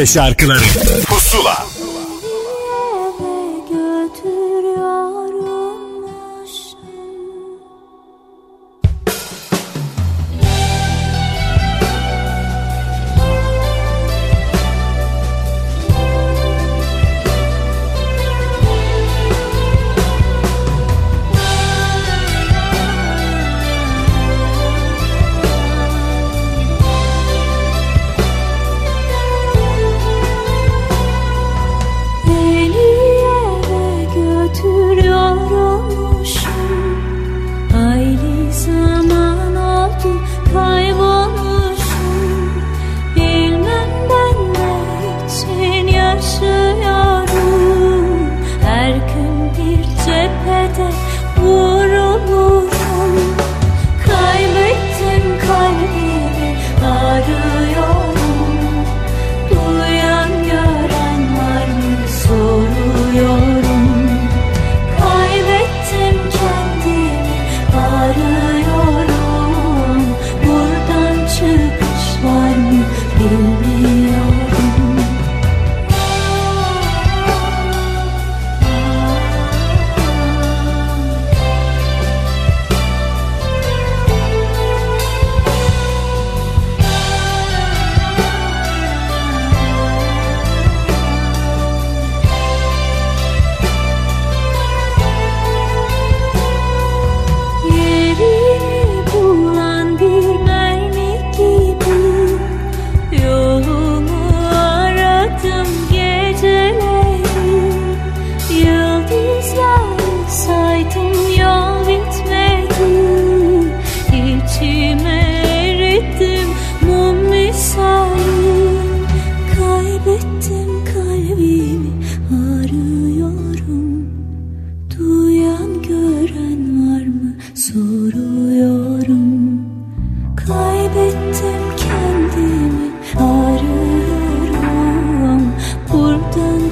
Türkçe 0.00 0.12
şarkıları. 0.12 0.89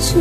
是 0.09 0.15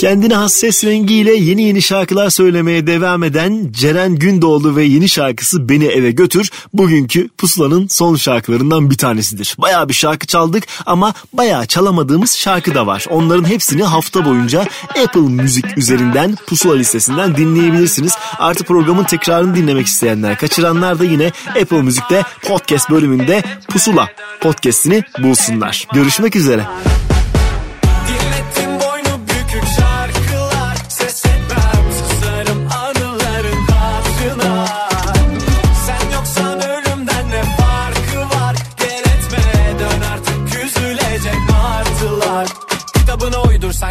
Kendine 0.00 0.34
has 0.34 0.54
ses 0.54 0.84
rengiyle 0.84 1.34
yeni 1.34 1.62
yeni 1.62 1.82
şarkılar 1.82 2.30
söylemeye 2.30 2.86
devam 2.86 3.22
eden 3.22 3.68
Ceren 3.70 4.16
Gündoğdu 4.16 4.76
ve 4.76 4.84
yeni 4.84 5.08
şarkısı 5.08 5.68
Beni 5.68 5.84
Eve 5.84 6.10
Götür 6.10 6.50
bugünkü 6.74 7.28
Pusula'nın 7.28 7.86
son 7.88 8.16
şarkılarından 8.16 8.90
bir 8.90 8.96
tanesidir. 8.96 9.56
Bayağı 9.58 9.88
bir 9.88 9.94
şarkı 9.94 10.26
çaldık 10.26 10.64
ama 10.86 11.14
bayağı 11.32 11.66
çalamadığımız 11.66 12.36
şarkı 12.36 12.74
da 12.74 12.86
var. 12.86 13.06
Onların 13.10 13.48
hepsini 13.48 13.82
hafta 13.82 14.24
boyunca 14.24 14.66
Apple 15.04 15.20
Müzik 15.20 15.78
üzerinden 15.78 16.36
Pusula 16.46 16.74
listesinden 16.74 17.36
dinleyebilirsiniz. 17.36 18.12
Artı 18.38 18.64
programın 18.64 19.04
tekrarını 19.04 19.56
dinlemek 19.56 19.86
isteyenler, 19.86 20.38
kaçıranlar 20.38 20.98
da 20.98 21.04
yine 21.04 21.32
Apple 21.62 21.82
Müzik'te 21.82 22.22
podcast 22.42 22.90
bölümünde 22.90 23.42
Pusula 23.68 24.08
podcast'ini 24.40 25.02
bulsunlar. 25.22 25.86
Görüşmek 25.94 26.36
üzere. 26.36 26.66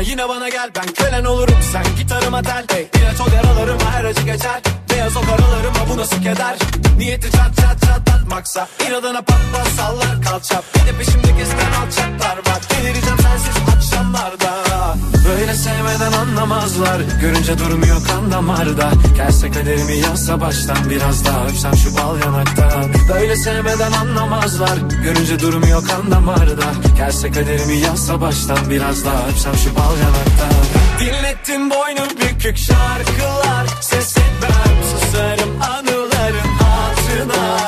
Yine 0.06 0.30
bana 0.30 0.50
gel 0.50 0.70
Ben 0.76 0.94
kölen 0.94 1.26
olurum 1.26 1.56
sen 1.72 1.84
gitarıma 1.98 2.42
tel 2.42 2.66
hey. 2.72 2.88
İlaç 3.02 3.22
ol 3.22 3.34
yaralarıma 3.34 3.92
her 3.92 4.06
acı 4.06 4.22
geçer 4.22 4.79
Beyaz 5.00 5.18
o 5.18 5.22
karalarıma 5.22 5.90
bu 5.90 5.98
nasıl 5.98 6.18
keder? 6.18 6.58
Niyeti 6.98 7.32
çat 7.32 7.56
çat 7.56 7.82
çatlatmaksa 7.82 8.68
İnadına 8.88 9.22
pat 9.22 9.40
pat 9.54 9.68
sallar 9.68 10.22
kalça 10.22 10.62
Bir 10.76 10.94
de 10.94 10.98
peşimde 10.98 11.38
kesilen 11.38 11.72
alçaklar 11.72 12.38
var. 12.38 12.62
Delireceğim 12.72 13.18
sensiz 13.22 13.56
akşamlarda. 13.76 14.96
Böyle 15.30 15.54
sevmeden 15.54 16.12
anlamazlar. 16.12 17.02
Görünce 17.22 17.60
durmuyor 17.60 18.08
kan 18.08 18.32
damarda. 18.32 18.92
Gelse 19.18 19.52
kaderimi 19.52 19.96
yazsa 19.98 20.42
baştan 20.42 20.90
Biraz 20.90 21.26
daha 21.26 21.46
öpsem 21.46 21.76
şu 21.76 21.98
bal 21.98 22.20
yanaktan 22.26 22.92
Böyle 23.14 23.36
sevmeden 23.36 23.92
anlamazlar. 23.92 24.78
Görünce 25.04 25.40
durmuyor 25.40 25.88
kan 25.88 26.12
damarda. 26.12 26.66
Gelse 26.98 27.32
kaderimi 27.32 27.78
yazsa 27.78 28.22
baştan 28.22 28.70
Biraz 28.70 29.06
daha 29.06 29.28
öpsem 29.28 29.56
şu 29.56 29.76
bal 29.76 29.98
yanaktan 29.98 30.79
Dinlettin 31.00 31.70
boynu 31.70 32.10
bükük 32.10 32.58
şarkılar. 32.58 33.68
Ses 33.82 34.18
etmem 34.18 34.76
susarım 34.92 35.62
anıların 35.62 36.50
hatırına. 36.60 37.60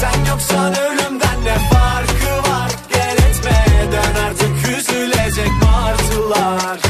Sen 0.00 0.24
yoksan 0.24 0.74
ölümden 0.78 1.44
ne 1.44 1.54
farkı 1.54 2.50
var? 2.50 2.70
Gel 2.92 3.16
etme 3.16 3.64
dön 3.92 4.22
artık 4.24 4.78
üzülecek 4.78 5.50
martılar 5.62 6.89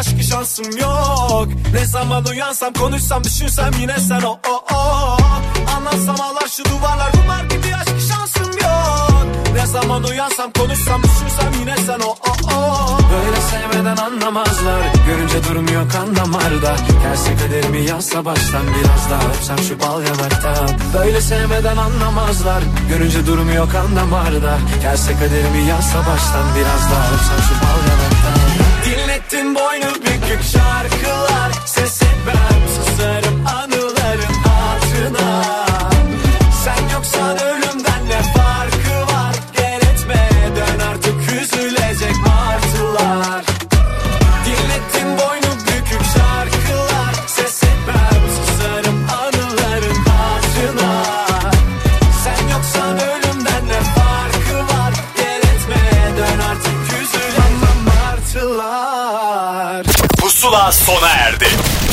aşkı 0.00 0.22
şansım 0.22 0.78
yok. 0.78 1.48
Ne 1.74 1.86
zaman 1.86 2.24
uyansam 2.24 2.72
konuşsam 2.72 3.24
düşünsem 3.24 3.70
yine 3.80 3.96
sen 4.08 4.22
o 4.22 4.38
o 4.50 4.74
o. 4.74 5.16
Anlatsam 5.76 6.20
ağlar 6.20 6.48
şu 6.56 6.64
duvarlar 6.64 7.12
kumar 7.12 7.44
gibi 7.44 7.76
aşkı 7.76 8.00
şansım 8.00 8.52
yok. 8.52 9.26
Ne 9.54 9.66
zaman 9.66 10.04
uyansam 10.04 10.52
konuşsam 10.52 11.02
düşünsem 11.02 11.52
yine 11.60 11.76
sen 11.86 12.00
o 12.00 12.10
o 12.10 12.54
o. 12.54 12.98
Böyle 13.12 13.40
sevmeden 13.40 13.96
anlamazlar 13.96 14.80
Görünce 15.06 15.44
durmuyor 15.44 15.90
kan 15.90 16.16
damarda 16.16 16.76
Gelse 17.02 17.36
kaderimi 17.36 17.80
yazsa 17.88 18.24
baştan 18.24 18.62
Biraz 18.66 19.10
daha 19.10 19.30
öpsem 19.30 19.58
şu 19.58 19.80
bal 19.80 20.02
yanaktan 20.02 20.70
Böyle 20.94 21.20
sevmeden 21.20 21.76
anlamazlar 21.76 22.62
Görünce 22.88 23.26
durmuyor 23.26 23.70
kan 23.72 23.96
damarda 23.96 24.58
Gelse 24.82 25.12
kaderimi 25.12 25.68
yazsa 25.68 25.98
baştan 25.98 26.46
Biraz 26.56 26.82
daha 26.90 27.06
öpsem 27.14 27.40
şu 27.48 27.54
bal 27.62 27.80
yanaktan 27.90 28.39
Dinlettin 28.84 29.54
boynu 29.54 29.94
bükük 29.94 30.42
şarkılar. 30.42 31.52
Ses 31.66 32.02
etmem 32.02 32.89